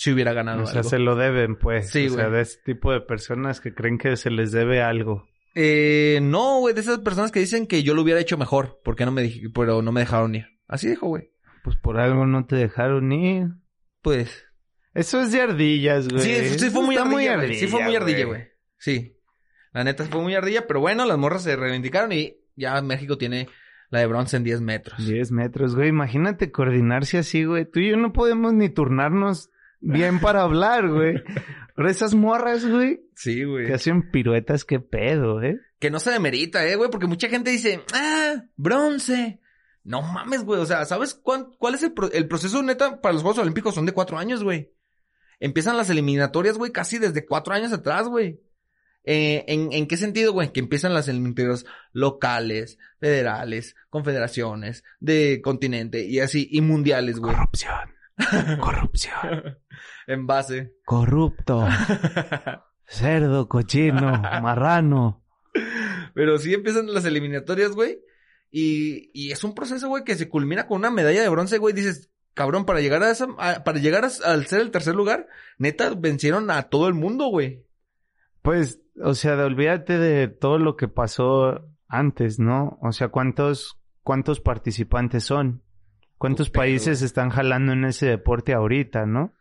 sí 0.00 0.12
hubiera 0.12 0.32
ganado 0.32 0.62
O 0.62 0.66
sea, 0.66 0.78
algo. 0.78 0.88
se 0.88 0.98
lo 0.98 1.14
deben, 1.14 1.56
pues. 1.56 1.90
Sí, 1.90 2.06
o 2.06 2.10
sea, 2.10 2.30
de 2.30 2.40
ese 2.40 2.58
tipo 2.64 2.90
de 2.90 3.02
personas 3.02 3.60
que 3.60 3.74
creen 3.74 3.98
que 3.98 4.16
se 4.16 4.30
les 4.30 4.50
debe 4.50 4.80
algo. 4.80 5.28
Eh, 5.54 6.20
no, 6.22 6.60
güey, 6.60 6.74
de 6.74 6.80
esas 6.80 7.00
personas 7.00 7.30
que 7.30 7.40
dicen 7.40 7.66
que 7.66 7.82
yo 7.82 7.92
lo 7.94 8.00
hubiera 8.00 8.18
hecho 8.18 8.38
mejor, 8.38 8.80
porque 8.82 9.04
no 9.04 9.10
me 9.12 9.20
dije, 9.20 9.48
pero 9.54 9.82
no 9.82 9.92
me 9.92 10.00
dejaron 10.00 10.34
ir. 10.34 10.46
Así 10.68 10.88
dijo, 10.88 11.08
güey. 11.08 11.32
Pues 11.62 11.76
por 11.76 12.00
algo 12.00 12.24
no 12.24 12.46
te 12.46 12.56
dejaron 12.56 13.12
ir. 13.12 13.48
Pues. 14.00 14.46
Eso 14.94 15.20
es 15.20 15.32
de 15.32 15.42
ardillas, 15.42 16.08
güey. 16.08 16.22
Sí, 16.22 16.34
sí 16.48 16.54
Eso 16.54 16.70
fue 16.70 16.82
muy 16.82 16.96
ardilla, 16.96 17.36
güey. 17.36 17.54
Sí 17.56 17.66
fue 17.66 17.84
muy 17.84 17.94
ardilla, 17.94 18.24
güey. 18.24 18.44
Sí. 18.78 19.18
La 19.72 19.84
neta 19.84 20.04
fue 20.04 20.22
muy 20.22 20.34
ardilla, 20.34 20.66
pero 20.66 20.80
bueno, 20.80 21.04
las 21.04 21.18
morras 21.18 21.42
se 21.42 21.56
reivindicaron 21.56 22.10
y 22.12 22.38
ya 22.56 22.80
México 22.80 23.18
tiene 23.18 23.48
la 23.90 24.00
de 24.00 24.06
bronce 24.06 24.38
en 24.38 24.44
10 24.44 24.62
metros. 24.62 25.06
10 25.06 25.30
metros, 25.30 25.76
güey. 25.76 25.90
Imagínate 25.90 26.50
coordinarse 26.50 27.18
así, 27.18 27.44
güey. 27.44 27.70
Tú 27.70 27.80
y 27.80 27.90
yo 27.90 27.98
no 27.98 28.14
podemos 28.14 28.54
ni 28.54 28.70
turnarnos 28.70 29.49
bien 29.80 30.20
para 30.20 30.42
hablar, 30.42 30.88
güey. 30.88 31.22
Pero 31.76 31.88
esas 31.88 32.14
morras, 32.14 32.66
güey, 32.66 33.00
Sí, 33.14 33.44
güey. 33.44 33.66
que 33.66 33.74
hacen 33.74 34.10
piruetas, 34.10 34.64
qué 34.64 34.80
pedo, 34.80 35.42
¿eh? 35.42 35.58
Que 35.78 35.90
no 35.90 35.98
se 35.98 36.10
demerita, 36.10 36.66
eh, 36.66 36.76
güey, 36.76 36.90
porque 36.90 37.06
mucha 37.06 37.28
gente 37.28 37.50
dice, 37.50 37.80
ah, 37.94 38.42
bronce. 38.56 39.40
No 39.82 40.02
mames, 40.02 40.44
güey. 40.44 40.60
O 40.60 40.66
sea, 40.66 40.84
¿sabes 40.84 41.14
cuán- 41.14 41.48
cuál 41.58 41.74
es 41.74 41.82
el, 41.82 41.92
pro- 41.92 42.12
el 42.12 42.28
proceso 42.28 42.62
neta 42.62 43.00
para 43.00 43.14
los 43.14 43.22
Juegos 43.22 43.38
Olímpicos? 43.38 43.74
Son 43.74 43.86
de 43.86 43.92
cuatro 43.92 44.18
años, 44.18 44.44
güey. 44.44 44.70
Empiezan 45.38 45.78
las 45.78 45.88
eliminatorias, 45.88 46.58
güey, 46.58 46.70
casi 46.70 46.98
desde 46.98 47.24
cuatro 47.24 47.54
años 47.54 47.72
atrás, 47.72 48.06
güey. 48.06 48.40
Eh, 49.04 49.46
¿en, 49.48 49.72
¿En 49.72 49.86
qué 49.86 49.96
sentido, 49.96 50.34
güey? 50.34 50.52
Que 50.52 50.60
empiezan 50.60 50.92
las 50.92 51.08
eliminatorias 51.08 51.64
locales, 51.94 52.78
federales, 52.98 53.74
confederaciones, 53.88 54.84
de 55.00 55.40
continente 55.42 56.04
y 56.04 56.20
así, 56.20 56.46
y 56.50 56.60
mundiales, 56.60 57.18
güey. 57.18 57.34
Corrupción. 57.34 57.94
Corrupción. 58.60 59.58
en 60.06 60.26
base. 60.26 60.74
Corrupto. 60.84 61.66
Cerdo, 62.86 63.48
cochino, 63.48 64.10
marrano. 64.42 65.24
Pero 66.14 66.38
sí 66.38 66.52
empiezan 66.54 66.92
las 66.92 67.04
eliminatorias, 67.04 67.72
güey. 67.72 68.00
Y, 68.50 69.10
y 69.14 69.30
es 69.30 69.44
un 69.44 69.54
proceso, 69.54 69.88
güey, 69.88 70.02
que 70.04 70.16
se 70.16 70.28
culmina 70.28 70.66
con 70.66 70.78
una 70.78 70.90
medalla 70.90 71.22
de 71.22 71.28
bronce, 71.28 71.58
güey. 71.58 71.72
Dices, 71.72 72.10
cabrón, 72.34 72.64
para 72.64 72.80
llegar 72.80 73.02
a 73.04 73.10
esa, 73.10 73.28
a- 73.38 73.62
para 73.62 73.78
llegar 73.78 74.04
a- 74.04 74.10
al 74.30 74.46
ser 74.46 74.60
el 74.60 74.72
tercer 74.72 74.96
lugar, 74.96 75.28
neta, 75.58 75.94
vencieron 75.96 76.50
a 76.50 76.64
todo 76.64 76.88
el 76.88 76.94
mundo, 76.94 77.26
güey. 77.26 77.64
Pues, 78.42 78.80
o 79.00 79.14
sea, 79.14 79.36
de- 79.36 79.44
olvídate 79.44 79.98
de 79.98 80.26
todo 80.26 80.58
lo 80.58 80.76
que 80.76 80.88
pasó 80.88 81.68
antes, 81.86 82.40
¿no? 82.40 82.78
O 82.82 82.90
sea, 82.90 83.08
¿cuántos, 83.08 83.78
cuántos 84.02 84.40
participantes 84.40 85.22
son? 85.24 85.62
¿Cuántos 86.20 86.50
países 86.50 87.00
están 87.00 87.30
jalando 87.30 87.72
en 87.72 87.86
ese 87.86 88.04
deporte 88.04 88.52
ahorita, 88.52 89.06
no? 89.06 89.32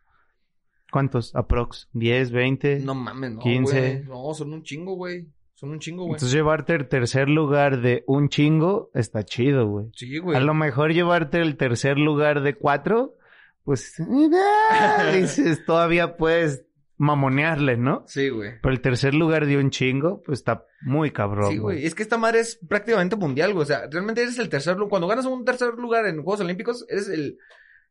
¿Cuántos? 0.89 1.35
¿Aprox? 1.35 1.89
¿10, 1.93 2.31
20? 2.31 2.79
No 2.79 2.95
mames, 2.95 3.31
no, 3.33 3.39
15. 3.41 3.79
güey. 3.79 4.03
No, 4.05 4.33
son 4.33 4.53
un 4.53 4.63
chingo, 4.63 4.95
güey. 4.95 5.27
Son 5.55 5.71
un 5.71 5.79
chingo, 5.79 6.03
güey. 6.03 6.13
Entonces 6.13 6.31
llevarte 6.31 6.75
el 6.75 6.87
tercer 6.87 7.27
lugar 7.27 7.81
de 7.81 8.05
un 8.07 8.29
chingo 8.29 8.91
está 8.93 9.25
chido, 9.25 9.67
güey. 9.67 9.87
Sí, 9.93 10.19
güey. 10.19 10.37
A 10.37 10.39
lo 10.39 10.53
mejor 10.53 10.93
llevarte 10.93 11.41
el 11.41 11.57
tercer 11.57 11.97
lugar 11.97 12.43
de 12.43 12.55
cuatro, 12.55 13.17
pues 13.65 13.95
dices, 15.13 15.65
todavía 15.65 16.15
puedes 16.15 16.63
mamonearle, 16.99 17.77
¿no? 17.77 18.03
Sí, 18.07 18.29
güey. 18.29 18.59
Pero 18.61 18.73
el 18.73 18.81
tercer 18.81 19.13
lugar 19.15 19.45
de 19.45 19.57
un 19.57 19.71
chingo, 19.71 20.21
pues 20.21 20.39
está 20.39 20.65
muy 20.81 21.11
cabrón. 21.11 21.49
Sí, 21.51 21.57
güey. 21.57 21.85
Es 21.85 21.95
que 21.95 22.03
esta 22.03 22.17
madre 22.17 22.41
es 22.41 22.59
prácticamente 22.67 23.15
mundial, 23.15 23.53
güey. 23.53 23.63
O 23.63 23.65
sea, 23.65 23.87
realmente 23.89 24.21
eres 24.21 24.37
el 24.37 24.49
tercer 24.49 24.75
lugar. 24.75 24.89
Cuando 24.89 25.07
ganas 25.07 25.25
un 25.25 25.45
tercer 25.45 25.73
lugar 25.75 26.05
en 26.05 26.21
Juegos 26.21 26.41
Olímpicos, 26.41 26.85
eres 26.89 27.07
el, 27.07 27.37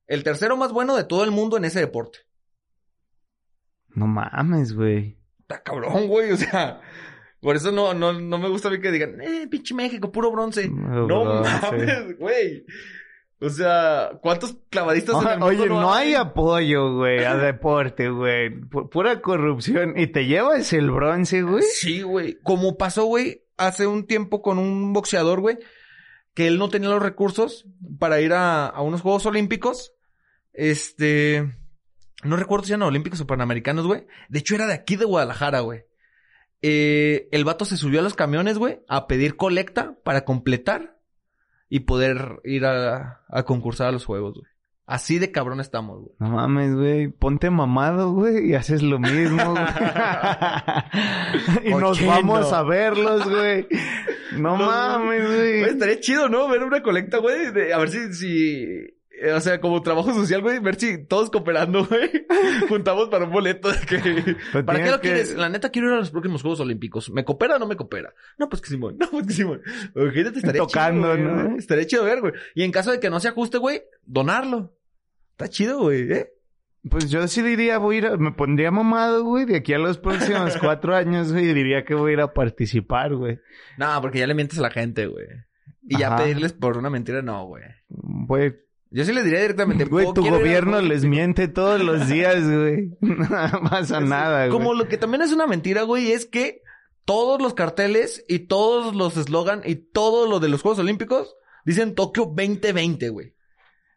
el 0.07 0.23
tercero 0.23 0.57
más 0.59 0.73
bueno 0.73 0.95
de 0.95 1.05
todo 1.05 1.25
el 1.25 1.31
mundo 1.31 1.57
en 1.57 1.65
ese 1.65 1.81
deporte. 1.81 2.19
No 3.95 4.07
mames, 4.07 4.75
güey. 4.75 5.19
Está 5.41 5.63
cabrón, 5.63 6.07
güey. 6.07 6.31
O 6.33 6.37
sea, 6.37 6.83
por 7.41 7.57
eso 7.57 7.73
no, 7.73 7.95
no, 7.95 8.13
no 8.13 8.39
me 8.39 8.51
gusta 8.51 8.69
a 8.69 8.71
mí 8.71 8.79
que 8.79 8.93
digan, 8.93 9.21
eh, 9.23 9.49
pinche 9.51 9.75
México, 9.75 10.13
puro 10.13 10.31
bronce. 10.31 10.69
No 10.69 11.07
Bronce. 11.07 11.51
mames, 11.63 12.19
güey. 12.19 12.67
O 13.41 13.49
sea, 13.51 14.11
¿cuántos 14.21 14.57
clavadistas 14.69 15.23
en 15.23 15.29
el 15.29 15.39
mundo 15.39 15.47
Oye, 15.47 15.69
no 15.69 15.95
hay 15.95 16.09
hay? 16.09 16.15
apoyo, 16.15 16.97
güey, 16.97 17.25
a 17.25 17.37
deporte, 17.39 18.09
güey. 18.11 18.51
Pu- 18.63 18.89
Pura 18.91 19.21
corrupción. 19.21 19.95
¿Y 19.97 20.09
te 20.09 20.27
llevas 20.27 20.73
el 20.73 20.91
bronce, 20.91 21.43
güey? 21.43 21.63
Sí, 21.63 22.03
güey. 22.03 22.39
Como 22.43 22.77
pasó, 22.77 23.05
güey, 23.05 23.45
hace 23.57 23.87
un 23.87 24.07
tiempo 24.07 24.43
con 24.43 24.59
un 24.59 24.93
boxeador, 24.93 25.41
güey, 25.41 25.59
que 26.35 26.49
él 26.49 26.59
no 26.59 26.69
tenía 26.69 26.89
los 26.89 27.03
recursos 27.03 27.67
para 28.01 28.21
ir 28.21 28.33
a, 28.33 28.67
a 28.67 28.83
unos 28.83 29.03
Juegos 29.03 29.25
Olímpicos. 29.27 29.93
Este. 30.53 31.55
No 32.25 32.35
recuerdo 32.37 32.67
si 32.67 32.73
eran 32.73 32.83
olímpicos 32.83 33.21
o 33.21 33.27
panamericanos, 33.29 33.87
güey. 33.87 34.05
De 34.29 34.41
hecho, 34.41 34.57
era 34.57 34.67
de 34.67 34.75
aquí 34.75 34.97
de 34.97 35.05
Guadalajara, 35.05 35.61
güey. 35.61 35.85
Eh, 36.63 37.29
el 37.31 37.45
vato 37.45 37.65
se 37.65 37.77
subió 37.77 38.01
a 38.01 38.03
los 38.03 38.15
camiones, 38.15 38.59
güey, 38.59 38.81
a 38.89 39.07
pedir 39.07 39.37
colecta 39.37 39.97
para 40.03 40.25
completar 40.25 40.98
y 41.69 41.81
poder 41.81 42.41
ir 42.45 42.67
a, 42.67 43.23
a 43.29 43.43
concursar 43.45 43.89
a 43.89 43.93
los 43.93 44.05
juegos, 44.05 44.35
güey. 44.35 44.59
Así 44.89 45.19
de 45.19 45.31
cabrón 45.31 45.61
estamos, 45.61 46.01
güey. 46.01 46.13
No 46.19 46.31
mames, 46.31 46.75
güey. 46.75 47.09
Ponte 47.09 47.51
mamado, 47.51 48.13
güey, 48.13 48.49
y 48.49 48.55
haces 48.55 48.83
lo 48.83 48.99
mismo, 48.99 49.53
güey. 49.53 49.65
y 51.65 51.75
nos 51.75 52.05
vamos 52.07 52.51
a 52.55 52.63
verlos, 52.63 53.29
güey. 53.29 53.69
No 54.33 54.57
No, 54.57 54.67
mames, 54.67 55.27
Güey, 55.27 55.61
estaría 55.65 56.01
chido, 56.01 56.31
¿no? 56.31 56.49
Ver 56.49 56.63
una 56.63 56.83
colecta, 56.83 57.19
güey. 57.19 57.49
A 57.71 57.79
ver 57.79 57.91
si, 57.91 58.15
si, 58.15 58.67
o 59.35 59.41
sea, 59.41 59.61
como 59.61 59.83
trabajo 59.83 60.13
social, 60.15 60.43
güey, 60.43 60.59
ver 60.61 60.77
si 60.79 61.05
todos 61.05 61.31
cooperando, 61.31 61.85
güey, 61.89 62.27
juntamos 62.69 63.09
para 63.09 63.25
un 63.25 63.33
boleto 63.33 63.71
de 63.71 63.79
que... 63.81 64.37
Pero 64.53 64.65
¿Para 64.67 64.83
qué 64.85 64.91
lo 64.91 65.01
que- 65.01 65.09
quieres? 65.09 65.35
La 65.37 65.49
neta, 65.49 65.71
quiero 65.71 65.89
ir 65.89 65.95
a 65.95 65.99
los 65.99 66.11
próximos 66.11 66.43
Juegos 66.43 66.61
Olímpicos. 66.61 67.11
¿Me 67.11 67.25
coopera 67.25 67.57
o 67.57 67.59
no 67.59 67.67
me 67.67 67.77
coopera? 67.77 68.15
No, 68.39 68.49
pues 68.49 68.63
que 68.63 68.69
Simón. 68.71 68.97
No, 69.01 69.11
pues 69.11 69.27
que 69.27 69.33
Simón. 69.33 69.63
Imagínate, 69.95 70.39
estaría 70.39 70.61
Tocando, 70.63 71.15
chido, 71.17 71.29
güey. 71.35 71.49
¿no? 71.51 71.57
Estaría 71.59 71.87
chido 71.87 72.05
ver, 72.05 72.21
güey. 72.21 72.33
Y 72.55 72.63
en 72.65 72.73
caso 72.73 72.91
de 72.93 73.01
que 73.01 73.11
no 73.11 73.21
se 73.21 73.29
ajuste, 73.29 73.59
güey, 73.59 73.83
donarlo. 74.05 74.77
Está 75.33 75.49
chido, 75.49 75.79
güey, 75.81 76.11
¿eh? 76.13 76.33
Pues 76.91 77.11
yo 77.11 77.27
sí 77.29 77.43
diría, 77.43 77.79
voy 77.79 77.97
a 77.97 77.99
ir 77.99 78.07
a- 78.07 78.17
me 78.17 78.33
pondría 78.33 78.71
mamado, 78.71 79.25
güey, 79.25 79.45
de 79.45 79.57
aquí 79.57 79.75
a 79.75 79.79
los 79.79 79.99
próximos 79.99 80.57
cuatro 80.61 80.95
años, 80.95 81.33
güey, 81.33 81.53
diría 81.53 81.85
que 81.85 81.95
voy 81.95 82.11
a 82.11 82.15
ir 82.15 82.21
a 82.21 82.33
participar, 82.33 83.15
güey. 83.15 83.41
No, 83.77 84.01
porque 84.01 84.21
ya 84.21 84.27
le 84.27 84.35
mientes 84.35 84.59
a 84.59 84.63
la 84.63 84.71
gente, 84.71 85.07
güey. 85.07 85.27
Y 85.91 85.99
ya 85.99 86.17
pedirles 86.17 86.53
por 86.53 86.77
una 86.77 86.91
mentira, 86.91 87.23
no, 87.23 87.47
güey. 87.47 87.65
Güey, 87.89 88.55
Yo 88.91 89.05
sí 89.05 89.13
les 89.13 89.25
diría 89.25 89.41
directamente. 89.41 89.85
güey, 89.85 90.07
"Oh, 90.07 90.15
tu 90.15 90.25
gobierno 90.27 90.81
les 90.81 91.05
miente 91.05 91.47
todos 91.49 91.83
los 91.83 92.09
días, 92.09 92.43
güey. 92.51 92.91
No 93.01 93.61
pasa 93.71 94.01
nada, 94.01 94.47
güey. 94.47 94.51
Como 94.59 94.75
lo 94.75 94.89
que 94.89 94.97
también 94.99 95.23
es 95.23 95.33
una 95.33 95.47
mentira, 95.47 95.83
güey, 95.83 96.13
es 96.13 96.25
que 96.27 96.63
todos 97.05 97.41
los 97.41 97.55
carteles 97.55 98.25
y 98.29 98.41
todos 98.41 98.95
los 98.95 99.17
eslogan 99.17 99.63
y 99.65 99.75
todo 99.77 100.27
lo 100.29 100.41
de 100.41 100.49
los 100.49 100.63
Juegos 100.63 100.79
Olímpicos 100.79 101.35
dicen 101.65 101.95
Tokio 101.95 102.25
2020, 102.25 103.09
güey. 103.11 103.35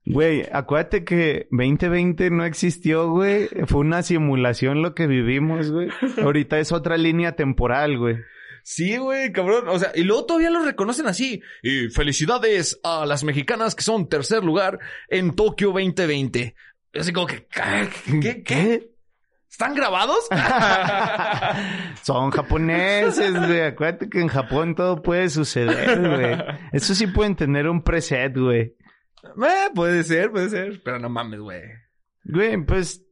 Güey, 0.05 0.47
acuérdate 0.51 1.03
que 1.03 1.47
2020 1.51 2.31
no 2.31 2.43
existió, 2.43 3.09
güey. 3.11 3.47
Fue 3.67 3.81
una 3.81 4.01
simulación 4.01 4.81
lo 4.81 4.95
que 4.95 5.07
vivimos, 5.07 5.71
güey. 5.71 5.89
Ahorita 6.23 6.57
es 6.59 6.71
otra 6.71 6.97
línea 6.97 7.35
temporal, 7.35 7.97
güey. 7.97 8.17
Sí, 8.63 8.97
güey, 8.97 9.31
cabrón. 9.31 9.67
O 9.67 9.79
sea, 9.79 9.91
y 9.95 10.03
luego 10.03 10.25
todavía 10.25 10.49
los 10.49 10.65
reconocen 10.65 11.07
así. 11.07 11.41
Y 11.63 11.89
felicidades 11.89 12.79
a 12.83 13.05
las 13.05 13.23
mexicanas 13.23 13.75
que 13.75 13.83
son 13.83 14.09
tercer 14.09 14.43
lugar 14.43 14.79
en 15.09 15.35
Tokio 15.35 15.69
2020. 15.69 16.55
Así 16.93 17.13
como 17.13 17.27
que, 17.27 17.47
¿qué? 18.21 18.43
¿Qué? 18.43 18.91
¿Están 19.49 19.75
grabados? 19.75 20.27
Son 22.03 22.31
japoneses, 22.31 23.33
güey. 23.33 23.61
Acuérdate 23.61 24.09
que 24.09 24.21
en 24.21 24.29
Japón 24.29 24.75
todo 24.75 25.01
puede 25.01 25.29
suceder, 25.29 25.99
güey. 25.99 26.37
Eso 26.71 26.95
sí 26.95 27.07
pueden 27.07 27.35
tener 27.35 27.67
un 27.67 27.83
preset, 27.83 28.35
güey. 28.37 28.77
Eh, 29.23 29.69
puede 29.75 30.03
ser, 30.03 30.31
puede 30.31 30.49
ser. 30.49 30.81
Pero 30.83 30.99
no 30.99 31.09
mames, 31.09 31.41
güey. 31.41 31.63
Güey, 32.23 32.65
pues... 32.65 33.03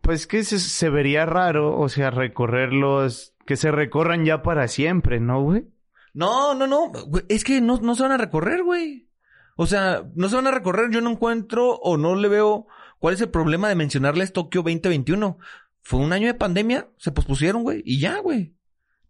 Pues 0.00 0.26
que 0.26 0.44
se, 0.44 0.58
se 0.58 0.90
vería 0.90 1.24
raro, 1.26 1.78
o 1.78 1.88
sea, 1.88 2.10
recorrerlos... 2.10 3.33
Que 3.46 3.56
se 3.56 3.70
recorran 3.70 4.24
ya 4.24 4.42
para 4.42 4.68
siempre, 4.68 5.20
¿no, 5.20 5.42
güey? 5.42 5.66
No, 6.12 6.54
no, 6.54 6.66
no. 6.66 6.92
Es 7.28 7.44
que 7.44 7.60
no, 7.60 7.78
no 7.78 7.94
se 7.94 8.02
van 8.02 8.12
a 8.12 8.16
recorrer, 8.16 8.62
güey. 8.62 9.08
O 9.56 9.66
sea, 9.66 10.04
no 10.14 10.28
se 10.28 10.36
van 10.36 10.46
a 10.46 10.52
recorrer. 10.52 10.90
Yo 10.90 11.00
no 11.00 11.10
encuentro 11.10 11.74
o 11.76 11.96
no 11.96 12.14
le 12.14 12.28
veo 12.28 12.66
cuál 12.98 13.14
es 13.14 13.20
el 13.20 13.30
problema 13.30 13.68
de 13.68 13.74
mencionarles 13.74 14.32
Tokio 14.32 14.62
2021. 14.62 15.38
Fue 15.82 16.00
un 16.00 16.12
año 16.12 16.26
de 16.26 16.34
pandemia, 16.34 16.88
se 16.96 17.12
pospusieron, 17.12 17.62
güey. 17.62 17.82
Y 17.84 18.00
ya, 18.00 18.18
güey. 18.20 18.54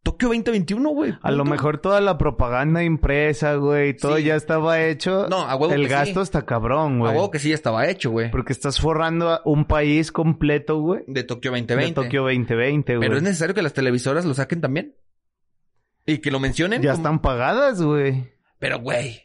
Tokio 0.05 0.29
2021, 0.29 0.88
güey. 0.90 1.14
A 1.23 1.31
lo 1.33 1.45
mejor 1.45 1.79
toda 1.79 2.01
la 2.01 2.17
propaganda 2.19 2.85
impresa, 2.85 3.55
güey, 3.57 3.97
todo 3.97 4.19
Sí. 4.19 4.25
ya 4.25 4.37
estaba 4.37 4.81
hecho. 4.85 5.27
No, 5.29 5.38
a 5.49 5.57
huevo 5.57 5.73
El 5.75 5.83
que 5.83 5.88
gasto 5.88 6.21
sí. 6.21 6.25
está 6.25 6.45
cabrón, 6.45 6.97
A 6.97 6.99
güey. 6.99 7.12
huevo 7.14 7.31
que 7.33 7.38
sí 7.40 7.49
ya 7.49 7.55
estaba 7.57 7.88
hecho, 7.88 8.11
güey. 8.11 8.31
Porque 8.31 8.53
estás 8.53 8.79
forrando 8.81 9.31
a 9.31 9.40
un 9.47 9.64
país 9.64 10.12
completo, 10.12 10.79
güey. 10.79 11.03
De 11.09 11.25
Tokio 11.25 11.51
De 11.53 11.59
2020. 11.62 11.95
Tokio 11.95 12.23
2020, 12.23 12.97
güey. 12.97 13.09
Pero 13.09 13.17
es 13.17 13.23
necesario 13.25 13.55
que 13.55 13.62
las 13.62 13.73
televisoras 13.73 14.25
lo 14.27 14.35
saquen 14.35 14.61
también. 14.61 14.95
Y 16.07 16.19
que 16.19 16.31
lo 16.31 16.38
mencionen. 16.38 16.83
Ya 16.83 16.90
como- 16.93 17.03
están 17.03 17.23
pagadas, 17.23 17.81
güey. 17.83 18.31
Pero, 18.59 18.79
güey. 18.81 19.23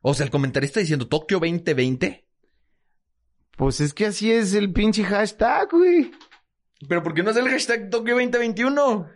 O 0.00 0.14
sea, 0.14 0.24
el 0.26 0.30
comentarista 0.32 0.80
diciendo 0.80 1.06
Tokio 1.06 1.38
2020. 1.38 2.26
Pues 3.56 3.80
es 3.80 3.94
que 3.94 4.06
así 4.06 4.30
es 4.32 4.54
el 4.54 4.72
pinche 4.72 5.04
hashtag, 5.04 5.68
güey. 5.70 6.10
Pero 6.88 7.02
¿por 7.02 7.14
qué 7.14 7.22
no 7.22 7.30
es 7.30 7.36
el 7.36 7.48
hashtag 7.48 7.90
Tokio 7.90 8.14
2021? 8.14 9.08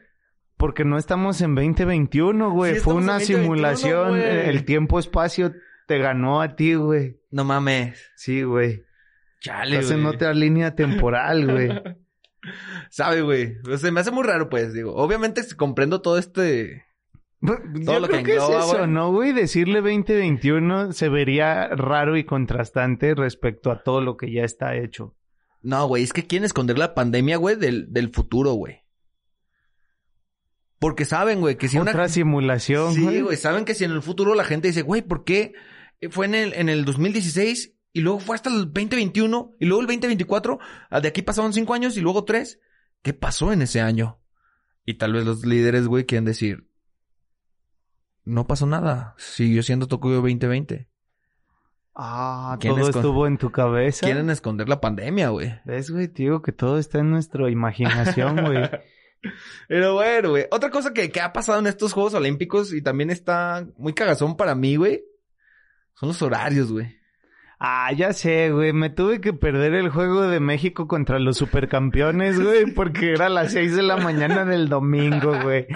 Porque 0.63 0.85
no 0.85 0.97
estamos 0.97 1.41
en 1.41 1.57
2021, 1.57 2.53
güey. 2.53 2.75
Sí, 2.75 2.81
Fue 2.83 2.95
una 2.95 3.15
en 3.15 3.19
2021, 3.19 3.43
simulación. 3.43 4.09
güey. 4.11 4.49
El 4.49 4.65
tiempo-espacio 4.65 5.55
te 5.89 5.99
ganó 5.99 6.41
a 6.41 6.55
ti, 6.55 6.75
güey. 6.75 7.21
No 7.33 7.43
mames. 7.43 8.13
Sí, 8.15 8.45
güey. 8.45 8.85
Chale, 9.41 9.81
Estás 9.81 9.99
en 9.99 10.07
otra 10.07 10.33
línea 10.33 10.77
temporal, 10.77 11.51
güey. 11.51 11.69
Sabe, 12.91 13.23
güey. 13.23 13.57
O 13.69 13.77
sea, 13.77 13.91
me 13.91 13.99
hace 13.99 14.13
muy 14.13 14.23
raro, 14.23 14.49
pues, 14.49 14.73
digo. 14.73 14.95
Obviamente 14.95 15.43
comprendo 15.57 16.01
todo 16.01 16.17
este... 16.17 16.85
Yo 17.41 17.99
lo 17.99 18.07
creo 18.07 18.19
que 18.19 18.23
que, 18.23 18.37
es 18.37 18.43
eso, 18.45 18.77
güey. 18.77 18.87
¿no, 18.87 19.11
güey? 19.11 19.33
Decirle 19.33 19.81
2021 19.81 20.93
se 20.93 21.09
vería 21.09 21.71
raro 21.71 22.17
y 22.17 22.23
contrastante 22.23 23.17
respecto 23.17 23.73
a 23.73 23.83
todo 23.83 24.01
lo 24.01 24.17
que 24.17 24.31
ya 24.31 24.45
está 24.45 24.77
hecho. 24.77 25.17
No, 25.61 25.89
güey, 25.89 26.05
es 26.05 26.13
que 26.13 26.29
quieren 26.29 26.45
esconder 26.45 26.79
la 26.79 26.95
pandemia, 26.95 27.37
güey, 27.37 27.57
del, 27.57 27.93
del 27.93 28.11
futuro, 28.11 28.53
güey. 28.53 28.82
Porque 30.83 31.05
saben, 31.05 31.39
güey, 31.39 31.57
que 31.57 31.69
si 31.69 31.79
una... 31.79 31.93
Otra 31.93 32.09
simulación, 32.09 32.93
Sí, 32.93 33.21
güey, 33.21 33.37
saben 33.37 33.65
que 33.65 33.73
si 33.73 33.85
en 33.85 33.93
el 33.93 34.03
futuro 34.03 34.35
la 34.35 34.43
gente 34.43 34.67
dice, 34.67 34.83
güey, 34.83 35.01
¿por 35.01 35.23
qué 35.23 35.53
fue 36.11 36.27
en 36.27 36.35
el, 36.35 36.53
en 36.55 36.69
el 36.69 36.85
2016 36.85 37.77
y 37.93 38.01
luego 38.01 38.19
fue 38.19 38.35
hasta 38.35 38.51
el 38.51 38.65
2021 38.73 39.53
y 39.61 39.67
luego 39.67 39.83
el 39.83 39.87
2024? 39.87 40.59
Ah, 40.91 41.01
De 41.01 41.07
aquí 41.07 41.23
pasaron 41.23 41.53
cinco 41.53 41.73
años 41.75 41.97
y 41.97 42.01
luego 42.01 42.25
tres. 42.25 42.59
¿Qué 43.01 43.15
pasó 43.15 43.53
en 43.53 43.63
ese 43.63 43.81
año? 43.81 44.19
Y 44.85 44.95
tal 44.95 45.13
vez 45.13 45.25
los 45.25 45.47
líderes, 45.47 45.87
güey, 45.87 46.05
quieren 46.05 46.25
decir, 46.25 46.67
no 48.25 48.49
pasó 48.49 48.67
nada. 48.67 49.15
Siguió 49.19 49.63
siendo 49.63 49.87
Tokio 49.87 50.15
2020. 50.15 50.89
Ah, 51.95 52.57
¿Quién 52.59 52.75
todo 52.75 52.89
estuvo 52.89 53.29
en 53.29 53.39
tu 53.39 53.53
cabeza. 53.53 54.05
Quieren 54.05 54.31
esconder 54.31 54.69
la 54.69 54.81
pandemia, 54.81 55.29
güey. 55.29 55.61
¿Ves, 55.65 55.93
güey? 55.93 56.09
Te 56.09 56.25
digo 56.25 56.43
que 56.43 56.51
todo 56.51 56.79
está 56.79 56.99
en 56.99 57.13
nuestra 57.13 57.49
imaginación, 57.49 58.45
güey. 58.45 58.69
Pero 59.69 59.95
bueno, 59.95 60.31
güey. 60.31 60.47
Otra 60.51 60.71
cosa 60.71 60.93
que, 60.93 61.11
que 61.11 61.21
ha 61.21 61.33
pasado 61.33 61.59
en 61.59 61.67
estos 61.67 61.93
Juegos 61.93 62.15
Olímpicos 62.15 62.73
y 62.73 62.83
también 62.83 63.11
está 63.11 63.67
muy 63.77 63.93
cagazón 63.93 64.37
para 64.37 64.55
mí, 64.55 64.77
güey. 64.77 65.05
Son 65.95 66.09
los 66.09 66.23
horarios, 66.23 66.73
güey. 66.73 67.02
Ah, 67.65 67.93
ya 67.93 68.13
sé, 68.13 68.51
güey. 68.51 68.73
Me 68.73 68.91
tuve 68.91 69.21
que 69.21 69.33
perder 69.33 69.75
el 69.75 69.89
juego 69.89 70.23
de 70.23 70.41
México 70.41 70.89
contra 70.89 71.21
los 71.21 71.37
supercampeones, 71.37 72.43
güey, 72.43 72.67
porque 72.75 73.13
era 73.13 73.27
a 73.27 73.29
las 73.29 73.53
6 73.53 73.77
de 73.77 73.83
la 73.85 73.99
mañana 73.99 74.45
del 74.45 74.69
domingo, 74.69 75.33
güey. 75.45 75.69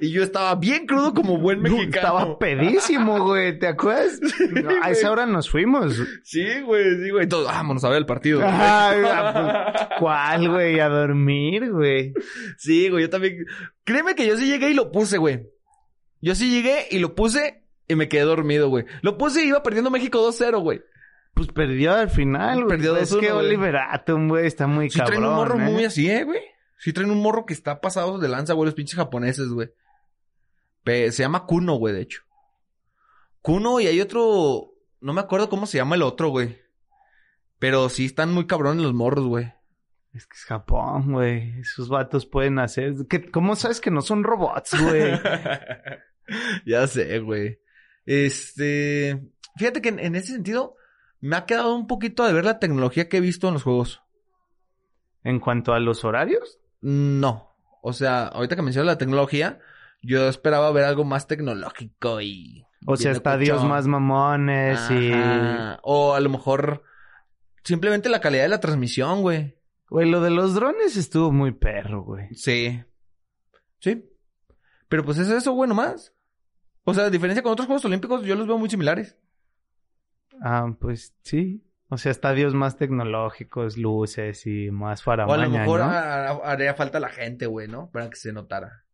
Y 0.00 0.10
yo 0.10 0.24
estaba 0.24 0.56
bien 0.56 0.86
crudo 0.86 1.14
como 1.14 1.38
buen 1.38 1.62
mexicano. 1.62 1.86
Estaba 1.94 2.38
pedísimo, 2.40 3.24
güey. 3.24 3.56
¿Te 3.60 3.68
acuerdas? 3.68 4.18
a 4.82 4.90
esa 4.90 5.12
hora 5.12 5.24
nos 5.24 5.48
fuimos. 5.48 6.02
Sí, 6.24 6.44
güey, 6.62 6.96
sí, 6.96 7.10
güey. 7.10 7.28
Todos, 7.28 7.46
vámonos 7.46 7.84
a 7.84 7.90
ver 7.90 7.98
el 7.98 8.06
partido. 8.06 8.40
güey. 8.40 8.50
Ah, 8.52 9.72
pues, 9.72 9.88
¿Cuál, 10.00 10.48
güey? 10.48 10.80
A 10.80 10.88
dormir, 10.88 11.70
güey. 11.70 12.12
Sí, 12.58 12.88
güey, 12.88 13.04
yo 13.04 13.10
también. 13.10 13.46
Créeme 13.84 14.16
que 14.16 14.26
yo 14.26 14.36
sí 14.36 14.48
llegué 14.48 14.70
y 14.70 14.74
lo 14.74 14.90
puse, 14.90 15.18
güey. 15.18 15.46
Yo 16.20 16.34
sí 16.34 16.50
llegué 16.50 16.88
y 16.90 16.98
lo 16.98 17.14
puse 17.14 17.62
y 17.86 17.94
me 17.94 18.08
quedé 18.08 18.22
dormido, 18.22 18.68
güey. 18.68 18.84
Lo 19.02 19.16
puse 19.16 19.44
y 19.44 19.48
iba 19.48 19.62
perdiendo 19.62 19.92
México 19.92 20.18
2-0, 20.18 20.60
güey. 20.60 20.82
Pues 21.34 21.48
perdió 21.48 21.94
al 21.94 22.10
final, 22.10 22.64
güey. 22.64 22.68
Perdió 22.68 22.96
Es 22.96 23.12
2-1, 23.12 23.20
que. 23.20 23.32
Oliver 23.32 23.76
Atom, 23.76 24.28
güey, 24.28 24.46
está 24.46 24.66
muy 24.66 24.88
Sí 24.90 24.98
cabrón. 24.98 25.16
traen 25.18 25.28
un 25.30 25.36
morro 25.36 25.54
¿eh? 25.58 25.62
muy 25.70 25.84
así, 25.84 26.08
eh, 26.10 26.24
güey. 26.24 26.40
Sí 26.78 26.92
traen 26.92 27.10
un 27.10 27.20
morro 27.20 27.44
que 27.46 27.54
está 27.54 27.80
pasado 27.80 28.18
de 28.18 28.28
lanza, 28.28 28.52
güey, 28.52 28.66
los 28.66 28.74
pinches 28.74 28.96
japoneses, 28.96 29.48
güey. 29.48 29.70
Se 30.84 31.10
llama 31.22 31.46
Kuno, 31.46 31.74
güey, 31.76 31.94
de 31.94 32.02
hecho. 32.02 32.22
Kuno 33.40 33.80
y 33.80 33.86
hay 33.86 34.00
otro... 34.00 34.72
No 35.00 35.12
me 35.12 35.20
acuerdo 35.20 35.48
cómo 35.48 35.66
se 35.66 35.78
llama 35.78 35.96
el 35.96 36.02
otro, 36.02 36.28
güey. 36.28 36.58
Pero 37.58 37.88
sí 37.88 38.04
están 38.06 38.32
muy 38.32 38.46
cabrones 38.46 38.82
los 38.82 38.92
morros, 38.94 39.24
güey. 39.26 39.52
Es 40.12 40.26
que 40.26 40.36
es 40.36 40.44
Japón, 40.44 41.12
güey. 41.12 41.58
Esos 41.60 41.88
vatos 41.88 42.26
pueden 42.26 42.58
hacer... 42.58 42.94
¿Qué- 43.08 43.30
¿Cómo 43.30 43.56
sabes 43.56 43.80
que 43.80 43.90
no 43.90 44.02
son 44.02 44.24
robots, 44.24 44.78
güey? 44.80 45.12
ya 46.66 46.86
sé, 46.86 47.18
güey. 47.20 47.58
Este... 48.06 49.22
Fíjate 49.56 49.80
que 49.80 49.88
en, 49.90 49.98
en 50.00 50.16
ese 50.16 50.32
sentido 50.32 50.76
me 51.24 51.36
ha 51.36 51.46
quedado 51.46 51.74
un 51.74 51.86
poquito 51.86 52.26
de 52.26 52.34
ver 52.34 52.44
la 52.44 52.58
tecnología 52.58 53.08
que 53.08 53.16
he 53.16 53.20
visto 53.20 53.48
en 53.48 53.54
los 53.54 53.62
juegos. 53.62 54.02
en 55.22 55.40
cuanto 55.40 55.72
a 55.72 55.80
los 55.80 56.04
horarios, 56.04 56.58
No. 56.82 57.56
O 57.82 57.94
sea, 57.94 58.26
ahorita 58.26 58.56
que 58.56 58.62
mencionas 58.62 58.86
la 58.86 58.98
tecnología, 58.98 59.58
yo 60.02 60.28
esperaba 60.28 60.70
ver 60.70 60.84
algo 60.84 61.04
más 61.04 61.26
tecnológico 61.26 62.20
y... 62.20 62.66
o 62.86 62.96
sea, 62.96 63.12
estadios 63.12 63.64
más 63.64 63.86
mamones 63.86 64.90
y... 64.90 65.12
O 65.82 66.14
a 66.14 66.20
lo 66.20 66.28
mejor 66.28 66.82
simplemente 67.62 68.10
la 68.10 68.20
calidad 68.20 68.42
de 68.42 68.50
la 68.50 68.60
transmisión, 68.60 69.22
güey. 69.22 69.58
Güey, 69.88 70.10
lo 70.10 70.20
de 70.20 70.30
los 70.30 70.54
drones 70.54 70.96
estuvo 70.98 71.32
muy 71.32 71.52
perro, 71.52 72.02
güey. 72.02 72.34
Sí. 72.34 72.82
Sí. 73.78 74.04
Pero 74.88 75.04
pues 75.04 75.16
es 75.16 75.30
eso, 75.30 75.52
güey, 75.52 75.68
nomás. 75.68 76.12
O 76.84 76.92
sea, 76.92 77.04
a 77.04 77.10
diferencia 77.10 77.42
con 77.42 77.52
otros 77.52 77.66
Juegos 77.66 77.84
Olímpicos, 77.86 78.24
yo 78.24 78.34
los 78.34 78.46
veo 78.46 78.58
muy 78.58 78.68
similares. 78.68 79.16
Ah, 80.42 80.74
pues 80.78 81.14
sí. 81.22 81.64
O 81.88 81.98
sea, 81.98 82.10
estadios 82.10 82.54
más 82.54 82.76
tecnológicos, 82.76 83.76
luces 83.76 84.46
y 84.46 84.70
más 84.70 85.00
o 85.00 85.02
a 85.02 85.04
faramaña, 85.04 85.44
lo 85.44 85.50
mejor 85.50 85.80
haría 85.82 86.74
falta 86.74 86.98
la 86.98 87.08
gente, 87.08 87.46
güey, 87.46 87.68
¿no? 87.68 87.90
Para 87.90 88.08
que 88.10 88.16
se 88.16 88.32
notara. 88.32 88.84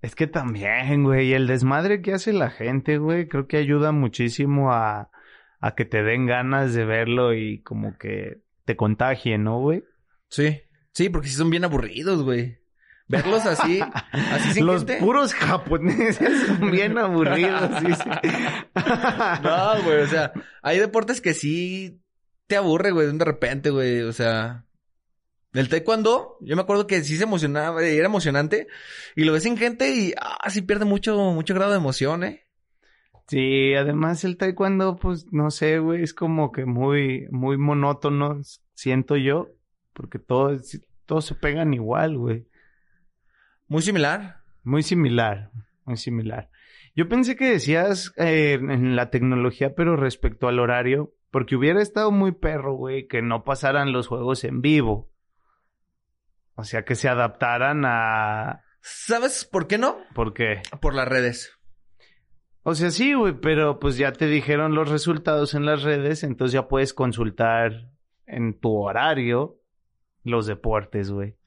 Es 0.00 0.14
que 0.14 0.26
también, 0.26 1.04
güey, 1.04 1.32
el 1.34 1.46
desmadre 1.46 2.02
que 2.02 2.14
hace 2.14 2.32
la 2.32 2.50
gente, 2.50 2.98
güey, 2.98 3.28
creo 3.28 3.46
que 3.46 3.56
ayuda 3.56 3.92
muchísimo 3.92 4.72
a, 4.72 5.10
a 5.60 5.74
que 5.74 5.84
te 5.84 6.02
den 6.02 6.26
ganas 6.26 6.72
de 6.74 6.84
verlo 6.84 7.34
y 7.34 7.62
como 7.62 7.98
que 7.98 8.40
te 8.64 8.76
contagien, 8.76 9.44
¿no, 9.44 9.60
güey? 9.60 9.84
Sí. 10.28 10.62
Sí, 10.92 11.08
porque 11.10 11.28
sí 11.28 11.34
son 11.34 11.50
bien 11.50 11.64
aburridos, 11.64 12.22
güey. 12.22 12.58
Verlos 13.08 13.46
así, 13.46 13.80
así 14.12 14.52
sin 14.52 14.66
Los 14.66 14.80
gente. 14.84 14.98
puros 14.98 15.32
japoneses 15.32 16.42
son 16.46 16.70
bien 16.70 16.98
aburridos, 16.98 17.82
dice. 17.82 18.04
No, 19.42 19.82
güey, 19.82 20.02
o 20.02 20.06
sea, 20.06 20.32
hay 20.62 20.78
deportes 20.78 21.20
que 21.20 21.32
sí 21.34 22.02
te 22.46 22.56
aburre, 22.56 22.90
güey, 22.90 23.10
de 23.10 23.24
repente, 23.24 23.70
güey, 23.70 24.02
o 24.02 24.12
sea, 24.12 24.66
el 25.54 25.68
taekwondo, 25.68 26.36
yo 26.40 26.54
me 26.56 26.62
acuerdo 26.62 26.86
que 26.86 27.02
sí 27.02 27.16
se 27.16 27.24
emocionaba, 27.24 27.82
era 27.82 28.06
emocionante, 28.06 28.68
y 29.16 29.24
lo 29.24 29.32
ves 29.32 29.42
sin 29.42 29.56
gente 29.56 29.90
y, 29.94 30.12
ah, 30.20 30.48
sí 30.50 30.62
pierde 30.62 30.84
mucho, 30.84 31.16
mucho 31.32 31.54
grado 31.54 31.72
de 31.72 31.78
emoción, 31.78 32.24
eh. 32.24 32.44
Sí, 33.28 33.74
además 33.74 34.24
el 34.24 34.36
taekwondo, 34.36 34.96
pues, 34.96 35.26
no 35.32 35.50
sé, 35.50 35.78
güey, 35.78 36.02
es 36.02 36.14
como 36.14 36.52
que 36.52 36.64
muy, 36.64 37.26
muy 37.30 37.56
monótono, 37.58 38.40
siento 38.74 39.16
yo, 39.16 39.48
porque 39.92 40.18
todos, 40.18 40.78
todos 41.06 41.26
se 41.26 41.34
pegan 41.34 41.74
igual, 41.74 42.16
güey. 42.16 42.47
Muy 43.68 43.82
similar. 43.82 44.38
Muy 44.64 44.82
similar, 44.82 45.50
muy 45.84 45.96
similar. 45.96 46.50
Yo 46.94 47.08
pensé 47.08 47.36
que 47.36 47.50
decías 47.50 48.12
eh, 48.16 48.54
en 48.54 48.96
la 48.96 49.10
tecnología, 49.10 49.74
pero 49.74 49.96
respecto 49.96 50.48
al 50.48 50.58
horario, 50.58 51.14
porque 51.30 51.54
hubiera 51.54 51.80
estado 51.80 52.10
muy 52.10 52.32
perro, 52.32 52.74
güey, 52.74 53.06
que 53.06 53.22
no 53.22 53.44
pasaran 53.44 53.92
los 53.92 54.08
juegos 54.08 54.44
en 54.44 54.60
vivo. 54.60 55.10
O 56.54 56.64
sea, 56.64 56.84
que 56.84 56.96
se 56.96 57.08
adaptaran 57.08 57.84
a... 57.84 58.64
¿Sabes 58.80 59.44
por 59.44 59.66
qué 59.68 59.78
no? 59.78 59.98
¿Por 60.14 60.34
qué? 60.34 60.62
Por 60.80 60.94
las 60.94 61.06
redes. 61.06 61.56
O 62.62 62.74
sea, 62.74 62.90
sí, 62.90 63.14
güey, 63.14 63.34
pero 63.40 63.78
pues 63.78 63.96
ya 63.96 64.12
te 64.12 64.26
dijeron 64.26 64.74
los 64.74 64.90
resultados 64.90 65.54
en 65.54 65.64
las 65.64 65.84
redes, 65.84 66.24
entonces 66.24 66.52
ya 66.52 66.68
puedes 66.68 66.92
consultar 66.92 67.90
en 68.26 68.58
tu 68.58 68.74
horario 68.76 69.60
los 70.24 70.46
deportes, 70.46 71.10
güey. 71.10 71.37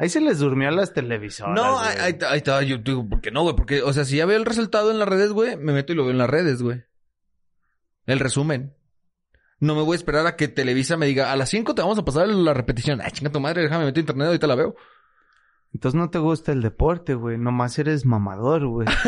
Ahí 0.00 0.08
se 0.08 0.22
les 0.22 0.38
durmió 0.38 0.68
a 0.68 0.70
las 0.70 0.94
televisoras. 0.94 1.54
no, 1.54 1.74
güey. 1.74 1.88
ahí, 1.98 2.18
ahí, 2.26 2.38
está, 2.38 2.62
yo 2.62 2.78
digo, 2.78 3.06
¿por 3.06 3.20
qué 3.20 3.30
no, 3.30 3.42
güey? 3.42 3.54
Porque, 3.54 3.82
o 3.82 3.92
sea, 3.92 4.06
si 4.06 4.16
ya 4.16 4.24
veo 4.24 4.38
el 4.38 4.46
resultado 4.46 4.90
en 4.90 4.98
las 4.98 5.06
redes, 5.06 5.30
güey, 5.30 5.58
me 5.58 5.74
meto 5.74 5.92
y 5.92 5.94
lo 5.94 6.04
veo 6.04 6.12
en 6.12 6.16
las 6.16 6.30
redes, 6.30 6.62
güey. 6.62 6.84
El 8.06 8.18
resumen. 8.18 8.74
No 9.58 9.74
me 9.74 9.82
voy 9.82 9.92
a 9.92 9.96
esperar 9.96 10.26
a 10.26 10.36
que 10.36 10.48
Televisa 10.48 10.96
me 10.96 11.04
diga, 11.04 11.30
a 11.30 11.36
las 11.36 11.50
5 11.50 11.74
te 11.74 11.82
vamos 11.82 11.98
a 11.98 12.04
pasar 12.06 12.26
la 12.28 12.54
repetición. 12.54 13.02
Ay, 13.02 13.10
chinga 13.10 13.30
tu 13.30 13.40
madre, 13.40 13.60
déjame 13.60 13.84
meter 13.84 14.00
internet, 14.00 14.28
ahorita 14.28 14.46
la 14.46 14.54
veo. 14.54 14.74
Entonces 15.72 15.96
no 15.98 16.10
te 16.10 16.18
gusta 16.18 16.50
el 16.50 16.62
deporte, 16.62 17.14
güey. 17.14 17.38
Nomás 17.38 17.78
eres 17.78 18.04
mamador, 18.04 18.66
güey. 18.66 18.88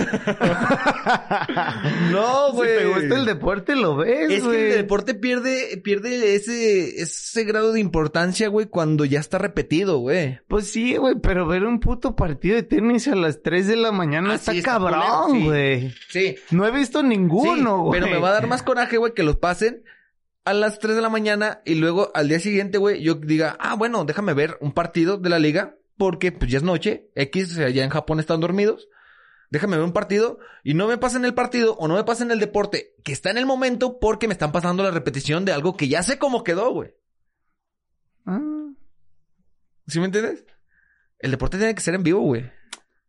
No, 2.13 2.53
Si 2.55 2.61
te 2.63 2.87
gusta 2.87 3.17
el 3.19 3.25
deporte, 3.25 3.77
lo 3.77 3.97
ves, 3.97 4.31
Es 4.31 4.45
güey. 4.45 4.57
que 4.57 4.71
el 4.71 4.77
deporte 4.79 5.15
pierde, 5.15 5.81
pierde 5.83 6.35
ese, 6.35 7.01
ese 7.03 7.45
grado 7.45 7.73
de 7.73 7.81
importancia, 7.81 8.49
güey, 8.49 8.67
cuando 8.67 9.05
ya 9.05 9.21
está 9.21 9.39
repetido, 9.39 9.99
güey. 9.99 10.41
Pues 10.49 10.69
sí, 10.69 10.97
güey, 10.97 11.17
pero 11.21 11.47
ver 11.47 11.65
un 11.65 11.81
puto 11.81 12.15
partido 12.15 12.57
de 12.57 12.63
tenis 12.63 13.09
a 13.09 13.17
las 13.17 13.43
3 13.43 13.67
de 13.67 13.77
la 13.77 13.93
mañana 13.93 14.33
Ah, 14.33 14.35
está 14.35 14.53
sí, 14.53 14.63
cabrón, 14.63 15.33
sí. 15.33 15.45
güey. 15.45 15.95
Sí. 16.11 16.37
No 16.51 16.67
he 16.67 16.71
visto 16.71 17.03
ninguno, 17.03 17.77
Sí, 17.77 17.83
güey. 17.83 18.01
pero 18.01 18.13
me 18.13 18.19
va 18.21 18.31
a 18.31 18.35
dar 18.35 18.47
más 18.47 18.63
coraje, 18.63 18.99
güey, 18.99 19.15
que 19.15 19.23
los 19.25 19.37
pasen 19.37 19.85
a 20.45 20.53
las 20.53 20.79
3 20.79 20.97
de 20.97 21.03
la 21.03 21.09
mañana 21.09 21.61
y 21.65 21.75
luego 21.77 22.11
al 22.15 22.29
día 22.29 22.41
siguiente, 22.41 22.79
güey, 22.79 23.03
yo 23.03 23.15
diga, 23.15 23.57
ah, 23.61 23.75
bueno, 23.75 24.05
déjame 24.05 24.35
ver 24.35 24.59
un 24.61 24.73
partido 24.73 25.17
de 25.17 25.31
la 25.31 25.39
liga 25.39 25.77
porque 26.03 26.33
pues 26.33 26.51
ya 26.51 26.59
es 26.59 26.65
noche, 26.65 27.13
X, 27.15 27.59
allá 27.59 27.85
en 27.85 27.91
Japón 27.91 28.19
están 28.19 28.41
dormidos. 28.41 28.89
Déjame 29.51 29.77
ver 29.77 29.85
un 29.85 29.93
partido 29.93 30.41
y 30.65 30.75
no 30.75 30.89
me 30.89 30.99
pasen 30.99 31.25
el 31.25 31.33
partido 31.33 31.77
o 31.77 31.87
no 31.87 31.95
me 31.95 32.03
pasen 32.03 32.33
el 32.33 32.41
deporte 32.41 32.97
que 33.05 33.13
está 33.13 33.31
en 33.31 33.39
el 33.39 33.47
momento 33.47 34.01
porque 34.01 34.27
me 34.27 34.33
están 34.33 34.51
pasando 34.51 34.83
la 34.83 34.91
repetición 34.91 35.45
de 35.45 35.53
algo 35.53 35.77
que 35.77 35.87
ya 35.87 36.03
sé 36.03 36.19
cómo 36.19 36.43
quedó, 36.43 36.73
güey. 36.73 36.93
Ah, 38.27 38.73
¿Sí 39.87 40.01
me 40.01 40.07
entiendes? 40.07 40.45
El 41.21 41.31
deporte 41.31 41.57
tiene 41.57 41.73
que 41.73 41.83
ser 41.83 41.95
en 41.95 42.03
vivo, 42.03 42.19
güey. 42.23 42.51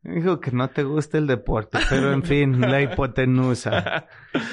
Dijo 0.03 0.39
que 0.39 0.51
no 0.51 0.69
te 0.69 0.83
gusta 0.83 1.17
el 1.17 1.27
deporte, 1.27 1.79
pero 1.89 2.11
en 2.11 2.23
fin, 2.23 2.59
la 2.61 2.81
hipotenusa. 2.81 4.07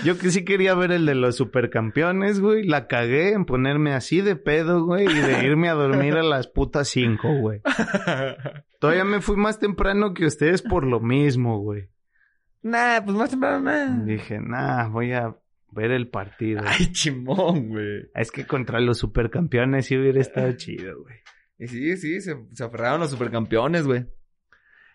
Yo 0.04 0.18
que 0.18 0.30
sí 0.30 0.44
quería 0.44 0.74
ver 0.74 0.92
el 0.92 1.06
de 1.06 1.14
los 1.14 1.36
supercampeones, 1.36 2.40
güey. 2.40 2.64
La 2.64 2.86
cagué 2.86 3.32
en 3.32 3.44
ponerme 3.44 3.92
así 3.92 4.20
de 4.20 4.36
pedo, 4.36 4.84
güey, 4.84 5.06
y 5.06 5.20
de 5.20 5.44
irme 5.44 5.68
a 5.68 5.74
dormir 5.74 6.14
a 6.14 6.22
las 6.22 6.46
putas 6.46 6.88
5, 6.88 7.36
güey. 7.40 7.60
Todavía 8.78 9.04
me 9.04 9.20
fui 9.20 9.36
más 9.36 9.58
temprano 9.58 10.14
que 10.14 10.26
ustedes 10.26 10.62
por 10.62 10.86
lo 10.86 11.00
mismo, 11.00 11.58
güey. 11.58 11.90
Nah, 12.62 13.00
pues 13.04 13.16
más 13.16 13.30
temprano, 13.30 13.60
nah. 13.60 14.04
Dije, 14.04 14.38
nah, 14.38 14.88
voy 14.88 15.12
a, 15.12 15.34
ver 15.72 15.90
el 15.92 16.08
partido. 16.08 16.62
Ay, 16.64 16.92
chimón, 16.92 17.68
güey. 17.68 18.10
Es 18.14 18.30
que 18.30 18.46
contra 18.46 18.80
los 18.80 18.98
supercampeones 18.98 19.86
sí 19.86 19.96
hubiera 19.96 20.20
estado 20.20 20.52
chido, 20.52 21.02
güey. 21.02 21.16
Y 21.58 21.66
sí, 21.68 21.96
sí, 21.96 22.20
se, 22.20 22.36
se 22.52 22.64
aferraron 22.64 23.00
los 23.00 23.10
supercampeones, 23.10 23.86
güey. 23.86 24.06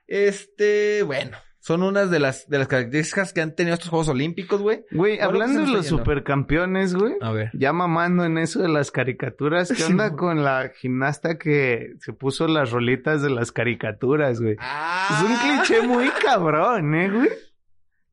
Este, 0.07 1.03
bueno, 1.03 1.37
son 1.59 1.81
unas 1.81 2.11
de 2.11 2.19
las, 2.19 2.47
de 2.47 2.59
las 2.59 2.67
características 2.67 3.33
que 3.33 3.41
han 3.41 3.55
tenido 3.55 3.73
estos 3.73 3.89
Juegos 3.89 4.09
Olímpicos, 4.09 4.61
güey. 4.61 4.85
Güey, 4.91 5.19
hablando 5.19 5.61
de 5.61 5.67
los 5.67 5.87
supercampeones, 5.87 6.93
güey. 6.93 7.15
A 7.21 7.31
ver. 7.31 7.49
Ya 7.53 7.73
mamando 7.73 8.23
en 8.23 8.37
eso 8.37 8.61
de 8.61 8.69
las 8.69 8.91
caricaturas, 8.91 9.73
¿qué 9.75 9.83
onda 9.85 10.15
con 10.15 10.43
la 10.43 10.69
gimnasta 10.79 11.39
que 11.39 11.93
se 11.99 12.13
puso 12.13 12.47
las 12.47 12.69
rolitas 12.69 13.23
de 13.23 13.31
las 13.31 13.51
caricaturas, 13.51 14.39
güey? 14.39 14.57
Ah, 14.59 15.07
Es 15.09 15.27
un 15.27 15.35
cliché 15.65 15.87
muy 15.87 16.09
cabrón, 16.23 16.93
¿eh, 16.93 17.09
güey? 17.09 17.29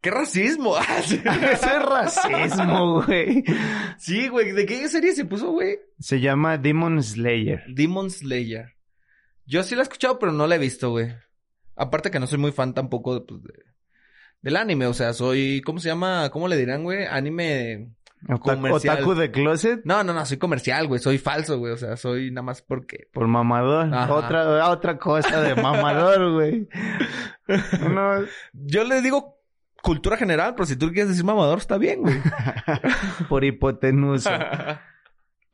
¡Qué 0.00 0.10
racismo! 0.10 0.74
Ese 0.98 1.16
es 1.16 1.82
racismo, 1.84 3.02
güey. 3.04 3.44
Sí, 3.98 4.28
güey. 4.28 4.52
¿De 4.52 4.64
qué 4.64 4.88
serie 4.88 5.12
se 5.14 5.26
puso, 5.26 5.50
güey? 5.52 5.78
Se 5.98 6.20
llama 6.20 6.56
Demon 6.56 7.02
Slayer. 7.02 7.64
Demon 7.68 8.10
Slayer. 8.10 8.72
Yo 9.44 9.62
sí 9.62 9.74
la 9.74 9.82
he 9.82 9.84
escuchado, 9.84 10.18
pero 10.18 10.32
no 10.32 10.46
la 10.46 10.54
he 10.56 10.58
visto, 10.58 10.90
güey. 10.90 11.14
Aparte 11.76 12.10
que 12.10 12.20
no 12.20 12.26
soy 12.26 12.38
muy 12.38 12.52
fan 12.52 12.74
tampoco 12.74 13.24
pues, 13.26 13.42
de- 13.42 13.64
del 14.42 14.56
anime. 14.56 14.86
O 14.86 14.94
sea, 14.94 15.12
soy... 15.12 15.62
¿Cómo 15.64 15.78
se 15.78 15.88
llama? 15.88 16.30
¿Cómo 16.30 16.48
le 16.48 16.56
dirán, 16.56 16.82
güey? 16.84 17.04
Anime... 17.06 17.90
Ota- 18.28 18.54
Comercial. 18.54 18.96
Otaku 18.98 19.14
de 19.14 19.32
closet 19.32 19.80
No, 19.84 20.04
no, 20.04 20.12
no. 20.12 20.24
Soy 20.26 20.36
comercial, 20.36 20.86
güey. 20.86 21.00
Soy 21.00 21.18
falso, 21.18 21.58
güey. 21.58 21.72
O 21.72 21.76
sea, 21.76 21.96
soy 21.96 22.30
nada 22.30 22.42
más 22.42 22.62
porque... 22.62 23.08
por 23.12 23.26
mamador. 23.26 23.92
Ajá. 23.92 24.12
Otra, 24.14 24.68
otra 24.70 24.96
cosa 24.98 25.40
de 25.40 25.54
mamador, 25.56 26.32
güey. 26.34 26.68
Uno- 27.86 28.24
Yo 28.52 28.84
les 28.84 29.02
digo 29.02 29.38
cultura 29.82 30.16
general, 30.16 30.54
pero 30.54 30.66
si 30.66 30.76
tú 30.76 30.92
quieres 30.92 31.08
decir 31.08 31.24
mamador, 31.24 31.58
está 31.58 31.78
bien, 31.78 32.02
güey. 32.02 32.14
por 33.28 33.44
hipotenusa. 33.44 34.80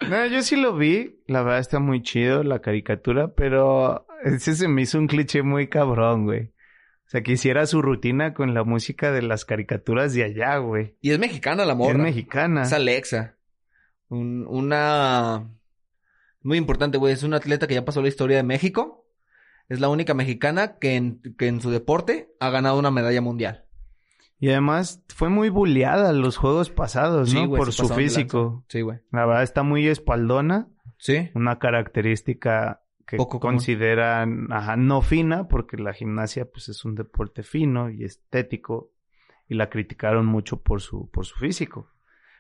No, 0.09 0.27
yo 0.27 0.43
sí 0.43 0.55
lo 0.55 0.77
vi. 0.77 1.25
La 1.27 1.43
verdad 1.43 1.59
está 1.59 1.81
muy 1.81 2.03
chido 2.05 2.45
la 2.45 2.61
caricatura, 2.61 3.35
pero 3.35 4.07
ese 4.25 4.55
se 4.55 4.69
me 4.69 4.83
hizo 4.83 4.99
un 4.99 5.07
cliché 5.07 5.43
muy 5.43 5.69
cabrón, 5.69 6.25
güey. 6.25 6.53
O 7.07 7.11
sea, 7.11 7.23
que 7.23 7.33
hiciera 7.33 7.65
su 7.67 7.81
rutina 7.81 8.35
con 8.35 8.53
la 8.53 8.65
música 8.65 9.11
de 9.13 9.23
las 9.23 9.45
caricaturas 9.47 10.13
de 10.13 10.25
allá, 10.25 10.59
güey. 10.59 10.97
y 11.01 11.11
es 11.13 11.19
mexicana 11.19 11.65
la 11.65 11.75
morra. 11.75 11.93
Es 11.93 11.99
mexicana. 11.99 12.63
Es 12.63 12.73
Alexa. 12.73 13.37
Un- 14.09 14.47
una... 14.47 15.49
Muy 16.43 16.59
importante, 16.59 16.99
güey. 16.99 17.13
Es 17.15 17.23
una 17.23 17.39
atleta 17.39 17.67
que 17.67 17.75
ya 17.75 17.85
pasó 17.85 18.03
la 18.03 18.09
historia 18.09 18.37
de 18.37 18.43
México. 18.43 19.07
Es 19.69 19.81
la 19.81 19.89
única 19.89 20.15
mexicana 20.15 20.79
que 20.79 20.97
en, 20.97 21.21
que 21.37 21.47
en 21.47 21.61
su 21.61 21.71
deporte 21.71 22.31
ha 22.41 22.51
ganado 22.51 22.79
una 22.79 22.91
medalla 22.91 23.21
mundial. 23.21 23.65
Y 24.39 24.51
además 24.51 25.03
fue 25.09 25.31
muy 25.31 25.49
bulleada 25.49 26.13
los 26.13 26.37
juegos 26.37 26.71
pasados, 26.71 27.35
¿no? 27.35 27.47
güey, 27.49 27.59
Por 27.59 27.73
su 27.73 27.89
físico. 27.89 28.65
Sí, 28.69 28.83
güey. 28.83 28.99
La 29.11 29.27
verdad 29.27 29.43
está 29.43 29.63
muy 29.63 29.89
espaldona. 29.89 30.69
Sí. 30.99 31.31
Una 31.35 31.59
característica 31.59 32.83
que 33.09 33.17
Poco 33.17 33.41
común. 33.41 33.57
consideran, 33.57 34.53
ajá, 34.53 34.77
no 34.77 35.01
fina, 35.03 35.49
porque 35.49 35.77
la 35.79 35.93
gimnasia 35.95 36.45
pues 36.51 36.69
es 36.69 36.85
un 36.85 36.95
deporte 36.95 37.43
fino 37.43 37.91
y 37.91 38.05
estético. 38.05 38.93
Y 39.49 39.55
la 39.55 39.71
criticaron 39.71 40.27
mucho 40.27 40.63
por 40.63 40.83
su, 40.83 41.11
por 41.11 41.25
su 41.25 41.37
físico. 41.37 41.91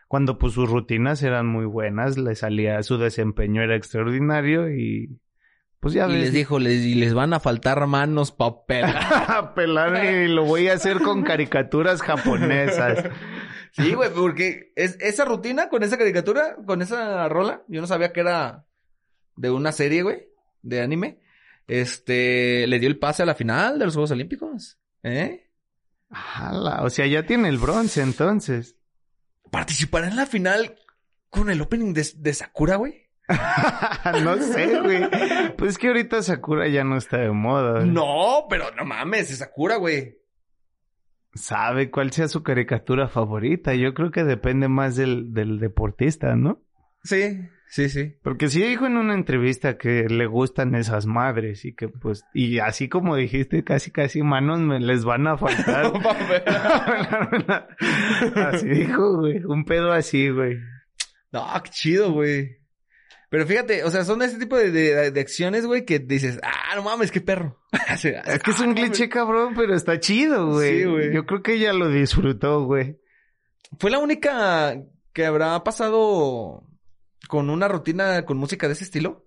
Cuando 0.08 0.38
pues 0.38 0.52
sus 0.52 0.68
rutinas 0.70 1.22
eran 1.22 1.46
muy 1.46 1.64
buenas, 1.64 2.18
le 2.18 2.34
salía, 2.34 2.82
su 2.82 2.98
desempeño 2.98 3.62
era 3.62 3.76
extraordinario 3.76 4.70
y 4.70 5.18
pues 5.80 5.94
ya 5.94 6.06
Y 6.06 6.12
ves. 6.12 6.20
les 6.20 6.32
dijo, 6.34 6.58
les, 6.58 6.82
y 6.84 6.94
les 6.94 7.14
van 7.14 7.32
a 7.32 7.40
faltar 7.40 7.86
manos 7.86 8.30
pa' 8.32 8.66
pelar. 8.66 9.52
pelar 9.54 10.04
y 10.04 10.28
lo 10.28 10.44
voy 10.44 10.68
a 10.68 10.74
hacer 10.74 11.00
con 11.00 11.22
caricaturas 11.22 12.02
japonesas. 12.02 13.04
Sí, 13.72 13.92
güey, 13.94 14.10
porque 14.12 14.72
es, 14.76 14.96
esa 14.98 15.24
rutina 15.26 15.68
con 15.68 15.82
esa 15.84 15.98
caricatura, 15.98 16.56
con 16.66 16.80
esa 16.82 17.28
rola, 17.28 17.62
yo 17.68 17.80
no 17.82 17.86
sabía 17.86 18.12
que 18.12 18.20
era 18.20 18.64
de 19.36 19.50
una 19.50 19.70
serie, 19.72 20.02
güey, 20.02 20.26
de 20.62 20.80
anime. 20.80 21.20
Este, 21.66 22.66
le 22.66 22.78
dio 22.78 22.88
el 22.88 22.98
pase 22.98 23.22
a 23.22 23.26
la 23.26 23.34
final 23.34 23.78
de 23.78 23.84
los 23.84 23.94
Juegos 23.94 24.10
Olímpicos. 24.10 24.78
¿Eh? 25.02 25.50
O 26.80 26.90
sea, 26.90 27.06
ya 27.06 27.26
tiene 27.26 27.48
el 27.48 27.58
bronce 27.58 28.02
entonces. 28.02 28.76
¿Participará 29.50 30.08
en 30.08 30.16
la 30.16 30.26
final 30.26 30.76
con 31.28 31.50
el 31.50 31.60
opening 31.60 31.92
de, 31.92 32.06
de 32.16 32.34
Sakura, 32.34 32.76
güey? 32.76 33.08
no 34.22 34.38
sé, 34.38 34.80
güey. 34.80 35.02
Pues 35.56 35.72
es 35.72 35.78
que 35.78 35.88
ahorita 35.88 36.22
Sakura 36.22 36.66
ya 36.68 36.84
no 36.84 36.96
está 36.96 37.18
de 37.18 37.30
moda. 37.30 37.84
No, 37.84 38.46
pero 38.48 38.70
no 38.74 38.84
mames, 38.86 39.30
es 39.30 39.38
Sakura, 39.38 39.76
güey. 39.76 40.18
Sabe 41.34 41.90
cuál 41.90 42.10
sea 42.10 42.26
su 42.28 42.42
caricatura 42.42 43.08
favorita. 43.08 43.74
Yo 43.74 43.92
creo 43.92 44.10
que 44.10 44.24
depende 44.24 44.68
más 44.68 44.96
del, 44.96 45.34
del 45.34 45.58
deportista, 45.58 46.34
¿no? 46.36 46.62
Sí, 47.04 47.38
sí, 47.70 47.88
sí. 47.88 48.16
Porque 48.22 48.48
sí 48.48 48.62
dijo 48.62 48.86
en 48.86 48.96
una 48.96 49.14
entrevista 49.14 49.78
que 49.78 50.08
le 50.08 50.26
gustan 50.26 50.74
esas 50.74 51.06
madres 51.06 51.64
y 51.64 51.74
que 51.74 51.88
pues, 51.88 52.24
y 52.34 52.58
así 52.58 52.88
como 52.88 53.16
dijiste, 53.16 53.64
casi 53.64 53.90
casi 53.90 54.22
manos 54.22 54.60
me 54.60 54.80
les 54.80 55.04
van 55.04 55.26
a 55.26 55.36
faltar. 55.38 55.92
así 58.52 58.68
dijo, 58.68 59.18
güey. 59.18 59.44
Un 59.44 59.64
pedo 59.64 59.92
así, 59.92 60.28
güey. 60.30 60.56
No, 61.32 61.46
qué 61.62 61.70
chido, 61.70 62.12
güey. 62.12 62.58
Pero 63.30 63.46
fíjate, 63.46 63.84
o 63.84 63.90
sea, 63.90 64.04
son 64.04 64.22
ese 64.22 64.38
tipo 64.38 64.56
de, 64.56 64.70
de- 64.70 65.10
de 65.10 65.20
acciones, 65.20 65.66
güey, 65.66 65.84
que 65.84 65.98
dices, 65.98 66.40
ah, 66.42 66.74
no 66.76 66.82
mames, 66.82 67.10
qué 67.10 67.20
perro. 67.20 67.58
Es 67.92 68.02
que 68.02 68.50
es 68.50 68.60
"Ah, 68.60 68.62
un 68.62 68.68
no 68.70 68.74
mames". 68.74 68.90
cliché 68.90 69.08
cabrón, 69.10 69.52
pero 69.54 69.74
está 69.74 70.00
chido, 70.00 70.52
güey. 70.52 70.78
Sí, 70.78 70.84
güey. 70.84 71.12
Yo 71.12 71.26
creo 71.26 71.42
que 71.42 71.54
ella 71.54 71.74
lo 71.74 71.88
disfrutó, 71.90 72.64
güey. 72.64 72.96
Fue 73.78 73.90
la 73.90 73.98
única 73.98 74.76
que 75.12 75.26
habrá 75.26 75.62
pasado 75.62 76.64
con 77.28 77.50
una 77.50 77.68
rutina 77.68 78.24
con 78.24 78.36
música 78.36 78.66
de 78.66 78.72
ese 78.72 78.84
estilo. 78.84 79.24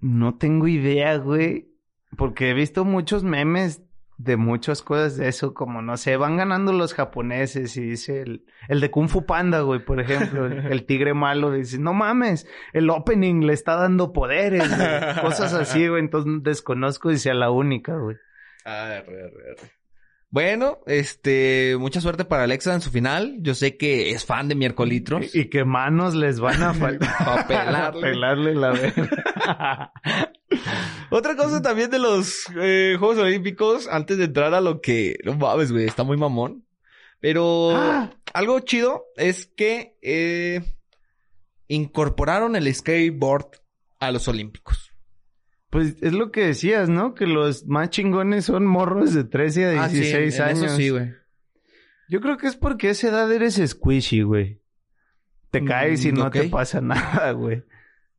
No 0.00 0.38
tengo 0.38 0.68
idea, 0.68 1.16
güey. 1.16 1.72
Porque 2.16 2.50
he 2.50 2.54
visto 2.54 2.84
muchos 2.84 3.24
memes 3.24 3.82
de 4.18 4.36
muchas 4.36 4.82
cosas 4.82 5.16
de 5.16 5.28
eso, 5.28 5.54
como 5.54 5.80
no 5.80 5.96
sé, 5.96 6.16
van 6.16 6.36
ganando 6.36 6.72
los 6.72 6.92
japoneses 6.92 7.76
y 7.76 7.82
dice 7.82 8.22
el, 8.22 8.44
el 8.68 8.80
de 8.80 8.90
Kung 8.90 9.08
Fu 9.08 9.24
Panda, 9.24 9.60
güey, 9.60 9.84
por 9.84 10.00
ejemplo, 10.00 10.46
el, 10.46 10.66
el 10.72 10.86
tigre 10.86 11.14
malo 11.14 11.52
dice, 11.52 11.78
no 11.78 11.94
mames, 11.94 12.46
el 12.72 12.90
opening 12.90 13.46
le 13.46 13.52
está 13.52 13.76
dando 13.76 14.12
poderes, 14.12 14.68
güey. 14.68 15.20
cosas 15.22 15.54
así, 15.54 15.86
güey, 15.86 16.02
entonces 16.02 16.42
desconozco 16.42 17.10
si 17.10 17.18
sea 17.18 17.34
la 17.34 17.50
única, 17.50 17.96
güey. 17.96 18.16
Bueno, 20.30 20.80
este, 20.86 21.76
mucha 21.78 22.00
suerte 22.02 22.24
para 22.26 22.42
Alexa 22.44 22.74
en 22.74 22.82
su 22.82 22.90
final. 22.90 23.36
Yo 23.40 23.54
sé 23.54 23.76
que 23.78 24.10
es 24.10 24.26
fan 24.26 24.46
de 24.48 24.54
Miércolitros. 24.54 25.34
Y, 25.34 25.40
y 25.40 25.44
que 25.48 25.64
manos 25.64 26.14
les 26.14 26.38
van 26.38 26.62
a 26.62 26.74
faltar. 26.74 27.08
Pa' 27.24 27.46
pelarle. 27.46 28.00
pelarle 28.02 28.54
la 28.54 28.70
verga. 28.72 29.92
Otra 31.10 31.34
cosa 31.36 31.62
también 31.62 31.90
de 31.90 31.98
los 31.98 32.44
eh, 32.60 32.96
Juegos 32.98 33.18
Olímpicos, 33.18 33.88
antes 33.88 34.18
de 34.18 34.24
entrar 34.24 34.52
a 34.52 34.60
lo 34.60 34.82
que, 34.82 35.16
no 35.24 35.34
mames, 35.34 35.72
güey, 35.72 35.86
está 35.86 36.04
muy 36.04 36.18
mamón. 36.18 36.64
Pero 37.20 37.70
Ah. 37.74 38.10
algo 38.34 38.60
chido 38.60 39.04
es 39.16 39.46
que 39.46 39.96
eh, 40.02 40.60
incorporaron 41.68 42.54
el 42.54 42.72
skateboard 42.74 43.46
a 43.98 44.10
los 44.10 44.28
Olímpicos. 44.28 44.87
Pues 45.70 45.96
es 46.00 46.12
lo 46.14 46.30
que 46.30 46.46
decías, 46.46 46.88
¿no? 46.88 47.14
Que 47.14 47.26
los 47.26 47.66
más 47.66 47.90
chingones 47.90 48.46
son 48.46 48.66
morros 48.66 49.12
de 49.12 49.24
13 49.24 49.66
a 49.78 49.84
Ah, 49.84 49.88
sí, 49.88 49.96
16 49.98 50.36
en 50.36 50.42
años. 50.42 50.62
Eso 50.64 50.76
sí, 50.76 50.88
güey. 50.90 51.12
Yo 52.08 52.20
creo 52.20 52.38
que 52.38 52.46
es 52.46 52.56
porque 52.56 52.88
a 52.88 52.90
esa 52.92 53.08
edad 53.08 53.30
eres 53.30 53.60
squishy, 53.64 54.22
güey. 54.22 54.62
Te 55.50 55.60
Mm, 55.60 55.66
caes 55.66 56.04
y 56.04 56.12
no 56.12 56.30
te 56.30 56.48
pasa 56.48 56.80
nada, 56.80 57.32
güey. 57.32 57.64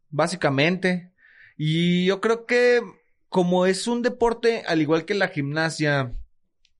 Básicamente. 0.10 1.12
Y 1.58 2.06
yo 2.06 2.22
creo 2.22 2.46
que 2.46 2.82
como 3.30 3.66
es 3.66 3.88
un 3.88 4.02
deporte, 4.02 4.64
al 4.68 4.82
igual 4.82 5.06
que 5.06 5.14
la 5.14 5.28
gimnasia 5.28 6.14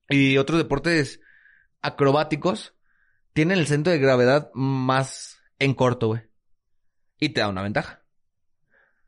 y 0.08 0.36
otros 0.38 0.58
deportes 0.58 1.20
acrobáticos, 1.82 2.74
tienen 3.32 3.58
el 3.58 3.66
centro 3.66 3.92
de 3.92 3.98
gravedad 3.98 4.50
más 4.54 5.40
en 5.58 5.74
corto, 5.74 6.08
güey. 6.08 6.22
Y 7.18 7.30
te 7.30 7.40
da 7.40 7.48
una 7.48 7.62
ventaja. 7.62 7.99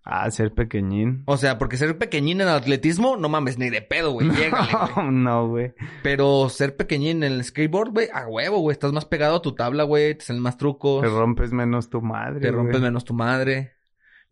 Ah, 0.04 0.28
ser 0.32 0.52
pequeñín. 0.52 1.22
O 1.26 1.36
sea, 1.36 1.58
porque 1.58 1.76
ser 1.76 1.96
pequeñín 1.96 2.40
en 2.40 2.48
atletismo, 2.48 3.16
no 3.16 3.28
mames, 3.28 3.56
ni 3.58 3.70
de 3.70 3.82
pedo, 3.82 4.10
güey. 4.12 4.28
Llégale, 4.30 4.68
güey. 4.94 5.06
no, 5.12 5.48
güey. 5.48 5.74
Pero 6.02 6.48
ser 6.48 6.76
pequeñín 6.76 7.22
en 7.22 7.32
el 7.34 7.44
skateboard, 7.44 7.92
güey, 7.92 8.08
a 8.12 8.26
huevo, 8.26 8.58
güey. 8.58 8.72
Estás 8.72 8.92
más 8.92 9.04
pegado 9.04 9.36
a 9.36 9.42
tu 9.42 9.54
tabla, 9.54 9.84
güey. 9.84 10.16
Te 10.16 10.24
salen 10.24 10.42
más 10.42 10.56
trucos. 10.56 11.02
Te 11.02 11.08
rompes 11.08 11.52
menos 11.52 11.88
tu 11.88 12.02
madre. 12.02 12.40
Te 12.40 12.50
rompes 12.50 12.72
güey. 12.72 12.82
menos 12.82 13.04
tu 13.04 13.14
madre. 13.14 13.74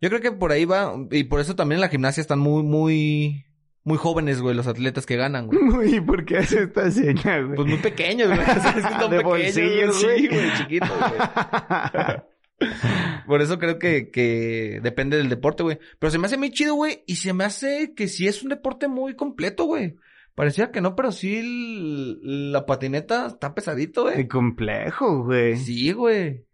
Yo 0.01 0.09
creo 0.09 0.19
que 0.19 0.31
por 0.33 0.51
ahí 0.51 0.65
va. 0.65 0.93
Y 1.09 1.23
por 1.25 1.39
eso 1.39 1.55
también 1.55 1.77
en 1.77 1.81
la 1.81 1.89
gimnasia 1.89 2.19
están 2.19 2.39
muy, 2.39 2.63
muy, 2.63 3.45
muy 3.85 3.97
jóvenes, 3.97 4.41
güey, 4.41 4.55
los 4.55 4.67
atletas 4.67 5.05
que 5.05 5.15
ganan, 5.15 5.47
güey. 5.47 5.59
Uy, 5.93 6.01
¿por 6.01 6.25
qué 6.25 6.39
hace 6.39 6.63
esta 6.63 6.91
seña, 6.91 7.39
güey? 7.39 7.55
Pues 7.55 7.67
muy 7.69 7.77
pequeños, 7.77 8.27
güey. 8.27 8.39
O 8.41 8.43
sea, 8.61 8.73
De 8.73 8.81
pequeños, 8.81 9.23
bolsillo, 9.23 9.93
Sí, 9.93 10.05
güey. 10.05 10.27
güey, 10.27 10.53
chiquitos, 10.57 10.89
güey. 10.89 12.17
Por 13.27 13.41
eso 13.41 13.59
creo 13.59 13.79
que, 13.79 14.09
que 14.11 14.79
depende 14.83 15.17
del 15.17 15.29
deporte, 15.29 15.63
güey. 15.63 15.79
Pero 15.99 16.11
se 16.11 16.17
me 16.19 16.27
hace 16.27 16.37
muy 16.37 16.51
chido, 16.51 16.75
güey. 16.75 17.03
Y 17.07 17.15
se 17.15 17.33
me 17.33 17.43
hace 17.43 17.93
que 17.95 18.07
sí 18.07 18.27
es 18.27 18.43
un 18.43 18.49
deporte 18.49 18.87
muy 18.87 19.15
completo, 19.15 19.65
güey. 19.65 19.95
Parecía 20.35 20.71
que 20.71 20.81
no, 20.81 20.95
pero 20.95 21.11
sí 21.11 21.35
el- 21.37 22.51
la 22.51 22.65
patineta 22.65 23.27
está 23.27 23.53
pesadito, 23.53 24.05
Qué 24.05 24.13
güey. 24.13 24.27
complejo, 24.27 25.23
güey. 25.25 25.57
Sí. 25.57 25.73
Sí, 25.75 25.91
güey. 25.91 26.45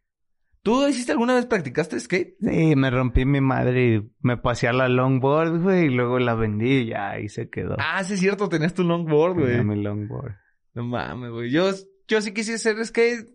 ¿Tú 0.64 0.86
hiciste 0.88 1.14
alguna 1.14 1.36
vez 1.36 1.46
practicaste 1.46 1.98
skate? 2.00 2.36
me 2.42 2.90
rompí 2.90 3.24
mi 3.24 3.40
madre 3.40 3.96
y 3.96 4.12
me 4.20 4.36
pasé 4.36 4.68
a 4.68 4.74
la 4.74 4.90
longboard, 4.90 5.62
güey, 5.62 5.86
y 5.86 5.90
luego 5.90 6.20
la 6.20 6.34
vendí 6.36 6.80
y 6.80 6.86
ya 6.88 7.12
ahí 7.12 7.30
se 7.30 7.50
quedó. 7.50 7.76
Ah, 7.80 8.04
sí 8.04 8.16
es 8.16 8.20
cierto, 8.20 8.50
tenías 8.50 8.74
tu 8.74 8.84
longboard, 8.84 9.38
Tenía 9.38 9.64
güey. 9.64 9.78
mi 9.78 9.82
longboard. 9.84 10.34
No 10.74 10.84
mames, 10.84 11.32
güey. 11.32 11.52
Yo, 11.52 11.70
yo 12.10 12.22
sí 12.22 12.34
quise 12.34 12.56
hacer 12.56 12.84
skate. 12.86 13.30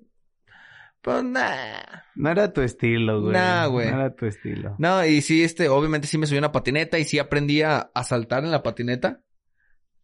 Pues 1.02 1.24
nah. 1.24 2.02
No 2.14 2.30
era 2.30 2.52
tu 2.52 2.60
estilo, 2.60 3.20
güey. 3.20 3.32
Nah, 3.32 3.66
güey. 3.66 3.90
No 3.90 3.96
era 3.96 4.14
tu 4.14 4.26
estilo. 4.26 4.76
No, 4.78 5.04
y 5.04 5.20
sí, 5.20 5.42
este, 5.42 5.68
obviamente 5.68 6.06
sí 6.06 6.16
me 6.16 6.26
subí 6.26 6.36
a 6.36 6.40
una 6.40 6.52
patineta 6.52 6.98
y 6.98 7.04
sí 7.04 7.18
aprendí 7.18 7.62
a, 7.62 7.90
a 7.92 8.04
saltar 8.04 8.44
en 8.44 8.52
la 8.52 8.62
patineta. 8.62 9.20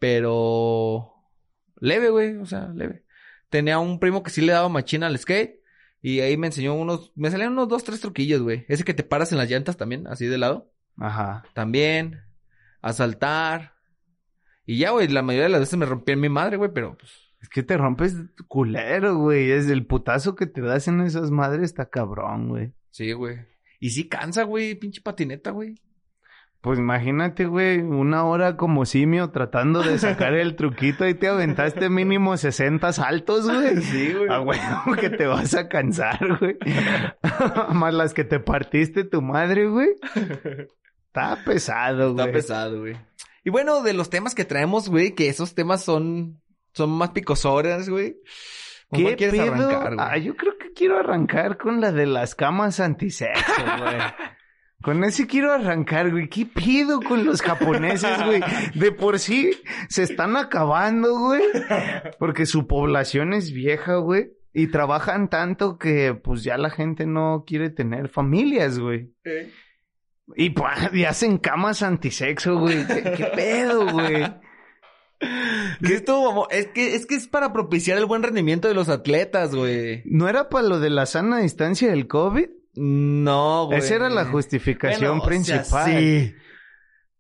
Pero 0.01 1.15
leve, 1.81 2.11
güey, 2.11 2.37
o 2.37 2.47
sea, 2.47 2.69
leve. 2.75 3.05
Tenía 3.49 3.79
un 3.79 4.01
primo 4.01 4.23
que 4.23 4.31
sí 4.31 4.41
le 4.41 4.53
daba 4.53 4.69
machina 4.69 5.07
al 5.07 5.19
skate. 5.19 5.59
Y 6.01 6.21
ahí 6.21 6.37
me 6.37 6.49
enseñó 6.49 6.75
unos, 6.75 7.13
me 7.17 7.31
salían 7.31 7.53
unos 7.53 7.69
dos, 7.69 7.85
tres 7.85 8.01
truquillos, 8.01 8.43
güey. 8.43 8.65
Ese 8.69 8.85
que 8.85 8.95
te 8.95 9.03
paras 9.03 9.33
en 9.33 9.39
las 9.39 9.51
llantas 9.51 9.77
también, 9.77 10.07
así 10.07 10.27
de 10.27 10.39
lado. 10.39 10.73
Ajá. 10.97 11.45
También. 11.55 12.23
A 12.81 12.93
saltar. 12.93 13.75
Y 14.65 14.79
ya, 14.79 14.91
güey, 14.91 15.09
la 15.09 15.23
mayoría 15.23 15.45
de 15.45 15.51
las 15.51 15.61
veces 15.61 15.79
me 15.79 15.87
rompí 15.87 16.13
en 16.13 16.21
mi 16.21 16.29
madre, 16.29 16.57
güey, 16.57 16.71
pero 16.73 16.97
pues. 16.97 17.28
Es 17.41 17.49
que 17.49 17.63
te 17.63 17.77
rompes 17.77 18.17
culero, 18.49 19.17
güey. 19.17 19.51
Es 19.51 19.69
el 19.69 19.87
putazo 19.87 20.35
que 20.35 20.47
te 20.47 20.61
das 20.61 20.89
en 20.89 21.01
esas 21.01 21.31
madres 21.31 21.65
está 21.65 21.89
cabrón, 21.89 22.49
güey. 22.49 22.73
Sí, 22.91 23.13
güey. 23.13 23.39
Y 23.81 23.91
sí 23.91 24.09
cansa, 24.09 24.43
güey, 24.43 24.75
pinche 24.75 25.01
patineta, 25.01 25.51
güey. 25.51 25.77
Pues 26.61 26.81
imagínate, 26.81 27.47
güey, 27.47 27.79
una 27.79 28.25
hora 28.25 28.57
como 28.57 28.85
simio 28.85 29.31
tratando 29.31 29.81
de 29.85 29.97
sacar 29.97 30.35
el 30.35 30.57
truquito 30.57 31.07
y 31.07 31.15
te 31.15 31.29
aventaste 31.29 31.89
mínimo 31.89 32.37
60 32.37 32.93
saltos, 32.93 33.45
güey. 33.45 33.77
Sí, 33.83 34.13
güey. 34.13 34.29
A 34.29 34.41
huevo 34.41 34.97
que 34.99 35.11
te 35.11 35.27
vas 35.27 35.55
a 35.55 35.69
cansar, 35.69 36.39
güey. 36.41 36.59
Más 37.73 37.95
las 37.95 38.13
que 38.13 38.25
te 38.25 38.41
partiste 38.41 39.05
tu 39.05 39.23
madre, 39.23 39.69
güey. 39.69 39.91
Está 41.07 41.39
pesado, 41.45 42.15
güey. 42.15 42.27
Está 42.27 42.33
pesado, 42.33 42.81
güey. 42.81 42.97
Y 43.45 43.51
bueno, 43.51 43.83
de 43.85 43.93
los 43.93 44.11
temas 44.11 44.35
que 44.35 44.45
traemos, 44.45 44.89
güey, 44.89 45.15
que 45.15 45.29
esos 45.29 45.55
temas 45.55 45.85
son, 45.85 46.41
son 46.73 46.91
más 46.91 47.11
picosores, 47.11 47.89
güey. 47.89 48.17
¿Con 48.89 49.05
¿Qué 49.05 49.17
quieres 49.17 49.41
pedo? 49.41 49.53
arrancar, 49.55 49.95
güey? 49.95 50.07
Ah, 50.09 50.17
yo 50.17 50.37
creo 50.37 50.57
que 50.57 50.73
quiero 50.73 50.99
arrancar 50.99 51.59
con 51.59 51.81
la 51.81 51.93
de 51.93 52.07
las 52.07 52.35
camas 52.35 52.81
antisexo, 52.81 53.53
güey. 53.79 53.97
Con 54.81 55.03
ese 55.03 55.27
quiero 55.27 55.53
arrancar, 55.53 56.11
güey. 56.11 56.29
¿Qué 56.29 56.47
pido 56.47 57.01
con 57.01 57.25
los 57.27 57.43
japoneses, 57.43 58.25
güey? 58.25 58.41
De 58.75 58.93
por 58.93 59.19
sí 59.19 59.51
se 59.89 60.05
están 60.05 60.37
acabando, 60.37 61.19
güey. 61.19 61.43
Porque 62.19 62.47
su 62.47 62.67
población 62.69 63.33
es 63.33 63.53
vieja, 63.53 63.97
güey. 63.97 64.31
Y 64.55 64.69
trabajan 64.69 65.29
tanto 65.29 65.79
que 65.79 66.15
pues 66.15 66.45
ya 66.45 66.57
la 66.57 66.71
gente 66.71 67.07
no 67.07 67.45
quiere 67.47 67.71
tener 67.71 68.09
familias, 68.09 68.79
güey. 68.79 69.13
Y, 70.37 70.51
pues, 70.51 70.73
y 70.95 71.05
hacen 71.05 71.39
camas 71.39 71.83
antisexo, 71.83 72.59
güey. 72.59 72.87
¿Qué, 72.87 73.15
qué 73.17 73.25
pedo, 73.35 73.87
güey? 73.91 74.25
¿Qué 75.85 75.95
esto? 75.95 76.49
Es 76.51 76.69
que, 76.69 76.95
es 76.95 77.07
que 77.07 77.15
es 77.17 77.27
para 77.27 77.53
propiciar 77.53 77.99
el 77.99 78.07
buen 78.07 78.23
rendimiento 78.23 78.69
de 78.69 78.75
los 78.75 78.89
atletas, 78.89 79.55
güey. 79.55 80.03
¿No 80.05 80.29
era 80.29 80.49
para 80.49 80.67
lo 80.67 80.81
de 80.81 80.91
la 80.91 81.07
sana 81.07 81.39
distancia 81.39 81.91
del 81.91 82.07
COVID? 82.07 82.49
No, 82.77 83.67
güey. 83.67 83.79
Esa 83.81 83.97
era 83.97 84.09
la 84.09 84.25
justificación 84.27 85.19
Bueno, 85.19 85.41
o 85.41 85.45
sea, 85.45 85.63
principal. 85.63 85.87
sí. 85.99 86.35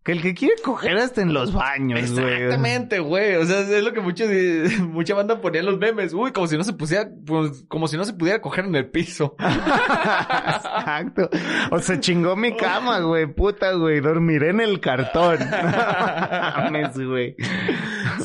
Que 0.09 0.13
el 0.13 0.23
que 0.23 0.33
quiere 0.33 0.55
coger 0.65 0.97
hasta 0.97 1.21
en 1.21 1.35
los 1.35 1.53
baños, 1.53 2.13
güey. 2.13 2.33
Exactamente, 2.33 2.99
güey. 2.99 3.35
O 3.35 3.45
sea, 3.45 3.61
es 3.61 3.85
lo 3.85 3.93
que 3.93 4.01
muchos, 4.01 4.27
mucha 4.89 5.13
banda 5.13 5.39
ponía 5.39 5.61
en 5.61 5.67
los 5.67 5.79
memes. 5.79 6.15
Uy, 6.15 6.33
como 6.33 6.47
si 6.47 6.57
no 6.57 6.65
se 6.65 6.73
pusiera, 6.73 7.11
pues, 7.27 7.67
como 7.69 7.89
si 7.89 7.99
no 7.99 8.07
se 8.07 8.15
pudiera 8.15 8.41
coger 8.41 8.65
en 8.65 8.75
el 8.75 8.89
piso. 8.89 9.37
Exacto. 9.39 11.29
O 11.71 11.79
se 11.81 12.01
chingó 12.01 12.37
mi 12.37 12.57
cama, 12.57 13.01
güey. 13.01 13.27
Puta, 13.27 13.73
güey. 13.73 14.01
Dormiré 14.01 14.49
en 14.49 14.63
el 14.63 14.81
cartón. 14.81 15.41
Mames, 15.51 16.99
güey. 16.99 17.37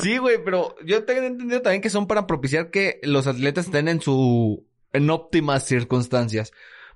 Sí, 0.00 0.16
güey, 0.16 0.42
pero 0.42 0.76
yo 0.86 1.04
tengo 1.04 1.20
entendido 1.20 1.60
también 1.60 1.82
que 1.82 1.90
son 1.90 2.06
para 2.06 2.26
propiciar 2.26 2.70
que 2.70 2.98
los 3.02 3.26
atletas 3.26 3.66
estén 3.66 3.88
en 3.88 4.00
su, 4.00 4.66
en 4.94 5.10
óptimas 5.10 5.66
circunstancias. 5.66 6.50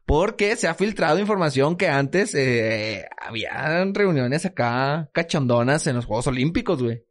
Porque 0.09 0.57
se 0.57 0.69
ha 0.69 0.73
filtrado 0.75 1.19
información 1.19 1.77
que 1.77 1.87
antes 1.87 2.35
eh, 2.35 3.07
habían 3.21 3.95
reuniones 3.95 4.47
acá 4.47 5.11
cachondonas 5.13 5.87
en 5.87 5.97
los 5.97 6.07
Juegos 6.07 6.27
Olímpicos, 6.29 6.83
güey. 6.83 7.05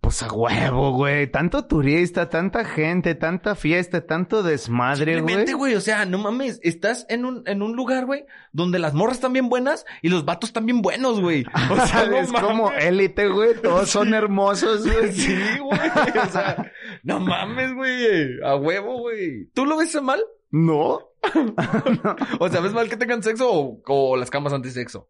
Pues 0.00 0.22
a 0.22 0.32
huevo, 0.32 0.92
güey. 0.92 1.26
Tanto 1.30 1.66
turista, 1.66 2.30
tanta 2.30 2.64
gente, 2.64 3.14
tanta 3.14 3.54
fiesta, 3.54 4.06
tanto 4.06 4.42
desmadre, 4.42 5.04
güey. 5.04 5.16
Simplemente, 5.18 5.52
güey, 5.52 5.74
o 5.74 5.82
sea, 5.82 6.06
no 6.06 6.16
mames, 6.16 6.60
estás 6.62 7.04
en 7.10 7.26
un, 7.26 7.42
en 7.46 7.60
un 7.60 7.76
lugar, 7.76 8.06
güey, 8.06 8.24
donde 8.52 8.78
las 8.78 8.94
morras 8.94 9.16
están 9.16 9.34
bien 9.34 9.50
buenas 9.50 9.84
y 10.00 10.08
los 10.08 10.24
vatos 10.24 10.48
están 10.48 10.64
bien 10.64 10.80
buenos, 10.80 11.20
güey. 11.20 11.44
O 11.70 11.86
sea, 11.86 12.06
no 12.10 12.16
es 12.16 12.30
mames. 12.30 12.48
como 12.48 12.72
élite, 12.72 13.28
güey. 13.28 13.60
Todos 13.60 13.90
son 13.90 14.14
hermosos, 14.14 14.86
güey. 14.86 15.12
Sí, 15.12 15.36
güey, 15.58 15.80
o 16.26 16.30
sea, 16.30 16.72
no 17.02 17.20
mames, 17.20 17.74
güey, 17.74 18.42
a 18.42 18.56
huevo, 18.56 18.98
güey. 18.98 19.50
¿Tú 19.52 19.66
lo 19.66 19.76
ves 19.76 20.00
mal? 20.00 20.22
No. 20.52 21.00
O 22.40 22.48
sea, 22.48 22.60
¿ves 22.60 22.72
mal 22.72 22.88
que 22.88 22.96
tengan 22.96 23.22
sexo 23.22 23.50
o, 23.50 23.82
o 23.86 24.16
las 24.16 24.30
camas 24.30 24.52
antisexo? 24.52 25.08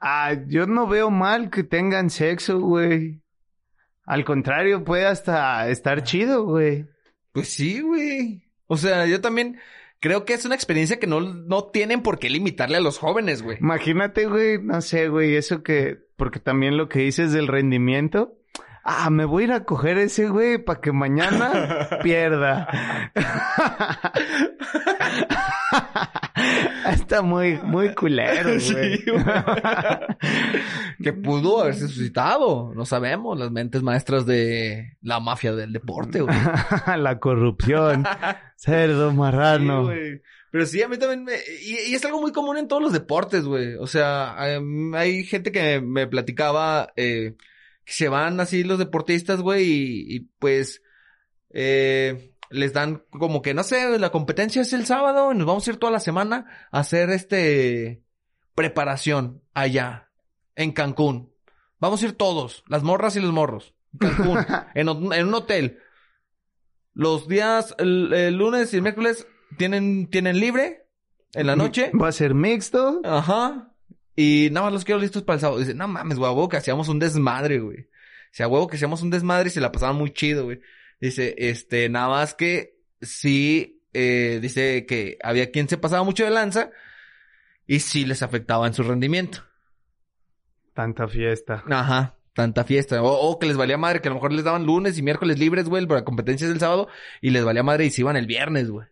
Ah, 0.00 0.34
yo 0.46 0.66
no 0.66 0.88
veo 0.88 1.10
mal 1.10 1.50
que 1.50 1.62
tengan 1.62 2.10
sexo, 2.10 2.58
güey. 2.58 3.22
Al 4.04 4.24
contrario, 4.24 4.82
puede 4.82 5.06
hasta 5.06 5.68
estar 5.68 6.02
chido, 6.02 6.44
güey. 6.44 6.86
Pues 7.32 7.48
sí, 7.48 7.80
güey. 7.80 8.42
O 8.66 8.76
sea, 8.76 9.06
yo 9.06 9.20
también 9.20 9.60
creo 10.00 10.24
que 10.24 10.34
es 10.34 10.44
una 10.44 10.54
experiencia 10.56 10.98
que 10.98 11.06
no, 11.06 11.20
no 11.20 11.64
tienen 11.66 12.02
por 12.02 12.18
qué 12.18 12.28
limitarle 12.30 12.78
a 12.78 12.80
los 12.80 12.98
jóvenes, 12.98 13.42
güey. 13.42 13.58
Imagínate, 13.60 14.26
güey, 14.26 14.60
no 14.60 14.80
sé, 14.80 15.08
güey, 15.08 15.36
eso 15.36 15.62
que, 15.62 15.98
porque 16.16 16.40
también 16.40 16.76
lo 16.76 16.88
que 16.88 17.00
dices 17.00 17.32
del 17.32 17.46
rendimiento. 17.46 18.36
Ah, 18.84 19.10
me 19.10 19.24
voy 19.24 19.44
a 19.44 19.46
ir 19.46 19.52
a 19.52 19.64
coger 19.64 19.98
ese, 19.98 20.28
güey, 20.28 20.58
para 20.58 20.80
que 20.80 20.92
mañana 20.92 21.88
pierda. 22.02 22.68
Está 26.90 27.22
muy, 27.22 27.58
muy 27.62 27.94
culero, 27.94 28.48
güey. 28.48 28.60
Sí, 28.60 29.04
güey. 29.06 29.24
que 31.02 31.12
pudo 31.12 31.60
haberse 31.60 31.86
suscitado. 31.86 32.72
No 32.74 32.84
sabemos. 32.84 33.38
Las 33.38 33.50
mentes 33.52 33.82
maestras 33.82 34.26
de 34.26 34.96
la 35.00 35.20
mafia 35.20 35.52
del 35.52 35.72
deporte, 35.72 36.20
güey. 36.20 36.36
La 36.98 37.18
corrupción. 37.20 38.04
Cerdo 38.56 39.12
marrano. 39.12 39.82
Sí, 39.82 39.86
güey. 39.86 40.22
Pero 40.50 40.66
sí, 40.66 40.82
a 40.82 40.88
mí 40.88 40.98
también 40.98 41.24
me... 41.24 41.32
Y, 41.62 41.92
y 41.92 41.94
es 41.94 42.04
algo 42.04 42.20
muy 42.20 42.30
común 42.30 42.58
en 42.58 42.68
todos 42.68 42.82
los 42.82 42.92
deportes, 42.92 43.44
güey. 43.44 43.74
O 43.76 43.86
sea, 43.86 44.36
em, 44.52 44.94
hay 44.94 45.24
gente 45.24 45.50
que 45.50 45.80
me 45.80 46.06
platicaba 46.06 46.92
eh, 46.94 47.36
que 47.84 47.92
se 47.92 48.08
van 48.08 48.40
así 48.40 48.64
los 48.64 48.78
deportistas, 48.78 49.40
güey, 49.40 49.64
y, 49.64 50.16
y 50.16 50.20
pues 50.38 50.82
eh, 51.50 52.34
les 52.50 52.72
dan 52.72 53.04
como 53.10 53.42
que, 53.42 53.54
no 53.54 53.62
sé, 53.62 53.98
la 53.98 54.10
competencia 54.10 54.62
es 54.62 54.72
el 54.72 54.86
sábado 54.86 55.32
y 55.32 55.36
nos 55.36 55.46
vamos 55.46 55.66
a 55.66 55.70
ir 55.70 55.76
toda 55.78 55.92
la 55.92 56.00
semana 56.00 56.68
a 56.70 56.80
hacer 56.80 57.10
este 57.10 58.02
preparación 58.54 59.42
allá, 59.54 60.10
en 60.54 60.72
Cancún. 60.72 61.32
Vamos 61.78 62.02
a 62.02 62.06
ir 62.06 62.12
todos, 62.12 62.62
las 62.68 62.82
morras 62.82 63.16
y 63.16 63.20
los 63.20 63.32
morros. 63.32 63.74
en 63.92 63.98
Cancún, 63.98 64.38
en, 64.74 64.88
un- 64.88 65.12
en 65.12 65.26
un 65.28 65.34
hotel. 65.34 65.78
Los 66.94 67.26
días, 67.26 67.74
el, 67.78 68.12
el 68.12 68.36
lunes 68.36 68.72
y 68.72 68.76
el 68.76 68.82
miércoles 68.82 69.26
tienen, 69.56 70.08
tienen 70.10 70.38
libre 70.38 70.86
en 71.32 71.46
la 71.46 71.56
noche. 71.56 71.90
Va 72.00 72.08
a 72.08 72.12
ser 72.12 72.34
mixto. 72.34 73.00
Ajá. 73.02 73.71
Y 74.14 74.48
nada 74.52 74.66
más 74.66 74.72
los 74.72 74.84
quiero 74.84 75.00
listos 75.00 75.22
para 75.22 75.34
el 75.34 75.40
sábado. 75.40 75.60
Dice, 75.60 75.74
no 75.74 75.88
mames, 75.88 76.18
güey, 76.18 76.30
a 76.30 76.34
huevo 76.34 76.48
que 76.48 76.56
hacíamos 76.56 76.88
un 76.88 76.98
desmadre, 76.98 77.60
güey. 77.60 77.88
Si 78.30 78.42
a 78.42 78.48
huevo 78.48 78.66
que 78.66 78.76
hacíamos 78.76 79.02
un 79.02 79.10
desmadre 79.10 79.48
y 79.48 79.50
se 79.50 79.60
la 79.60 79.72
pasaban 79.72 79.96
muy 79.96 80.12
chido, 80.12 80.44
güey. 80.44 80.60
Dice, 81.00 81.34
este, 81.38 81.88
nada 81.88 82.08
más 82.08 82.34
que 82.34 82.78
sí, 83.00 83.82
eh, 83.92 84.38
dice 84.40 84.86
que 84.86 85.18
había 85.22 85.50
quien 85.50 85.68
se 85.68 85.78
pasaba 85.78 86.04
mucho 86.04 86.24
de 86.24 86.30
lanza 86.30 86.70
y 87.66 87.80
sí 87.80 88.04
les 88.04 88.22
afectaba 88.22 88.66
en 88.66 88.74
su 88.74 88.82
rendimiento. 88.82 89.44
Tanta 90.74 91.08
fiesta. 91.08 91.64
Ajá. 91.68 92.16
Tanta 92.34 92.64
fiesta. 92.64 93.02
O, 93.02 93.08
o 93.10 93.38
que 93.38 93.46
les 93.46 93.56
valía 93.56 93.76
madre, 93.76 94.00
que 94.00 94.08
a 94.08 94.10
lo 94.10 94.14
mejor 94.16 94.32
les 94.32 94.44
daban 94.44 94.64
lunes 94.64 94.96
y 94.96 95.02
miércoles 95.02 95.38
libres, 95.38 95.68
güey, 95.68 95.86
para 95.86 96.04
competencias 96.04 96.48
del 96.48 96.60
sábado, 96.60 96.88
y 97.20 97.30
les 97.30 97.44
valía 97.44 97.62
madre 97.62 97.84
y 97.84 97.90
se 97.90 98.00
iban 98.00 98.16
el 98.16 98.26
viernes, 98.26 98.70
güey. 98.70 98.86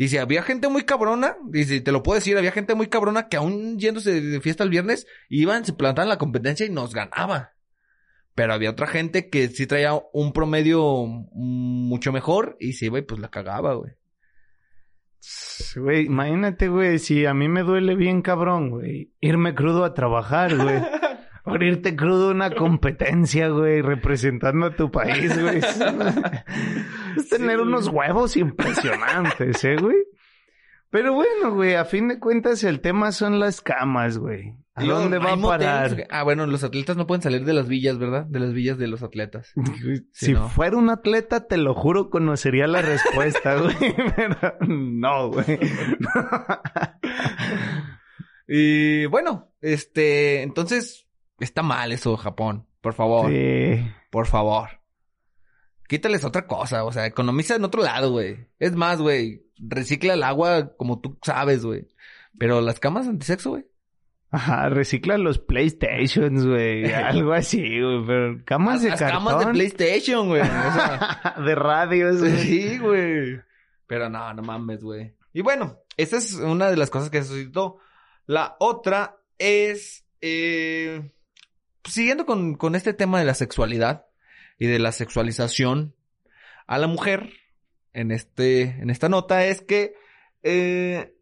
Dice, 0.00 0.18
había 0.18 0.42
gente 0.42 0.68
muy 0.68 0.84
cabrona, 0.84 1.36
dice, 1.44 1.82
te 1.82 1.92
lo 1.92 2.02
puedo 2.02 2.14
decir, 2.18 2.38
había 2.38 2.52
gente 2.52 2.74
muy 2.74 2.86
cabrona 2.86 3.28
que 3.28 3.36
aún 3.36 3.78
yéndose 3.78 4.22
de 4.22 4.40
fiesta 4.40 4.64
el 4.64 4.70
viernes, 4.70 5.06
iban, 5.28 5.66
se 5.66 5.74
plantaban 5.74 6.08
la 6.08 6.16
competencia 6.16 6.64
y 6.64 6.70
nos 6.70 6.94
ganaba. 6.94 7.52
Pero 8.34 8.54
había 8.54 8.70
otra 8.70 8.86
gente 8.86 9.28
que 9.28 9.48
sí 9.48 9.66
traía 9.66 9.92
un 10.14 10.32
promedio 10.32 11.04
mucho 11.04 12.12
mejor 12.12 12.56
y 12.58 12.72
se 12.72 12.86
iba 12.86 12.98
y 12.98 13.02
pues 13.02 13.20
la 13.20 13.28
cagaba, 13.28 13.74
güey. 13.74 13.92
Güey, 15.76 16.06
imagínate, 16.06 16.68
güey, 16.68 16.98
si 16.98 17.26
a 17.26 17.34
mí 17.34 17.50
me 17.50 17.62
duele 17.62 17.94
bien 17.94 18.22
cabrón, 18.22 18.70
güey, 18.70 19.12
irme 19.20 19.54
crudo 19.54 19.84
a 19.84 19.92
trabajar, 19.92 20.56
güey. 20.56 20.80
Por 21.44 21.62
irte 21.62 21.96
crudo 21.96 22.28
a 22.28 22.32
una 22.32 22.54
competencia, 22.54 23.48
güey, 23.48 23.82
representando 23.82 24.66
a 24.66 24.76
tu 24.76 24.90
país, 24.90 25.40
güey. 25.40 25.58
Es, 25.58 25.80
es 27.16 27.28
tener 27.28 27.60
unos 27.60 27.88
huevos 27.88 28.36
impresionantes, 28.36 29.64
¿eh, 29.64 29.76
güey? 29.76 29.96
Pero 30.90 31.14
bueno, 31.14 31.54
güey, 31.54 31.74
a 31.74 31.84
fin 31.84 32.08
de 32.08 32.18
cuentas 32.18 32.64
el 32.64 32.80
tema 32.80 33.12
son 33.12 33.38
las 33.38 33.60
camas, 33.60 34.18
güey. 34.18 34.56
¿A 34.74 34.84
dónde 34.84 35.18
va 35.18 35.32
a 35.32 35.40
parar? 35.40 36.06
Ah, 36.10 36.22
bueno, 36.24 36.46
los 36.46 36.64
atletas 36.64 36.96
no 36.96 37.06
pueden 37.06 37.22
salir 37.22 37.44
de 37.44 37.52
las 37.52 37.68
villas, 37.68 37.98
¿verdad? 37.98 38.24
De 38.26 38.40
las 38.40 38.52
villas 38.52 38.78
de 38.78 38.88
los 38.88 39.02
atletas. 39.02 39.52
si 40.12 40.32
no. 40.32 40.48
fuera 40.48 40.76
un 40.76 40.90
atleta, 40.90 41.46
te 41.46 41.58
lo 41.58 41.74
juro, 41.74 42.10
conocería 42.10 42.66
la 42.66 42.82
respuesta, 42.82 43.56
güey. 43.56 43.76
Pero 44.16 44.56
no, 44.66 45.30
güey. 45.30 45.58
Y 48.48 49.06
bueno, 49.06 49.52
este, 49.60 50.42
entonces, 50.42 51.06
está 51.40 51.62
mal 51.62 51.92
eso, 51.92 52.16
Japón. 52.16 52.66
Por 52.80 52.94
favor, 52.94 53.30
Sí. 53.30 53.84
por 54.10 54.26
favor. 54.26 54.68
Quítales 55.88 56.24
otra 56.24 56.46
cosa, 56.46 56.84
o 56.84 56.92
sea, 56.92 57.06
economiza 57.06 57.56
en 57.56 57.64
otro 57.64 57.82
lado, 57.82 58.12
güey. 58.12 58.46
Es 58.60 58.76
más, 58.76 59.00
güey, 59.00 59.42
recicla 59.58 60.14
el 60.14 60.22
agua 60.22 60.76
como 60.76 61.00
tú 61.00 61.18
sabes, 61.22 61.64
güey. 61.64 61.88
Pero 62.38 62.60
las 62.60 62.78
camas 62.78 63.08
antisexo, 63.08 63.50
güey. 63.50 63.66
Ajá, 64.30 64.68
recicla 64.68 65.18
los 65.18 65.40
PlayStations, 65.40 66.46
güey. 66.46 66.84
Algo 66.92 67.32
así, 67.32 67.80
güey. 67.80 68.06
Pero 68.06 68.40
camas 68.44 68.82
de 68.82 68.90
Las 68.90 69.00
cartón. 69.00 69.24
camas 69.24 69.44
de 69.46 69.52
PlayStation, 69.52 70.28
güey. 70.28 70.42
O 70.42 70.44
sea, 70.44 71.34
de 71.44 71.54
radios, 71.56 72.20
güey. 72.20 72.36
sí, 72.38 72.78
güey. 72.78 73.40
Pero 73.88 74.08
no, 74.08 74.32
no 74.32 74.42
mames, 74.42 74.84
güey. 74.84 75.12
Y 75.32 75.42
bueno, 75.42 75.78
esa 75.96 76.18
es 76.18 76.34
una 76.34 76.70
de 76.70 76.76
las 76.76 76.90
cosas 76.90 77.10
que 77.10 77.24
suscitó. 77.24 77.78
La 78.26 78.54
otra 78.60 79.16
es, 79.38 80.04
eh, 80.20 81.10
siguiendo 81.84 82.26
con, 82.26 82.54
con 82.54 82.74
este 82.74 82.92
tema 82.92 83.18
de 83.18 83.24
la 83.24 83.34
sexualidad 83.34 84.06
y 84.58 84.66
de 84.66 84.78
la 84.78 84.92
sexualización 84.92 85.94
a 86.66 86.78
la 86.78 86.86
mujer, 86.86 87.32
en 87.92 88.10
este, 88.10 88.62
en 88.62 88.90
esta 88.90 89.08
nota 89.08 89.44
es 89.46 89.62
que, 89.62 89.94
eh, 90.42 91.14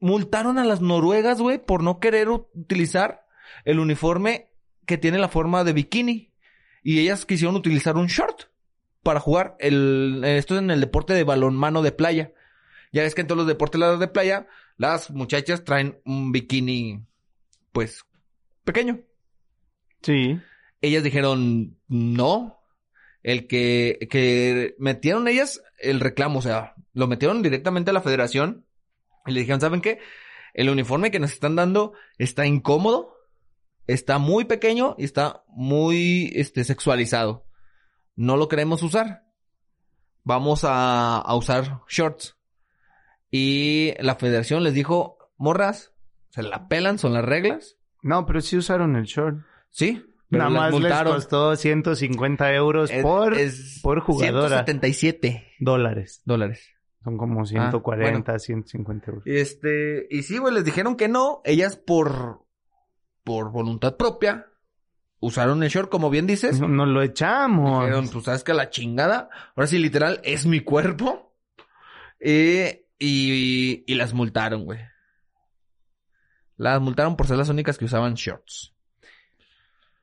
multaron 0.00 0.58
a 0.58 0.64
las 0.64 0.80
noruegas, 0.80 1.40
güey, 1.40 1.58
por 1.58 1.82
no 1.82 2.00
querer 2.00 2.28
utilizar 2.28 3.26
el 3.64 3.78
uniforme 3.78 4.50
que 4.86 4.98
tiene 4.98 5.18
la 5.18 5.28
forma 5.28 5.64
de 5.64 5.72
bikini. 5.72 6.32
Y 6.82 7.00
ellas 7.00 7.26
quisieron 7.26 7.56
utilizar 7.56 7.96
un 7.96 8.06
short 8.06 8.44
para 9.02 9.20
jugar 9.20 9.56
el, 9.58 10.22
esto 10.24 10.54
es 10.54 10.62
en 10.62 10.70
el 10.70 10.80
deporte 10.80 11.12
de 11.12 11.24
balonmano 11.24 11.82
de 11.82 11.92
playa. 11.92 12.32
Ya 12.92 13.02
ves 13.02 13.14
que 13.14 13.22
en 13.22 13.26
todos 13.26 13.38
los 13.38 13.46
deportes 13.46 13.80
de 13.98 14.08
playa, 14.08 14.46
las 14.76 15.10
muchachas 15.10 15.64
traen 15.64 16.00
un 16.04 16.32
bikini, 16.32 17.04
pues, 17.72 18.04
pequeño. 18.64 19.00
Sí. 20.02 20.40
Ellas 20.80 21.02
dijeron, 21.02 21.78
no. 21.88 22.60
El 23.22 23.46
que, 23.46 24.06
que 24.10 24.74
metieron 24.78 25.28
ellas 25.28 25.62
el 25.78 26.00
reclamo, 26.00 26.38
o 26.38 26.42
sea, 26.42 26.74
lo 26.92 27.06
metieron 27.06 27.42
directamente 27.42 27.90
a 27.90 27.94
la 27.94 28.00
federación 28.00 28.64
y 29.26 29.32
le 29.32 29.40
dijeron, 29.40 29.60
¿saben 29.60 29.80
qué? 29.80 29.98
El 30.54 30.70
uniforme 30.70 31.10
que 31.10 31.20
nos 31.20 31.32
están 31.32 31.56
dando 31.56 31.92
está 32.16 32.46
incómodo, 32.46 33.16
está 33.86 34.18
muy 34.18 34.44
pequeño 34.44 34.94
y 34.98 35.04
está 35.04 35.44
muy, 35.48 36.32
este, 36.34 36.64
sexualizado. 36.64 37.46
No 38.16 38.36
lo 38.36 38.48
queremos 38.48 38.82
usar. 38.82 39.24
Vamos 40.24 40.64
a, 40.64 41.18
a 41.18 41.34
usar 41.36 41.80
shorts. 41.88 42.36
Y 43.30 43.94
la 44.00 44.16
federación 44.16 44.64
les 44.64 44.74
dijo, 44.74 45.18
morras, 45.36 45.92
se 46.30 46.42
la 46.42 46.68
pelan, 46.68 46.98
son 46.98 47.14
las 47.14 47.24
reglas. 47.24 47.76
No, 48.02 48.26
pero 48.26 48.40
sí 48.40 48.56
usaron 48.56 48.96
el 48.96 49.04
short. 49.04 49.38
Sí. 49.70 50.04
pero 50.30 50.44
Nada 50.44 50.50
más 50.50 50.70
les 50.72 50.80
multaron. 50.80 51.14
costó 51.14 51.56
150 51.56 52.52
euros 52.54 52.90
Es- 52.90 53.02
por 53.02 53.34
es 53.34 53.80
por 53.82 54.00
jugadora. 54.00 54.64
177 54.64 55.52
dólares. 55.60 56.22
dólares. 56.24 56.68
Son 57.04 57.16
como 57.16 57.46
140, 57.46 58.38
150 58.38 59.10
euros. 59.10 59.22
Este, 59.26 60.06
y 60.10 60.22
sí, 60.24 60.36
güey, 60.38 60.52
les 60.52 60.64
dijeron 60.64 60.96
que 60.96 61.08
no. 61.08 61.40
Ellas 61.44 61.76
por, 61.76 62.44
por 63.24 63.50
voluntad 63.52 63.96
propia, 63.96 64.46
usaron 65.20 65.62
el 65.62 65.70
short, 65.70 65.88
como 65.90 66.10
bien 66.10 66.26
dices. 66.26 66.60
No, 66.60 66.84
lo 66.84 67.02
echamos. 67.02 67.84
Dijeron, 67.84 68.10
tú 68.10 68.20
sabes 68.20 68.44
que 68.44 68.52
la 68.52 68.68
chingada. 68.68 69.30
Ahora 69.54 69.66
sí, 69.68 69.78
literal, 69.78 70.20
es 70.24 70.44
mi 70.44 70.60
cuerpo. 70.60 71.34
Eh, 72.20 72.86
y, 72.98 73.84
y 73.86 73.94
las 73.94 74.12
multaron, 74.12 74.64
güey. 74.64 74.80
Las 76.56 76.80
multaron 76.80 77.16
por 77.16 77.26
ser 77.28 77.36
las 77.38 77.48
únicas 77.48 77.78
que 77.78 77.84
usaban 77.84 78.14
shorts. 78.14 78.74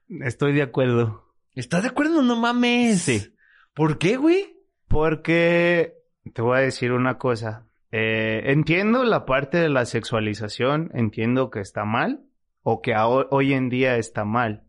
Estoy 0.09 0.53
de 0.53 0.61
acuerdo. 0.61 1.23
¿Estás 1.55 1.83
de 1.83 1.89
acuerdo? 1.89 2.21
No 2.21 2.35
mames. 2.35 3.01
Sí. 3.01 3.33
¿Por 3.73 3.97
qué, 3.97 4.17
güey? 4.17 4.57
Porque 4.87 5.95
te 6.33 6.41
voy 6.41 6.57
a 6.57 6.61
decir 6.61 6.91
una 6.91 7.17
cosa. 7.17 7.65
Eh, 7.91 8.51
entiendo 8.51 9.03
la 9.03 9.25
parte 9.25 9.57
de 9.57 9.69
la 9.69 9.85
sexualización, 9.85 10.91
entiendo 10.93 11.49
que 11.49 11.59
está 11.61 11.85
mal 11.85 12.21
o 12.61 12.81
que 12.81 12.93
hoy 12.97 13.53
en 13.53 13.69
día 13.69 13.97
está 13.97 14.25
mal. 14.25 14.63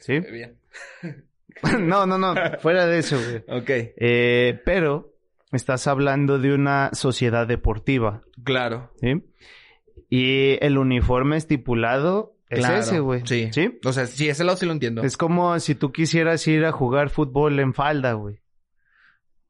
¿Sí? 0.00 0.18
Bien. 0.20 0.58
no, 1.80 2.06
no, 2.06 2.18
no, 2.18 2.34
fuera 2.60 2.86
de 2.86 2.98
eso, 2.98 3.16
güey. 3.16 3.44
Ok. 3.60 3.70
Eh, 3.96 4.60
pero 4.64 5.14
estás 5.52 5.86
hablando 5.86 6.38
de 6.38 6.52
una 6.52 6.90
sociedad 6.94 7.46
deportiva, 7.46 8.22
Claro. 8.42 8.90
¿sí? 9.00 9.22
Y 10.10 10.58
el 10.64 10.78
uniforme 10.78 11.36
estipulado 11.36 12.33
es 12.48 12.58
Claro, 12.58 12.76
ese, 12.78 13.00
güey. 13.00 13.22
Sí. 13.26 13.48
¿Sí? 13.52 13.78
O 13.84 13.92
sea, 13.92 14.06
sí, 14.06 14.28
ese 14.28 14.44
lado 14.44 14.56
sí 14.58 14.66
lo 14.66 14.72
entiendo. 14.72 15.02
Es 15.02 15.16
como 15.16 15.58
si 15.60 15.74
tú 15.74 15.92
quisieras 15.92 16.46
ir 16.46 16.64
a 16.64 16.72
jugar 16.72 17.10
fútbol 17.10 17.58
en 17.58 17.74
falda, 17.74 18.12
güey. 18.12 18.40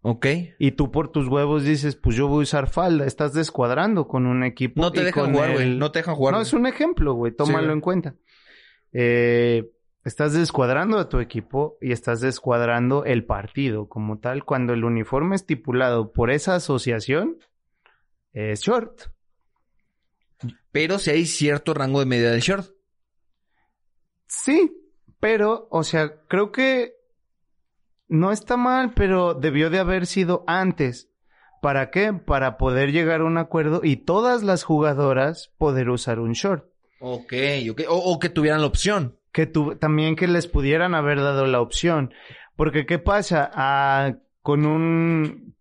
Ok. 0.03 0.27
Y 0.59 0.73
tú 0.73 0.91
por 0.91 1.11
tus 1.11 1.29
huevos 1.29 1.65
dices, 1.65 1.97
pues 1.97 2.15
yo 2.15 2.29
voy 2.29 2.41
a 2.41 2.43
usar 2.43 2.69
falda. 2.69 3.07
Estás 3.07 3.33
descuadrando 3.33 4.07
con 4.07 4.27
un 4.27 4.45
equipo. 4.45 4.81
No 4.83 4.93
te 4.93 5.01
y 5.01 5.05
dejan 5.05 5.25
con 5.25 5.33
jugar, 5.35 5.51
el- 5.51 5.55
güey. 5.57 5.77
No 5.79 5.91
te 5.93 6.01
dejan 6.01 6.15
jugar. 6.15 6.35
No, 6.35 6.41
es 6.43 6.53
un 6.53 6.67
ejemplo, 6.67 7.15
güey. 7.15 7.33
Tómalo 7.33 7.69
Sí. 7.69 7.73
en 7.73 7.81
cuenta. 7.81 8.15
Eh, 8.93 9.71
estás 10.05 10.35
descuadrando 10.35 10.99
a 10.99 11.09
tu 11.09 11.21
equipo 11.21 11.79
y 11.81 11.93
estás 11.93 12.21
descuadrando 12.21 13.05
el 13.07 13.25
partido 13.25 13.89
como 13.89 14.19
tal 14.21 14.45
cuando 14.45 14.75
el 14.75 14.85
uniforme 14.85 15.37
estipulado 15.37 16.13
por 16.13 16.31
esa 16.31 16.55
asociación 16.57 17.39
es 18.35 18.61
short. 18.61 19.05
Pero 20.71 20.99
si 20.99 21.11
hay 21.11 21.25
cierto 21.25 21.73
rango 21.73 22.01
de 22.01 22.07
medida 22.07 22.31
de 22.33 22.41
short. 22.41 22.74
Sí, 24.43 24.73
pero, 25.21 25.69
o 25.71 25.83
sea, 25.85 26.13
creo 26.29 26.51
que 26.53 26.95
no 28.09 28.33
está 28.33 28.57
mal, 28.57 28.93
pero 28.95 29.35
debió 29.35 29.71
de 29.71 29.79
haber 29.79 30.07
sido 30.07 30.45
antes. 30.47 31.11
¿Para 31.63 31.91
qué? 31.91 32.13
Para 32.13 32.59
poder 32.59 32.93
llegar 32.93 33.23
a 33.23 33.25
un 33.25 33.39
acuerdo 33.39 33.81
y 33.83 33.97
todas 33.97 34.43
las 34.43 34.65
jugadoras 34.65 35.51
poder 35.57 35.89
usar 35.89 36.19
un 36.21 36.33
short. 36.33 36.67
Ok, 37.01 37.33
ok. 37.71 37.81
O, 37.89 37.97
o 38.13 38.19
que 38.19 38.29
tuvieran 38.29 38.61
la 38.61 38.67
opción. 38.67 39.19
que 39.33 39.47
tu- 39.47 39.75
también 39.77 40.15
que 40.15 40.29
les 40.29 40.47
pudieran 40.47 40.95
haber 40.95 41.19
dado 41.21 41.47
la 41.47 41.61
opción. 41.61 42.13
Porque 42.55 42.87
¿qué 42.87 42.99
pasa? 43.01 43.51
Ah, 43.55 44.15
con 44.43 44.65
un 44.67 45.54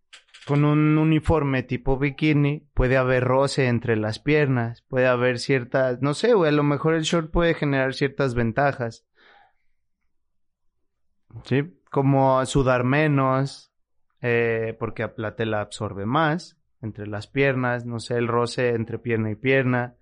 con 0.45 0.65
un 0.65 0.97
uniforme 0.97 1.63
tipo 1.63 1.97
bikini 1.97 2.67
puede 2.73 2.97
haber 2.97 3.23
roce 3.23 3.67
entre 3.67 3.95
las 3.95 4.19
piernas, 4.19 4.81
puede 4.83 5.07
haber 5.07 5.39
ciertas, 5.39 6.01
no 6.01 6.13
sé, 6.13 6.33
güey, 6.33 6.49
a 6.49 6.55
lo 6.55 6.63
mejor 6.63 6.95
el 6.95 7.03
short 7.03 7.31
puede 7.31 7.53
generar 7.53 7.93
ciertas 7.93 8.35
ventajas. 8.35 9.05
Sí, 11.45 11.79
como 11.89 12.45
sudar 12.45 12.83
menos, 12.83 13.71
eh, 14.21 14.75
porque 14.79 15.09
la 15.17 15.35
tela 15.35 15.61
absorbe 15.61 16.05
más 16.05 16.57
entre 16.81 17.07
las 17.07 17.27
piernas, 17.27 17.85
no 17.85 17.99
sé, 17.99 18.15
el 18.17 18.27
roce 18.27 18.69
entre 18.69 18.99
pierna 18.99 19.31
y 19.31 19.35
pierna. 19.35 19.95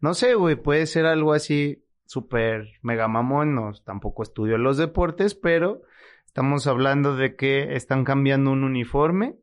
No 0.00 0.14
sé, 0.14 0.34
güey, 0.34 0.56
puede 0.56 0.86
ser 0.86 1.04
algo 1.06 1.34
así 1.34 1.84
súper 2.06 2.72
mega 2.82 3.08
mamón, 3.08 3.54
no, 3.54 3.72
tampoco 3.84 4.22
estudio 4.22 4.56
los 4.56 4.78
deportes, 4.78 5.34
pero 5.34 5.82
estamos 6.24 6.66
hablando 6.66 7.16
de 7.16 7.36
que 7.36 7.74
están 7.74 8.04
cambiando 8.04 8.50
un 8.50 8.64
uniforme 8.64 9.36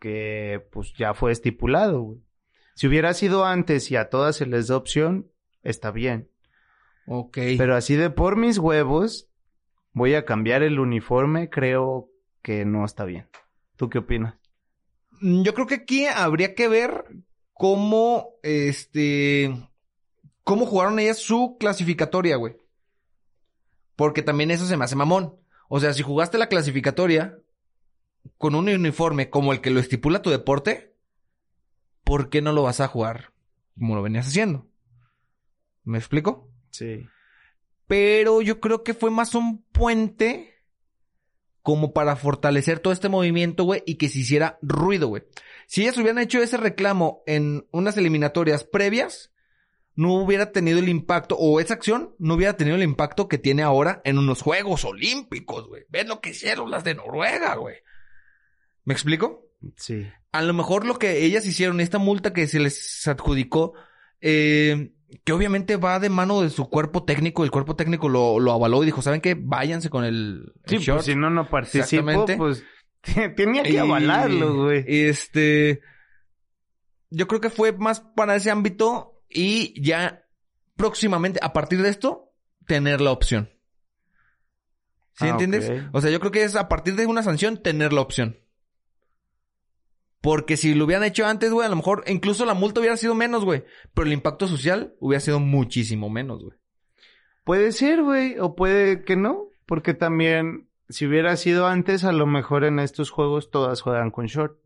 que 0.00 0.66
pues 0.72 0.92
ya 0.94 1.14
fue 1.14 1.30
estipulado, 1.30 2.00
güey. 2.00 2.20
Si 2.74 2.88
hubiera 2.88 3.14
sido 3.14 3.44
antes 3.44 3.90
y 3.90 3.96
a 3.96 4.08
todas 4.08 4.36
se 4.36 4.46
les 4.46 4.68
da 4.68 4.76
opción, 4.76 5.30
está 5.62 5.90
bien. 5.90 6.30
Ok. 7.06 7.36
Pero 7.58 7.76
así 7.76 7.94
de 7.94 8.10
por 8.10 8.36
mis 8.36 8.58
huevos, 8.58 9.28
voy 9.92 10.14
a 10.14 10.24
cambiar 10.24 10.62
el 10.62 10.80
uniforme, 10.80 11.50
creo 11.50 12.08
que 12.42 12.64
no 12.64 12.84
está 12.84 13.04
bien. 13.04 13.28
¿Tú 13.76 13.90
qué 13.90 13.98
opinas? 13.98 14.34
Mm, 15.20 15.42
Yo 15.42 15.54
creo 15.54 15.66
que 15.66 15.74
aquí 15.74 16.06
habría 16.06 16.54
que 16.54 16.68
ver 16.68 17.04
cómo, 17.52 18.30
este, 18.42 19.54
cómo 20.44 20.64
jugaron 20.66 20.98
ellas 20.98 21.18
su 21.18 21.56
clasificatoria, 21.60 22.36
güey. 22.36 22.56
Porque 23.96 24.22
también 24.22 24.50
eso 24.50 24.64
se 24.64 24.76
me 24.78 24.84
hace 24.84 24.96
mamón. 24.96 25.36
O 25.68 25.80
sea, 25.80 25.92
si 25.92 26.02
jugaste 26.02 26.38
la 26.38 26.48
clasificatoria 26.48 27.38
con 28.38 28.54
un 28.54 28.68
uniforme 28.68 29.30
como 29.30 29.52
el 29.52 29.60
que 29.60 29.70
lo 29.70 29.80
estipula 29.80 30.22
tu 30.22 30.30
deporte, 30.30 30.94
¿por 32.04 32.30
qué 32.30 32.42
no 32.42 32.52
lo 32.52 32.62
vas 32.62 32.80
a 32.80 32.88
jugar 32.88 33.32
como 33.78 33.94
lo 33.94 34.02
venías 34.02 34.26
haciendo? 34.26 34.66
¿Me 35.84 35.98
explico? 35.98 36.50
Sí. 36.70 37.06
Pero 37.86 38.42
yo 38.42 38.60
creo 38.60 38.84
que 38.84 38.94
fue 38.94 39.10
más 39.10 39.34
un 39.34 39.62
puente 39.72 40.54
como 41.62 41.92
para 41.92 42.16
fortalecer 42.16 42.78
todo 42.78 42.92
este 42.92 43.08
movimiento, 43.08 43.64
güey, 43.64 43.82
y 43.86 43.96
que 43.96 44.08
se 44.08 44.20
hiciera 44.20 44.58
ruido, 44.62 45.08
güey. 45.08 45.24
Si 45.66 45.82
ellas 45.82 45.96
hubieran 45.98 46.18
hecho 46.18 46.42
ese 46.42 46.56
reclamo 46.56 47.22
en 47.26 47.66
unas 47.70 47.96
eliminatorias 47.96 48.64
previas, 48.64 49.32
no 49.94 50.14
hubiera 50.14 50.52
tenido 50.52 50.78
el 50.78 50.88
impacto, 50.88 51.36
o 51.36 51.60
esa 51.60 51.74
acción 51.74 52.14
no 52.18 52.34
hubiera 52.34 52.56
tenido 52.56 52.76
el 52.76 52.82
impacto 52.82 53.28
que 53.28 53.38
tiene 53.38 53.62
ahora 53.62 54.00
en 54.04 54.18
unos 54.18 54.40
Juegos 54.42 54.84
Olímpicos, 54.84 55.68
güey. 55.68 55.84
¿Ves 55.88 56.06
lo 56.06 56.20
que 56.20 56.30
hicieron 56.30 56.70
las 56.70 56.84
de 56.84 56.94
Noruega, 56.94 57.56
güey? 57.56 57.76
¿Me 58.84 58.94
explico? 58.94 59.46
Sí. 59.76 60.06
A 60.32 60.42
lo 60.42 60.54
mejor 60.54 60.86
lo 60.86 60.98
que 60.98 61.24
ellas 61.24 61.44
hicieron, 61.46 61.80
esta 61.80 61.98
multa 61.98 62.32
que 62.32 62.46
se 62.46 62.60
les 62.60 63.06
adjudicó, 63.08 63.74
eh, 64.20 64.92
que 65.24 65.32
obviamente 65.32 65.76
va 65.76 65.98
de 65.98 66.08
mano 66.08 66.40
de 66.42 66.50
su 66.50 66.68
cuerpo 66.70 67.04
técnico, 67.04 67.42
el 67.44 67.50
cuerpo 67.50 67.74
técnico 67.76 68.08
lo, 68.08 68.38
lo 68.38 68.52
avaló 68.52 68.82
y 68.82 68.86
dijo, 68.86 69.02
¿saben 69.02 69.20
qué? 69.20 69.36
Váyanse 69.38 69.90
con 69.90 70.04
el, 70.04 70.52
el 70.64 70.78
Sí, 70.78 70.84
short". 70.84 70.98
pues 70.98 71.06
si 71.06 71.16
no, 71.16 71.30
no 71.30 71.42
Exactamente. 71.52 72.36
pues 72.36 72.62
tenía 73.36 73.62
que 73.62 73.72
Y- 73.72 73.76
avalarlo, 73.78 74.64
güey. 74.64 74.84
Este. 74.86 75.80
Yo 77.10 77.26
creo 77.26 77.40
que 77.40 77.50
fue 77.50 77.72
más 77.72 78.00
para 78.00 78.36
ese 78.36 78.50
ámbito 78.52 79.22
y 79.28 79.80
ya 79.82 80.24
próximamente, 80.76 81.40
a 81.42 81.52
partir 81.52 81.82
de 81.82 81.88
esto, 81.88 82.32
tener 82.66 83.00
la 83.00 83.10
opción. 83.10 83.50
¿Sí 85.14 85.24
Ah, 85.26 85.30
entiendes? 85.30 85.70
O 85.92 86.00
sea, 86.00 86.10
yo 86.10 86.20
creo 86.20 86.30
que 86.32 86.44
es 86.44 86.54
a 86.56 86.68
partir 86.68 86.94
de 86.94 87.06
una 87.06 87.22
sanción 87.24 87.60
tener 87.62 87.92
la 87.92 88.00
opción. 88.00 88.38
Porque 90.20 90.56
si 90.56 90.74
lo 90.74 90.84
hubieran 90.84 91.04
hecho 91.04 91.26
antes, 91.26 91.50
güey, 91.50 91.66
a 91.66 91.70
lo 91.70 91.76
mejor 91.76 92.04
incluso 92.06 92.44
la 92.44 92.54
multa 92.54 92.80
hubiera 92.80 92.96
sido 92.96 93.14
menos, 93.14 93.44
güey. 93.44 93.64
Pero 93.94 94.06
el 94.06 94.12
impacto 94.12 94.46
social 94.46 94.94
hubiera 95.00 95.20
sido 95.20 95.40
muchísimo 95.40 96.10
menos, 96.10 96.42
güey. 96.44 96.58
Puede 97.44 97.72
ser, 97.72 98.02
güey, 98.02 98.38
o 98.38 98.54
puede 98.54 99.02
que 99.04 99.16
no, 99.16 99.48
porque 99.66 99.94
también, 99.94 100.68
si 100.90 101.06
hubiera 101.06 101.36
sido 101.36 101.66
antes, 101.66 102.04
a 102.04 102.12
lo 102.12 102.26
mejor 102.26 102.64
en 102.64 102.78
estos 102.80 103.10
juegos 103.10 103.50
todas 103.50 103.80
juegan 103.80 104.10
con 104.10 104.26
short. 104.26 104.58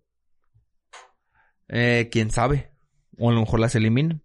Eh, 1.68 2.08
quién 2.10 2.30
sabe. 2.30 2.70
O 3.16 3.30
a 3.30 3.32
lo 3.32 3.40
mejor 3.40 3.60
las 3.60 3.74
eliminan. 3.74 4.22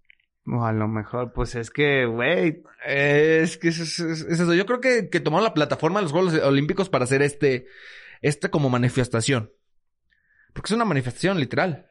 O 0.48 0.66
a 0.66 0.74
lo 0.74 0.88
mejor, 0.88 1.32
pues 1.34 1.54
es 1.56 1.70
que, 1.70 2.06
güey, 2.06 2.64
Es 2.88 3.58
que 3.58 3.68
es, 3.68 3.80
es- 3.80 4.00
es- 4.00 4.22
es 4.22 4.40
eso. 4.40 4.54
Yo 4.54 4.66
creo 4.66 4.80
que, 4.82 5.10
que 5.10 5.20
tomaron 5.20 5.44
la 5.44 5.54
plataforma 5.54 6.00
de 6.00 6.04
los 6.04 6.12
Juegos 6.12 6.34
Olímpicos 6.34 6.90
para 6.90 7.04
hacer 7.04 7.22
este, 7.22 7.68
este 8.22 8.50
como 8.50 8.70
manifestación. 8.70 9.52
Porque 10.54 10.68
es 10.68 10.76
una 10.76 10.86
manifestación 10.86 11.40
literal. 11.40 11.86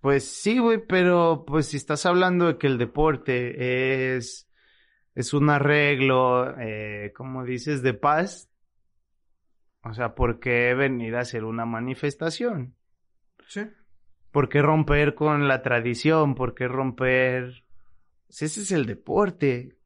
pues 0.00 0.24
sí, 0.24 0.58
güey, 0.58 0.86
pero 0.86 1.44
pues 1.46 1.66
si 1.68 1.76
estás 1.76 2.06
hablando 2.06 2.46
de 2.46 2.58
que 2.58 2.68
el 2.68 2.78
deporte 2.78 4.16
es, 4.16 4.48
es 5.14 5.34
un 5.34 5.50
arreglo, 5.50 6.56
eh, 6.60 7.12
como 7.14 7.44
dices, 7.44 7.82
de 7.82 7.94
paz, 7.94 8.48
o 9.82 9.94
sea, 9.94 10.14
¿por 10.14 10.40
qué 10.40 10.74
venir 10.74 11.14
a 11.16 11.20
hacer 11.20 11.44
una 11.44 11.64
manifestación? 11.64 12.74
Sí. 13.46 13.62
¿Por 14.32 14.48
qué 14.48 14.60
romper 14.60 15.14
con 15.14 15.48
la 15.48 15.62
tradición? 15.62 16.34
¿Por 16.34 16.54
qué 16.54 16.68
romper? 16.68 17.64
Pues 18.26 18.42
ese 18.42 18.62
es 18.62 18.72
el 18.72 18.84
deporte. 18.84 19.76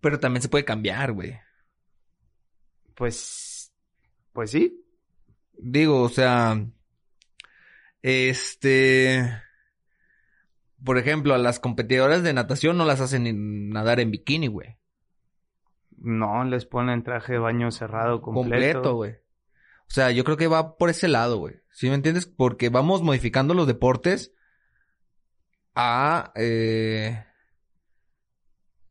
Pero 0.00 0.18
también 0.18 0.42
se 0.42 0.48
puede 0.48 0.64
cambiar, 0.64 1.12
güey. 1.12 1.38
Pues, 2.94 3.16
pues 4.36 4.50
sí. 4.50 4.84
Digo, 5.54 6.02
o 6.02 6.10
sea, 6.10 6.62
este, 8.02 9.26
por 10.84 10.98
ejemplo, 10.98 11.32
a 11.32 11.38
las 11.38 11.58
competidoras 11.58 12.22
de 12.22 12.34
natación 12.34 12.76
no 12.76 12.84
las 12.84 13.00
hacen 13.00 13.70
nadar 13.70 13.98
en 13.98 14.10
bikini, 14.10 14.48
güey. 14.48 14.76
No, 15.96 16.44
les 16.44 16.66
ponen 16.66 17.02
traje 17.02 17.32
de 17.32 17.38
baño 17.38 17.70
cerrado 17.70 18.20
completo. 18.20 18.50
Completo, 18.50 18.94
güey. 18.94 19.12
O 19.88 19.90
sea, 19.90 20.10
yo 20.10 20.22
creo 20.22 20.36
que 20.36 20.48
va 20.48 20.76
por 20.76 20.90
ese 20.90 21.08
lado, 21.08 21.38
güey. 21.38 21.54
¿Sí 21.72 21.88
me 21.88 21.94
entiendes? 21.94 22.26
Porque 22.26 22.68
vamos 22.68 23.02
modificando 23.02 23.54
los 23.54 23.66
deportes 23.66 24.34
a, 25.74 26.30
eh, 26.34 27.24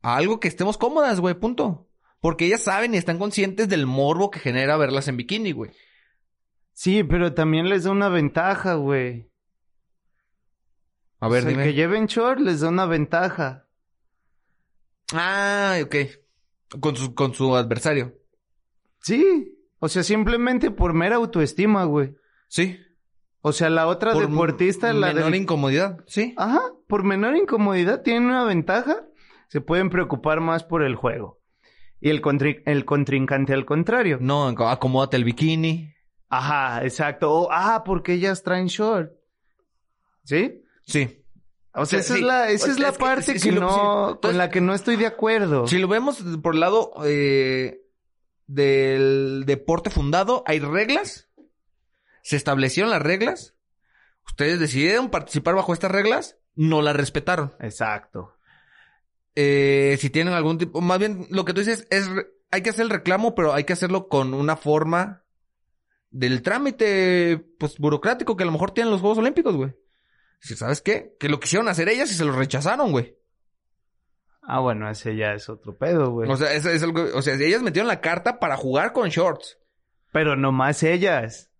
a 0.02 0.16
algo 0.16 0.40
que 0.40 0.48
estemos 0.48 0.76
cómodas, 0.76 1.20
güey, 1.20 1.36
punto. 1.36 1.85
Porque 2.20 2.46
ellas 2.46 2.62
saben 2.62 2.94
y 2.94 2.96
están 2.96 3.18
conscientes 3.18 3.68
del 3.68 3.86
morbo 3.86 4.30
que 4.30 4.40
genera 4.40 4.76
verlas 4.76 5.08
en 5.08 5.16
bikini, 5.16 5.52
güey. 5.52 5.70
Sí, 6.72 7.04
pero 7.04 7.34
también 7.34 7.68
les 7.68 7.84
da 7.84 7.90
una 7.90 8.08
ventaja, 8.08 8.74
güey. 8.74 9.30
A 11.20 11.28
ver, 11.28 11.40
O 11.40 11.42
sea, 11.42 11.50
dime. 11.50 11.64
que 11.64 11.74
lleven 11.74 12.06
short 12.06 12.40
les 12.40 12.60
da 12.60 12.68
una 12.68 12.86
ventaja. 12.86 13.66
Ah, 15.12 15.78
ok. 15.82 15.94
Con 16.80 16.96
su, 16.96 17.14
con 17.14 17.32
su 17.34 17.54
adversario. 17.56 18.14
Sí. 19.00 19.56
O 19.78 19.88
sea, 19.88 20.02
simplemente 20.02 20.70
por 20.70 20.94
mera 20.94 21.16
autoestima, 21.16 21.84
güey. 21.84 22.14
Sí. 22.48 22.78
O 23.40 23.52
sea, 23.52 23.70
la 23.70 23.86
otra 23.86 24.12
Por 24.12 24.28
deportista, 24.28 24.92
la 24.92 25.12
menor 25.12 25.34
incomodidad. 25.34 25.98
Sí. 26.08 26.34
Ajá, 26.36 26.60
por 26.88 27.04
menor 27.04 27.36
incomodidad 27.36 28.02
tienen 28.02 28.24
una 28.24 28.44
ventaja. 28.44 29.04
Se 29.48 29.60
pueden 29.60 29.90
preocupar 29.90 30.40
más 30.40 30.64
por 30.64 30.82
el 30.82 30.96
juego. 30.96 31.38
Y 32.00 32.10
el, 32.10 32.20
contri- 32.22 32.62
el 32.66 32.84
contrincante 32.84 33.52
al 33.54 33.64
contrario. 33.64 34.18
No, 34.20 34.48
acomódate 34.48 35.16
el 35.16 35.24
bikini. 35.24 35.92
Ajá, 36.28 36.84
exacto. 36.84 37.32
O, 37.32 37.48
ah, 37.50 37.82
porque 37.84 38.12
ellas 38.14 38.42
traen 38.42 38.66
short. 38.66 39.12
¿Sí? 40.24 40.62
Sí. 40.84 41.22
O 41.72 41.84
sea, 41.86 42.00
esa 42.00 42.14
sí. 42.14 42.20
es 42.20 42.26
la, 42.26 42.50
esa 42.50 42.66
O 42.66 42.70
es 42.70 42.78
la 42.78 42.88
es 42.88 42.92
que 42.94 42.98
parte 42.98 43.32
que 43.34 43.38
sí 43.38 43.50
lo- 43.50 43.60
no, 43.60 44.10
sí. 44.12 44.18
con 44.28 44.38
la 44.38 44.50
que 44.50 44.60
no 44.60 44.74
estoy 44.74 44.96
de 44.96 45.06
acuerdo. 45.06 45.66
Si 45.66 45.78
lo 45.78 45.88
vemos 45.88 46.22
por 46.42 46.54
el 46.54 46.60
lado 46.60 46.92
eh, 47.04 47.82
del 48.46 49.44
deporte 49.46 49.90
fundado, 49.90 50.42
hay 50.46 50.58
reglas. 50.60 51.28
Se 52.22 52.36
establecieron 52.36 52.90
las 52.90 53.02
reglas. 53.02 53.54
Ustedes 54.26 54.58
decidieron 54.58 55.10
participar 55.10 55.54
bajo 55.54 55.72
estas 55.72 55.90
reglas. 55.90 56.38
No 56.54 56.82
las 56.82 56.96
respetaron. 56.96 57.54
Exacto. 57.60 58.32
Eh, 59.36 59.96
si 60.00 60.10
tienen 60.10 60.34
algún 60.34 60.58
tipo, 60.58 60.80
más 60.80 60.98
bien 60.98 61.26
lo 61.30 61.44
que 61.44 61.52
tú 61.52 61.60
dices 61.60 61.86
es, 61.90 62.08
hay 62.50 62.62
que 62.62 62.70
hacer 62.70 62.84
el 62.84 62.90
reclamo, 62.90 63.34
pero 63.34 63.52
hay 63.52 63.64
que 63.64 63.74
hacerlo 63.74 64.08
con 64.08 64.34
una 64.34 64.56
forma 64.56 65.24
del 66.10 66.42
trámite, 66.42 67.38
pues, 67.58 67.78
burocrático 67.78 68.36
que 68.36 68.44
a 68.44 68.46
lo 68.46 68.52
mejor 68.52 68.70
tienen 68.72 68.90
los 68.90 69.02
Juegos 69.02 69.18
Olímpicos, 69.18 69.54
güey. 69.54 69.74
Sabes 70.40 70.80
qué, 70.80 71.14
que 71.20 71.28
lo 71.28 71.38
quisieron 71.38 71.68
hacer 71.68 71.88
ellas 71.88 72.10
y 72.10 72.14
se 72.14 72.24
lo 72.24 72.32
rechazaron, 72.32 72.92
güey. 72.92 73.16
Ah, 74.42 74.60
bueno, 74.60 74.88
ese 74.88 75.16
ya 75.16 75.34
es 75.34 75.48
otro 75.48 75.76
pedo, 75.76 76.10
güey. 76.12 76.30
O 76.30 76.36
sea, 76.36 76.52
es, 76.54 76.64
es 76.64 76.82
algo, 76.82 77.04
o 77.14 77.20
sea, 77.20 77.34
ellas 77.34 77.62
metieron 77.62 77.88
la 77.88 78.00
carta 78.00 78.38
para 78.38 78.56
jugar 78.56 78.92
con 78.92 79.08
shorts. 79.08 79.58
Pero 80.12 80.36
nomás 80.36 80.82
ellas. 80.82 81.50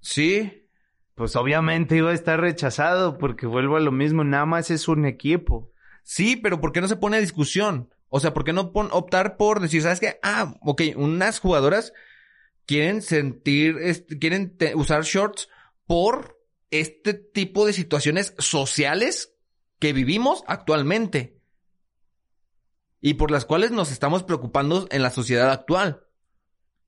Sí. 0.00 0.68
Pues 1.16 1.34
obviamente 1.36 1.96
iba 1.96 2.10
a 2.10 2.14
estar 2.14 2.40
rechazado 2.40 3.18
porque 3.18 3.46
vuelvo 3.46 3.76
a 3.76 3.80
lo 3.80 3.92
mismo, 3.92 4.24
nada 4.24 4.46
más 4.46 4.70
es 4.70 4.88
un 4.88 5.04
equipo. 5.04 5.71
Sí, 6.02 6.36
pero 6.36 6.60
¿por 6.60 6.72
qué 6.72 6.80
no 6.80 6.88
se 6.88 6.96
pone 6.96 7.16
a 7.16 7.20
discusión? 7.20 7.90
O 8.08 8.20
sea, 8.20 8.34
¿por 8.34 8.44
qué 8.44 8.52
no 8.52 8.72
pon- 8.72 8.90
optar 8.92 9.36
por 9.36 9.60
decir, 9.60 9.82
¿sabes 9.82 10.00
qué? 10.00 10.18
Ah, 10.22 10.54
ok, 10.60 10.82
unas 10.96 11.38
jugadoras 11.40 11.92
quieren 12.66 13.02
sentir, 13.02 13.76
este, 13.80 14.18
quieren 14.18 14.56
te- 14.56 14.74
usar 14.74 15.02
shorts 15.04 15.48
por 15.86 16.38
este 16.70 17.14
tipo 17.14 17.66
de 17.66 17.72
situaciones 17.72 18.34
sociales 18.38 19.34
que 19.78 19.92
vivimos 19.92 20.44
actualmente. 20.46 21.38
Y 23.00 23.14
por 23.14 23.30
las 23.30 23.44
cuales 23.44 23.70
nos 23.72 23.90
estamos 23.90 24.22
preocupando 24.22 24.86
en 24.90 25.02
la 25.02 25.10
sociedad 25.10 25.50
actual. 25.50 26.06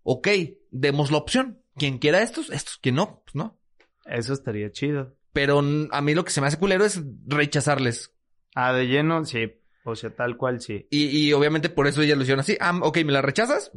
Ok, 0.02 0.28
demos 0.70 1.10
la 1.10 1.18
opción. 1.18 1.60
Quien 1.76 1.98
quiera 1.98 2.22
estos, 2.22 2.50
estos. 2.50 2.78
Quien 2.78 2.94
no, 2.94 3.22
pues 3.24 3.34
no. 3.34 3.58
Eso 4.06 4.32
estaría 4.32 4.70
chido. 4.70 5.16
Pero 5.32 5.58
a 5.90 6.00
mí 6.00 6.14
lo 6.14 6.24
que 6.24 6.30
se 6.30 6.40
me 6.40 6.46
hace 6.46 6.58
culero 6.58 6.84
es 6.84 7.00
rechazarles. 7.26 8.13
Ah, 8.54 8.72
de 8.72 8.86
lleno, 8.86 9.24
sí. 9.24 9.52
O 9.84 9.96
sea, 9.96 10.10
tal 10.14 10.36
cual 10.36 10.60
sí. 10.60 10.86
Y, 10.90 11.06
y 11.06 11.32
obviamente 11.32 11.68
por 11.68 11.86
eso 11.86 12.02
ella 12.02 12.16
lo 12.16 12.22
hicieron 12.22 12.40
así. 12.40 12.56
Ah, 12.60 12.78
ok, 12.80 12.98
¿me 13.04 13.12
la 13.12 13.20
rechazas? 13.20 13.72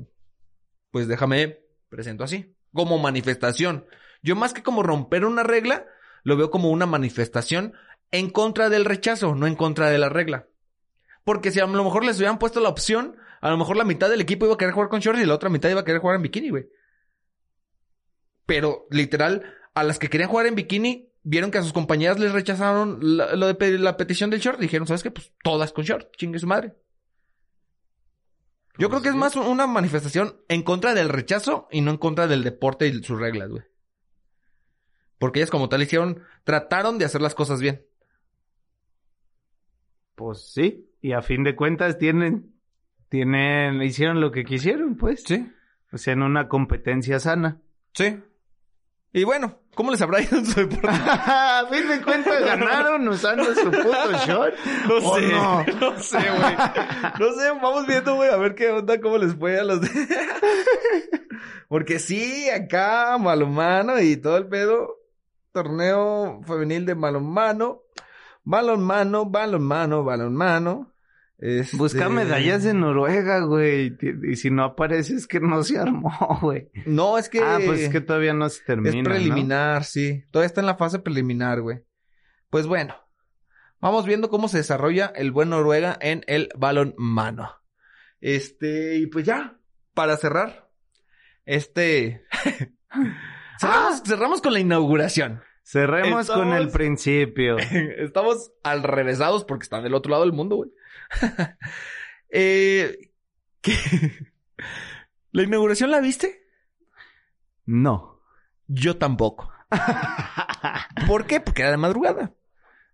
Pues 0.91 1.07
déjame, 1.07 1.59
presento 1.89 2.23
así. 2.23 2.55
Como 2.73 2.97
manifestación. 2.97 3.85
Yo 4.21 4.35
más 4.35 4.53
que 4.53 4.63
como 4.63 4.83
romper 4.83 5.25
una 5.25 5.43
regla, 5.43 5.85
lo 6.23 6.37
veo 6.37 6.49
como 6.49 6.71
una 6.71 6.85
manifestación 6.85 7.73
en 8.11 8.29
contra 8.29 8.69
del 8.69 8.85
rechazo, 8.85 9.35
no 9.35 9.47
en 9.47 9.55
contra 9.55 9.89
de 9.89 9.97
la 9.97 10.09
regla. 10.09 10.47
Porque 11.23 11.51
si 11.51 11.59
a 11.59 11.65
lo 11.65 11.83
mejor 11.83 12.05
les 12.05 12.17
hubieran 12.17 12.39
puesto 12.39 12.61
la 12.61 12.69
opción, 12.69 13.17
a 13.41 13.49
lo 13.49 13.57
mejor 13.57 13.75
la 13.75 13.83
mitad 13.83 14.09
del 14.09 14.21
equipo 14.21 14.45
iba 14.45 14.55
a 14.55 14.57
querer 14.57 14.73
jugar 14.73 14.89
con 14.89 15.01
shorts 15.01 15.21
y 15.21 15.25
la 15.25 15.35
otra 15.35 15.49
mitad 15.49 15.69
iba 15.69 15.81
a 15.81 15.85
querer 15.85 15.99
jugar 15.99 16.15
en 16.15 16.21
bikini, 16.21 16.49
güey. 16.49 16.67
Pero, 18.45 18.87
literal, 18.91 19.53
a 19.73 19.83
las 19.83 19.99
que 19.99 20.09
querían 20.09 20.29
jugar 20.29 20.45
en 20.47 20.55
bikini, 20.55 21.06
vieron 21.27 21.51
que 21.51 21.57
a 21.57 21.63
sus 21.63 21.73
compañeras 21.73 22.19
les 22.19 22.31
rechazaron 22.31 22.99
la, 23.01 23.35
lo 23.35 23.53
de 23.53 23.77
la 23.77 23.97
petición 23.97 24.29
del 24.29 24.39
short. 24.39 24.59
Dijeron, 24.59 24.87
¿sabes 24.87 25.03
qué? 25.03 25.11
Pues 25.11 25.33
todas 25.43 25.73
con 25.73 25.83
short. 25.83 26.15
Chingue 26.15 26.39
su 26.39 26.47
madre. 26.47 26.75
Yo 28.79 28.89
creo 28.89 29.01
que 29.01 29.09
es 29.09 29.15
más 29.15 29.35
una 29.35 29.67
manifestación 29.67 30.39
en 30.47 30.63
contra 30.63 30.93
del 30.93 31.09
rechazo 31.09 31.67
y 31.71 31.81
no 31.81 31.91
en 31.91 31.97
contra 31.97 32.27
del 32.27 32.43
deporte 32.43 32.87
y 32.87 33.03
sus 33.03 33.19
reglas, 33.19 33.49
güey. 33.49 33.63
Porque 35.19 35.39
ellas 35.39 35.49
como 35.49 35.67
tal 35.67 35.81
hicieron, 35.81 36.21
trataron 36.43 36.97
de 36.97 37.05
hacer 37.05 37.21
las 37.21 37.35
cosas 37.35 37.59
bien. 37.59 37.85
pues 40.15 40.51
sí. 40.53 40.89
Y 41.01 41.11
a 41.11 41.21
fin 41.21 41.43
de 41.43 41.55
cuentas 41.55 41.97
tienen, 41.97 42.55
tienen, 43.09 43.81
hicieron 43.81 44.21
lo 44.21 44.31
que 44.31 44.45
quisieron, 44.45 44.95
pues. 44.95 45.23
Sí. 45.23 45.51
O 45.91 45.97
sea, 45.97 46.13
en 46.13 46.21
una 46.21 46.47
competencia 46.47 47.19
sana. 47.19 47.61
Sí. 47.93 48.19
Y 49.13 49.23
bueno, 49.23 49.59
¿cómo 49.75 49.91
les 49.91 50.01
habrá 50.01 50.21
ido 50.23 50.37
en 50.37 50.45
su 50.45 50.59
deporte? 50.59 50.89
a 50.89 51.65
fin 51.71 51.87
de 51.87 52.01
cuentas 52.01 52.43
ganaron 52.43 53.07
usando 53.07 53.45
su 53.55 53.71
puto 53.71 54.11
short. 54.25 54.55
No 54.87 54.95
¿O 54.95 55.15
sé, 55.15 55.27
no? 55.31 55.65
no 55.79 55.99
sé, 55.99 56.17
güey. 56.17 56.55
No 57.19 57.31
sé, 57.33 57.49
vamos 57.61 57.87
viendo, 57.87 58.15
güey, 58.15 58.29
a 58.29 58.37
ver 58.37 58.55
qué 58.55 58.69
onda, 58.69 58.99
cómo 58.99 59.17
les 59.17 59.35
fue 59.35 59.59
a 59.59 59.63
los 59.63 59.81
de... 59.81 59.89
Porque 61.69 61.99
sí, 61.99 62.49
acá, 62.49 63.17
malomano 63.17 63.99
y 63.99 64.17
todo 64.17 64.37
el 64.37 64.47
pedo. 64.47 64.95
Torneo 65.51 66.41
femenil 66.45 66.85
de 66.85 66.93
balonmano. 66.93 67.81
Balonmano, 68.43 69.25
balonmano, 69.25 70.03
balonmano. 70.03 70.93
Este... 71.39 71.77
Busca 71.77 72.09
medallas 72.09 72.63
de 72.63 72.73
Noruega, 72.73 73.41
güey. 73.41 73.95
Y 74.23 74.35
si 74.35 74.49
no 74.49 74.63
apareces 74.63 75.27
que 75.27 75.39
no 75.39 75.63
se 75.63 75.77
armó, 75.77 76.11
güey. 76.41 76.69
No, 76.85 77.17
es 77.17 77.29
que... 77.29 77.39
Ah, 77.39 77.59
pues 77.63 77.81
es 77.81 77.89
que 77.89 78.01
todavía 78.01 78.33
no 78.33 78.49
se 78.49 78.63
termina. 78.63 78.97
Es 78.97 79.03
preliminar, 79.03 79.83
sí. 79.83 80.23
Todavía 80.31 80.47
está 80.47 80.61
en 80.61 80.67
la 80.67 80.77
fase 80.77 80.99
preliminar, 80.99 81.61
güey. 81.61 81.79
Pues 82.49 82.65
bueno, 82.65 82.95
vamos 83.79 84.05
viendo 84.05 84.29
cómo 84.29 84.47
se 84.47 84.57
desarrolla 84.57 85.13
el 85.15 85.31
buen 85.31 85.49
Noruega 85.49 85.97
en 86.01 86.23
el 86.27 86.49
balonmano. 86.55 87.51
Este, 88.19 88.97
y 88.97 89.05
pues 89.07 89.25
ya, 89.25 89.59
para 89.93 90.17
cerrar, 90.17 90.69
este... 91.45 92.25
cerramos, 93.59 94.01
cerramos 94.03 94.41
con 94.41 94.53
la 94.53 94.59
inauguración. 94.59 95.41
Cerremos 95.61 96.27
con 96.27 96.53
el 96.53 96.69
principio. 96.69 97.57
Estamos 97.97 98.53
al 98.63 98.83
revésados 98.83 99.43
porque 99.43 99.63
están 99.63 99.83
del 99.83 99.95
otro 99.95 100.11
lado 100.11 100.23
del 100.23 100.31
mundo, 100.31 100.55
güey. 100.55 100.71
eh, 102.29 103.11
¿qué? 103.61 103.73
¿La 105.31 105.43
inauguración 105.43 105.91
la 105.91 105.99
viste? 105.99 106.43
No. 107.65 108.21
Yo 108.67 108.97
tampoco. 108.97 109.51
¿Por 111.07 111.25
qué? 111.25 111.39
Porque 111.39 111.61
era 111.61 111.71
de 111.71 111.77
madrugada. 111.77 112.33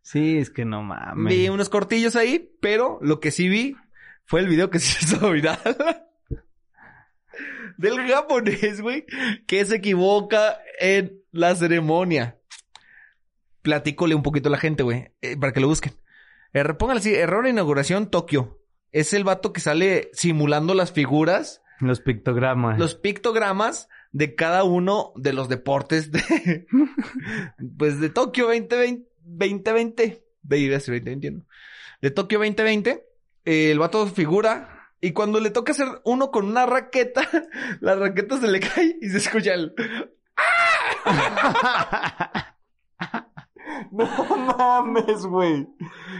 Sí, 0.01 0.38
es 0.38 0.49
que 0.49 0.66
no 0.66 0.84
mames. 0.84 1.34
Vi 1.34 1.49
unos 1.49 1.70
cortillos 1.70 2.16
ahí, 2.16 2.51
pero 2.61 2.99
lo 3.01 3.20
que 3.20 3.32
sí 3.32 3.47
vi 3.47 3.78
fue 4.26 4.41
el 4.41 4.47
video 4.47 4.70
que 4.70 4.80
se 4.80 5.03
hizo 5.03 5.32
viral. 5.32 5.59
Del 7.78 8.07
japonés, 8.07 8.82
güey, 8.82 9.05
que 9.47 9.66
se 9.66 9.78
equivoca 9.78 10.59
en 10.80 11.22
la 11.32 11.55
ceremonia. 11.55 12.38
Platícole 13.61 14.14
un 14.14 14.24
poquito 14.24 14.49
a 14.49 14.51
la 14.51 14.57
gente, 14.57 14.84
güey, 14.84 15.11
eh, 15.22 15.38
para 15.38 15.53
que 15.53 15.61
lo 15.61 15.68
busquen. 15.70 15.93
Eh, 16.54 16.64
póngale 16.76 16.99
así, 16.99 17.14
error 17.16 17.43
de 17.43 17.49
inauguración 17.51 18.10
Tokio. 18.10 18.60
Es 18.91 19.14
el 19.14 19.24
vato 19.24 19.54
que 19.54 19.62
sale 19.62 20.10
simulando 20.14 20.76
las 20.76 20.91
figuras, 20.91 21.64
Los 21.80 21.99
pictogramas. 21.99 22.78
los 22.78 22.93
pictogramas 22.95 23.89
de 24.12 24.36
cada 24.36 24.64
uno 24.64 25.12
de 25.16 25.34
los 25.34 25.49
deportes 25.49 26.12
de, 26.12 26.68
pues 27.78 27.99
de 27.99 28.10
Tokio 28.10 28.45
2020, 28.45 29.10
2020, 29.24 30.24
de 30.43 30.58
iba 30.60 30.76
a 30.76 30.78
decir 30.78 30.93
2021, 30.93 31.43
de 32.01 32.12
Tokio 32.12 32.38
2020, 32.38 33.04
eh, 33.45 33.72
el 33.72 33.80
vato 33.80 34.06
figura 34.06 34.91
y 35.01 35.12
cuando 35.12 35.39
le 35.39 35.49
toca 35.49 35.72
hacer 35.72 35.88
uno 36.06 36.30
con 36.30 36.45
una 36.45 36.68
raqueta, 36.68 37.28
la 37.82 37.95
raqueta 37.95 38.39
se 38.39 38.47
le 38.47 38.60
cae 38.60 38.95
y 39.01 39.10
se 39.10 39.18
escucha 39.18 39.56
el 39.56 39.74
No 44.28 44.56
mames, 44.58 45.26
güey. 45.26 45.68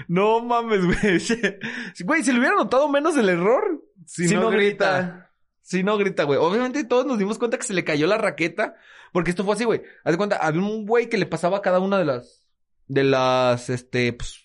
No 0.08 0.42
mames, 0.44 0.86
güey. 0.86 1.20
Güey, 2.06 2.24
se 2.24 2.34
le 2.34 2.40
hubiera 2.40 2.56
notado 2.56 2.88
menos 2.90 3.18
el 3.18 3.30
error. 3.30 3.84
Si 4.06 4.36
no 4.36 4.50
grita. 4.50 5.32
Si 5.62 5.82
no 5.84 5.98
grita, 5.98 6.24
güey. 6.24 6.40
Obviamente 6.40 6.84
todos 6.84 7.06
nos 7.06 7.18
dimos 7.18 7.40
cuenta 7.40 7.58
que 7.58 7.64
se 7.64 7.74
le 7.74 7.84
cayó 7.84 8.06
la 8.06 8.18
raqueta. 8.18 8.76
Porque 9.12 9.32
esto 9.32 9.44
fue 9.44 9.56
así, 9.56 9.64
güey. 9.64 9.82
Haz 10.04 10.14
de 10.14 10.18
cuenta, 10.18 10.38
había 10.38 10.62
un 10.62 10.86
güey 10.86 11.10
que 11.10 11.18
le 11.18 11.26
pasaba 11.26 11.58
a 11.58 11.62
cada 11.62 11.80
una 11.80 11.98
de 11.98 12.06
las... 12.06 12.48
De 12.88 13.04
las, 13.04 13.70
este, 13.70 14.14
pues... 14.14 14.40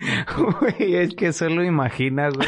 Güey, 0.36 0.96
es 0.96 1.14
que 1.14 1.32
solo 1.32 1.64
imagina, 1.64 2.28
güey. 2.28 2.46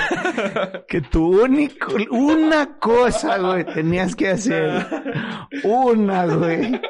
que 0.87 1.01
tu 1.01 1.43
único, 1.43 1.95
una 2.11 2.79
cosa, 2.79 3.39
güey, 3.39 3.65
tenías 3.65 4.15
que 4.15 4.29
hacer. 4.29 4.87
Una, 5.65 6.27
güey. 6.27 6.81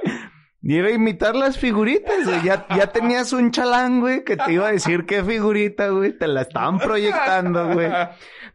Y 0.69 0.79
era 0.79 0.91
imitar 0.91 1.37
las 1.37 1.59
figuritas, 1.59 2.25
güey. 2.25 2.43
Ya, 2.43 2.67
ya 2.77 2.89
tenías 2.89 3.33
un 3.33 3.53
chalán, 3.53 4.01
güey, 4.01 4.25
que 4.25 4.37
te 4.37 4.53
iba 4.53 4.67
a 4.67 4.73
decir 4.73 5.07
qué 5.07 5.23
figurita, 5.23 5.91
güey. 5.91 6.19
Te 6.19 6.27
la 6.27 6.43
estaban 6.43 6.79
proyectando, 6.81 7.73
güey. 7.73 7.89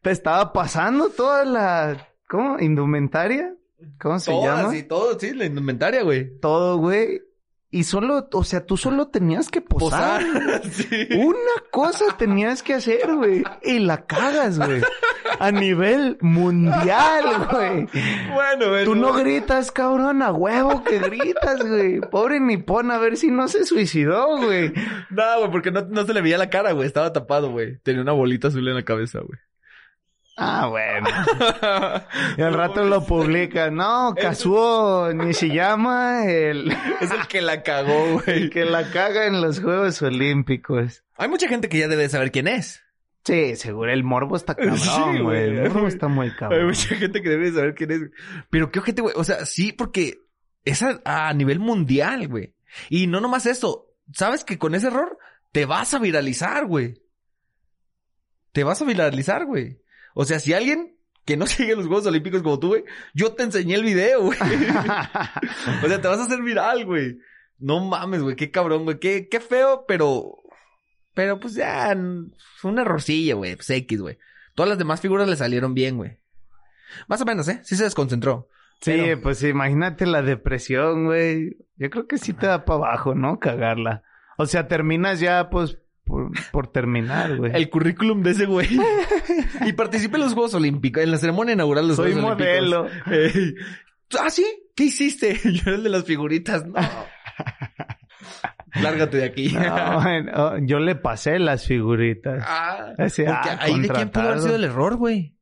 Te 0.01 0.11
estaba 0.11 0.51
pasando 0.51 1.07
toda 1.07 1.45
la, 1.45 2.09
¿cómo? 2.27 2.59
Indumentaria. 2.59 3.55
¿Cómo 3.97 4.19
se 4.19 4.33
llama? 4.33 4.63
Todas 4.63 4.75
y 4.75 4.83
todo, 4.83 5.17
sí, 5.17 5.33
la 5.33 5.45
indumentaria, 5.45 6.03
güey. 6.03 6.37
Todo, 6.39 6.79
güey. 6.79 7.21
Y 7.73 7.85
solo, 7.85 8.27
o 8.33 8.43
sea, 8.43 8.65
tú 8.65 8.75
solo 8.75 9.07
tenías 9.07 9.49
que 9.49 9.61
posar. 9.61 10.21
Posar. 10.21 10.61
sí. 10.71 11.07
Una 11.15 11.63
cosa 11.71 12.17
tenías 12.17 12.61
que 12.61 12.73
hacer, 12.73 13.15
güey. 13.15 13.43
Y 13.63 13.79
la 13.79 14.05
cagas, 14.05 14.59
güey. 14.59 14.81
A 15.39 15.51
nivel 15.51 16.17
mundial, 16.19 17.47
güey. 17.49 17.87
Bueno, 18.33 18.69
güey. 18.71 18.83
Tú 18.83 18.95
no 18.95 19.13
gritas, 19.13 19.71
cabrón, 19.71 20.21
a 20.21 20.33
huevo 20.33 20.83
que 20.83 20.99
gritas, 20.99 21.65
güey. 21.65 22.01
Pobre 22.01 22.41
nipón, 22.41 22.91
a 22.91 22.97
ver 22.97 23.15
si 23.15 23.31
no 23.31 23.47
se 23.47 23.63
suicidó, 23.63 24.37
güey. 24.37 24.73
No, 25.09 25.39
güey, 25.39 25.51
porque 25.51 25.71
no, 25.71 25.81
no 25.81 26.05
se 26.05 26.13
le 26.13 26.21
veía 26.21 26.37
la 26.37 26.49
cara, 26.49 26.73
güey. 26.73 26.87
Estaba 26.87 27.13
tapado, 27.13 27.51
güey. 27.51 27.77
Tenía 27.83 28.01
una 28.01 28.11
bolita 28.11 28.49
azul 28.49 28.67
en 28.67 28.75
la 28.75 28.83
cabeza, 28.83 29.19
güey. 29.19 29.39
Ah, 30.43 30.67
bueno. 30.67 31.07
Y 32.37 32.41
al 32.41 32.53
rato 32.55 32.83
lo 32.83 33.05
publica. 33.05 33.69
No, 33.69 34.15
Kazuo 34.19 35.13
ni 35.13 35.33
se 35.33 35.49
llama 35.49 36.25
el, 36.25 36.71
Es 37.01 37.11
el 37.11 37.27
que 37.27 37.41
la 37.41 37.61
cagó, 37.61 38.13
güey. 38.13 38.43
el 38.43 38.49
que 38.49 38.65
la 38.65 38.89
caga 38.91 39.27
en 39.27 39.39
los 39.41 39.59
Juegos 39.59 40.01
Olímpicos. 40.01 41.03
Hay 41.15 41.29
mucha 41.29 41.47
gente 41.47 41.69
que 41.69 41.77
ya 41.77 41.87
debe 41.87 42.09
saber 42.09 42.31
quién 42.31 42.47
es. 42.47 42.81
Sí, 43.23 43.55
seguro 43.55 43.91
el 43.93 44.03
morbo 44.03 44.35
está 44.35 44.55
cabrón, 44.55 45.23
güey. 45.23 45.51
güey. 45.51 45.57
El 45.59 45.69
morbo 45.69 45.87
está 45.87 46.07
muy 46.07 46.29
Hay 46.29 46.35
cabrón. 46.35 46.65
mucha 46.65 46.95
gente 46.95 47.21
que 47.21 47.29
debe 47.29 47.51
saber 47.51 47.75
quién 47.75 47.91
es. 47.91 48.01
Pero 48.49 48.71
qué 48.71 48.79
ojete, 48.79 49.03
güey. 49.03 49.13
O 49.17 49.23
sea, 49.23 49.45
sí, 49.45 49.71
porque 49.73 50.17
es 50.65 50.81
a, 50.81 50.99
a 51.05 51.31
nivel 51.35 51.59
mundial, 51.59 52.27
güey. 52.27 52.55
Y 52.89 53.05
no 53.05 53.21
nomás 53.21 53.45
eso. 53.45 53.89
Sabes 54.11 54.43
que 54.43 54.57
con 54.57 54.73
ese 54.73 54.87
error 54.87 55.19
te 55.51 55.65
vas 55.65 55.93
a 55.93 55.99
viralizar, 55.99 56.65
güey. 56.65 56.95
Te 58.53 58.63
vas 58.63 58.81
a 58.81 58.85
viralizar, 58.85 59.45
güey. 59.45 59.79
O 60.13 60.25
sea, 60.25 60.39
si 60.39 60.53
alguien 60.53 60.97
que 61.25 61.37
no 61.37 61.45
sigue 61.47 61.75
los 61.75 61.87
Juegos 61.87 62.05
Olímpicos 62.07 62.41
como 62.41 62.59
tú, 62.59 62.69
güey, 62.69 62.83
yo 63.13 63.33
te 63.33 63.43
enseñé 63.43 63.75
el 63.75 63.83
video, 63.83 64.21
güey. 64.23 64.39
o 65.83 65.87
sea, 65.87 66.01
te 66.01 66.07
vas 66.07 66.19
a 66.19 66.23
hacer 66.23 66.41
viral, 66.41 66.85
güey. 66.85 67.19
No 67.59 67.79
mames, 67.79 68.21
güey. 68.21 68.35
Qué 68.35 68.51
cabrón, 68.51 68.85
güey. 68.85 68.99
Qué, 68.99 69.27
qué 69.29 69.39
feo, 69.39 69.85
pero... 69.87 70.37
Pero 71.13 71.39
pues 71.39 71.53
ya... 71.55 71.95
Fue 72.57 72.71
un 72.71 72.79
errorcillo, 72.79 73.37
güey. 73.37 73.55
Pues 73.55 73.69
X, 73.69 74.01
güey. 74.01 74.17
Todas 74.55 74.69
las 74.69 74.77
demás 74.77 74.99
figuras 75.01 75.27
le 75.29 75.35
salieron 75.35 75.73
bien, 75.73 75.97
güey. 75.97 76.17
Más 77.07 77.21
o 77.21 77.25
menos, 77.25 77.47
¿eh? 77.47 77.61
Sí 77.63 77.75
se 77.75 77.83
desconcentró. 77.83 78.49
Sí, 78.81 78.93
Pero- 78.97 79.21
pues 79.21 79.43
imagínate 79.43 80.05
la 80.07 80.21
depresión, 80.23 81.05
güey. 81.05 81.57
Yo 81.75 81.89
creo 81.89 82.07
que 82.07 82.17
sí 82.17 82.33
te 82.33 82.47
da 82.47 82.65
para 82.65 82.77
abajo, 82.77 83.13
¿no? 83.13 83.39
Cagarla. 83.39 84.03
O 84.37 84.45
sea, 84.47 84.67
terminas 84.67 85.19
ya, 85.19 85.49
pues, 85.51 85.77
por, 86.11 86.31
por 86.51 86.67
terminar, 86.67 87.37
güey. 87.37 87.51
El 87.55 87.69
currículum 87.69 88.21
de 88.21 88.31
ese 88.31 88.45
güey. 88.45 88.67
y 89.65 89.73
participa 89.73 90.17
en 90.17 90.23
los 90.23 90.33
Juegos 90.33 90.53
Olímpicos, 90.53 91.01
en 91.03 91.11
la 91.11 91.17
ceremonia 91.17 91.53
inaugural 91.53 91.85
de 91.85 91.87
los 91.89 91.97
Soy 91.97 92.11
Juegos 92.13 92.31
modelo. 92.37 92.81
Olímpicos. 92.81 93.35
Ey. 93.35 93.55
¿Ah, 94.19 94.29
sí? 94.29 94.45
¿Qué 94.75 94.83
hiciste? 94.85 95.39
Yo 95.43 95.61
era 95.67 95.75
el 95.75 95.83
de 95.83 95.89
las 95.89 96.03
figuritas. 96.03 96.65
No. 96.65 96.79
Lárgate 98.81 99.17
de 99.17 99.25
aquí. 99.25 99.49
No, 99.53 100.01
bueno, 100.01 100.57
yo 100.59 100.79
le 100.79 100.95
pasé 100.95 101.39
las 101.39 101.65
figuritas. 101.65 102.43
Ah, 102.45 102.93
Ese, 102.97 103.25
porque 103.25 103.49
ah, 103.49 103.57
ahí 103.61 103.79
de 103.79 103.89
quién 103.89 104.09
pudo 104.09 104.23
haber 104.23 104.39
sido 104.39 104.55
el 104.55 104.63
error, 104.63 104.95
güey. 104.95 105.35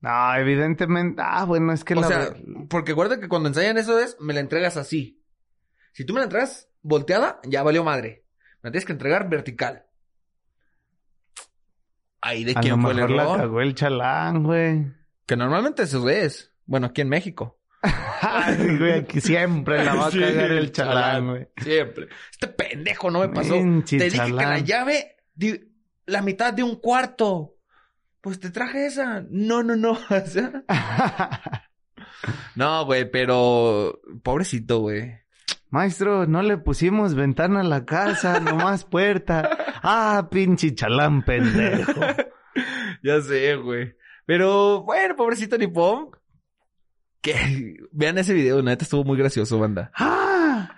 No, 0.00 0.34
evidentemente. 0.36 1.20
Ah, 1.24 1.44
bueno, 1.44 1.72
es 1.72 1.84
que 1.84 1.94
O 1.94 2.00
la. 2.00 2.06
sea, 2.06 2.34
porque 2.68 2.92
acuérdate 2.92 3.20
que 3.20 3.28
cuando 3.28 3.48
ensayan 3.48 3.76
eso 3.78 3.98
es, 3.98 4.16
me 4.20 4.34
la 4.34 4.40
entregas 4.40 4.76
así. 4.76 5.22
Si 5.92 6.04
tú 6.04 6.12
me 6.14 6.20
la 6.20 6.24
entregas 6.24 6.68
volteada, 6.82 7.40
ya 7.44 7.62
valió 7.62 7.82
madre. 7.82 8.24
Me 8.62 8.68
la 8.68 8.72
tienes 8.72 8.86
que 8.86 8.92
entregar 8.92 9.28
vertical. 9.28 9.85
Ahí 12.26 12.44
de 12.44 12.54
quién 12.54 12.80
fue 12.82 12.90
el 12.90 12.96
mejor 12.96 13.10
la 13.12 13.22
error. 13.22 13.36
cagó 13.38 13.60
el 13.60 13.74
chalán, 13.74 14.42
güey. 14.42 14.86
Que 15.26 15.36
normalmente 15.36 15.82
eso 15.84 16.08
es. 16.08 16.52
Bueno, 16.64 16.86
aquí 16.88 17.00
en 17.02 17.08
México. 17.08 17.58
Ay, 18.22 18.78
güey, 18.78 18.92
aquí 18.92 19.20
siempre 19.20 19.84
la 19.84 19.94
va 19.94 20.06
a 20.06 20.10
Sí, 20.12 20.18
cagar 20.20 20.50
el 20.52 20.72
chalán, 20.72 21.28
güey. 21.28 21.48
Siempre. 21.58 22.08
Este 22.30 22.48
pendejo 22.48 23.10
no 23.10 23.20
me 23.20 23.28
pasó. 23.28 23.54
Te 23.88 24.10
dije 24.10 24.24
que 24.24 24.32
la 24.32 24.58
llave, 24.58 25.16
di- 25.34 25.60
la 26.06 26.22
mitad 26.22 26.52
de 26.52 26.62
un 26.62 26.76
cuarto. 26.76 27.52
Pues 28.20 28.40
te 28.40 28.50
traje 28.50 28.86
esa. 28.86 29.24
No, 29.30 29.62
no, 29.62 29.76
no. 29.76 29.96
No, 32.54 32.84
güey, 32.86 33.10
pero 33.10 34.00
pobrecito, 34.22 34.78
güey. 34.80 35.12
Maestro, 35.70 36.26
no 36.26 36.42
le 36.42 36.58
pusimos 36.58 37.14
ventana 37.14 37.60
a 37.60 37.64
la 37.64 37.84
casa, 37.84 38.40
nomás 38.40 38.84
puerta. 38.84 39.56
Ah, 39.82 40.28
pinche 40.30 40.74
chalán 40.74 41.24
pendejo. 41.24 42.00
Ya 43.02 43.20
sé, 43.20 43.54
güey. 43.56 43.94
Pero, 44.24 44.82
bueno, 44.82 45.14
pobrecito 45.14 45.58
Nippon. 45.58 46.10
Que 47.20 47.76
vean 47.92 48.16
ese 48.16 48.32
video, 48.32 48.62
neta 48.62 48.84
estuvo 48.84 49.04
muy 49.04 49.18
gracioso, 49.18 49.58
banda. 49.58 49.92
¡Ah! 49.96 50.70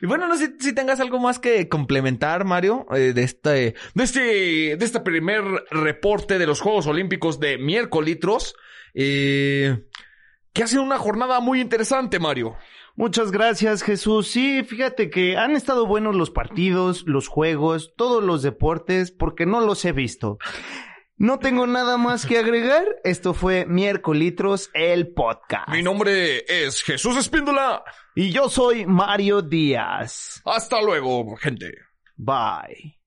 Y 0.00 0.06
bueno, 0.06 0.26
no 0.28 0.36
sé 0.36 0.54
si 0.58 0.72
tengas 0.72 1.00
algo 1.00 1.18
más 1.18 1.38
que 1.38 1.68
complementar, 1.68 2.44
Mario, 2.44 2.86
eh, 2.94 3.12
de 3.12 3.22
este, 3.22 3.74
de 3.94 4.04
este, 4.04 4.20
de 4.76 4.84
este 4.84 5.00
primer 5.00 5.42
reporte 5.70 6.38
de 6.38 6.46
los 6.46 6.60
Juegos 6.60 6.86
Olímpicos 6.86 7.38
de 7.38 7.58
miércoles, 7.58 8.54
eh, 8.94 9.84
que 10.52 10.62
ha 10.62 10.66
sido 10.66 10.82
una 10.82 10.98
jornada 10.98 11.40
muy 11.40 11.60
interesante, 11.60 12.18
Mario. 12.18 12.56
Muchas 12.96 13.30
gracias, 13.30 13.82
Jesús. 13.82 14.28
Sí, 14.28 14.62
fíjate 14.62 15.10
que 15.10 15.36
han 15.36 15.52
estado 15.52 15.86
buenos 15.86 16.16
los 16.16 16.30
partidos, 16.30 17.04
los 17.06 17.28
juegos, 17.28 17.94
todos 17.96 18.22
los 18.22 18.42
deportes, 18.42 19.10
porque 19.10 19.46
no 19.46 19.60
los 19.60 19.84
he 19.84 19.92
visto. 19.92 20.38
No 21.16 21.38
tengo 21.38 21.66
nada 21.66 21.98
más 21.98 22.24
que 22.24 22.38
agregar. 22.38 22.84
Esto 23.04 23.34
fue 23.34 23.66
Miércolitros, 23.66 24.70
el 24.72 25.12
podcast. 25.12 25.68
Mi 25.68 25.82
nombre 25.82 26.44
es 26.48 26.82
Jesús 26.82 27.16
Espíndola. 27.16 27.84
Y 28.14 28.30
yo 28.32 28.48
soy 28.48 28.86
Mario 28.86 29.42
Díaz. 29.42 30.40
Hasta 30.46 30.80
luego, 30.80 31.36
gente. 31.36 31.72
Bye. 32.16 32.99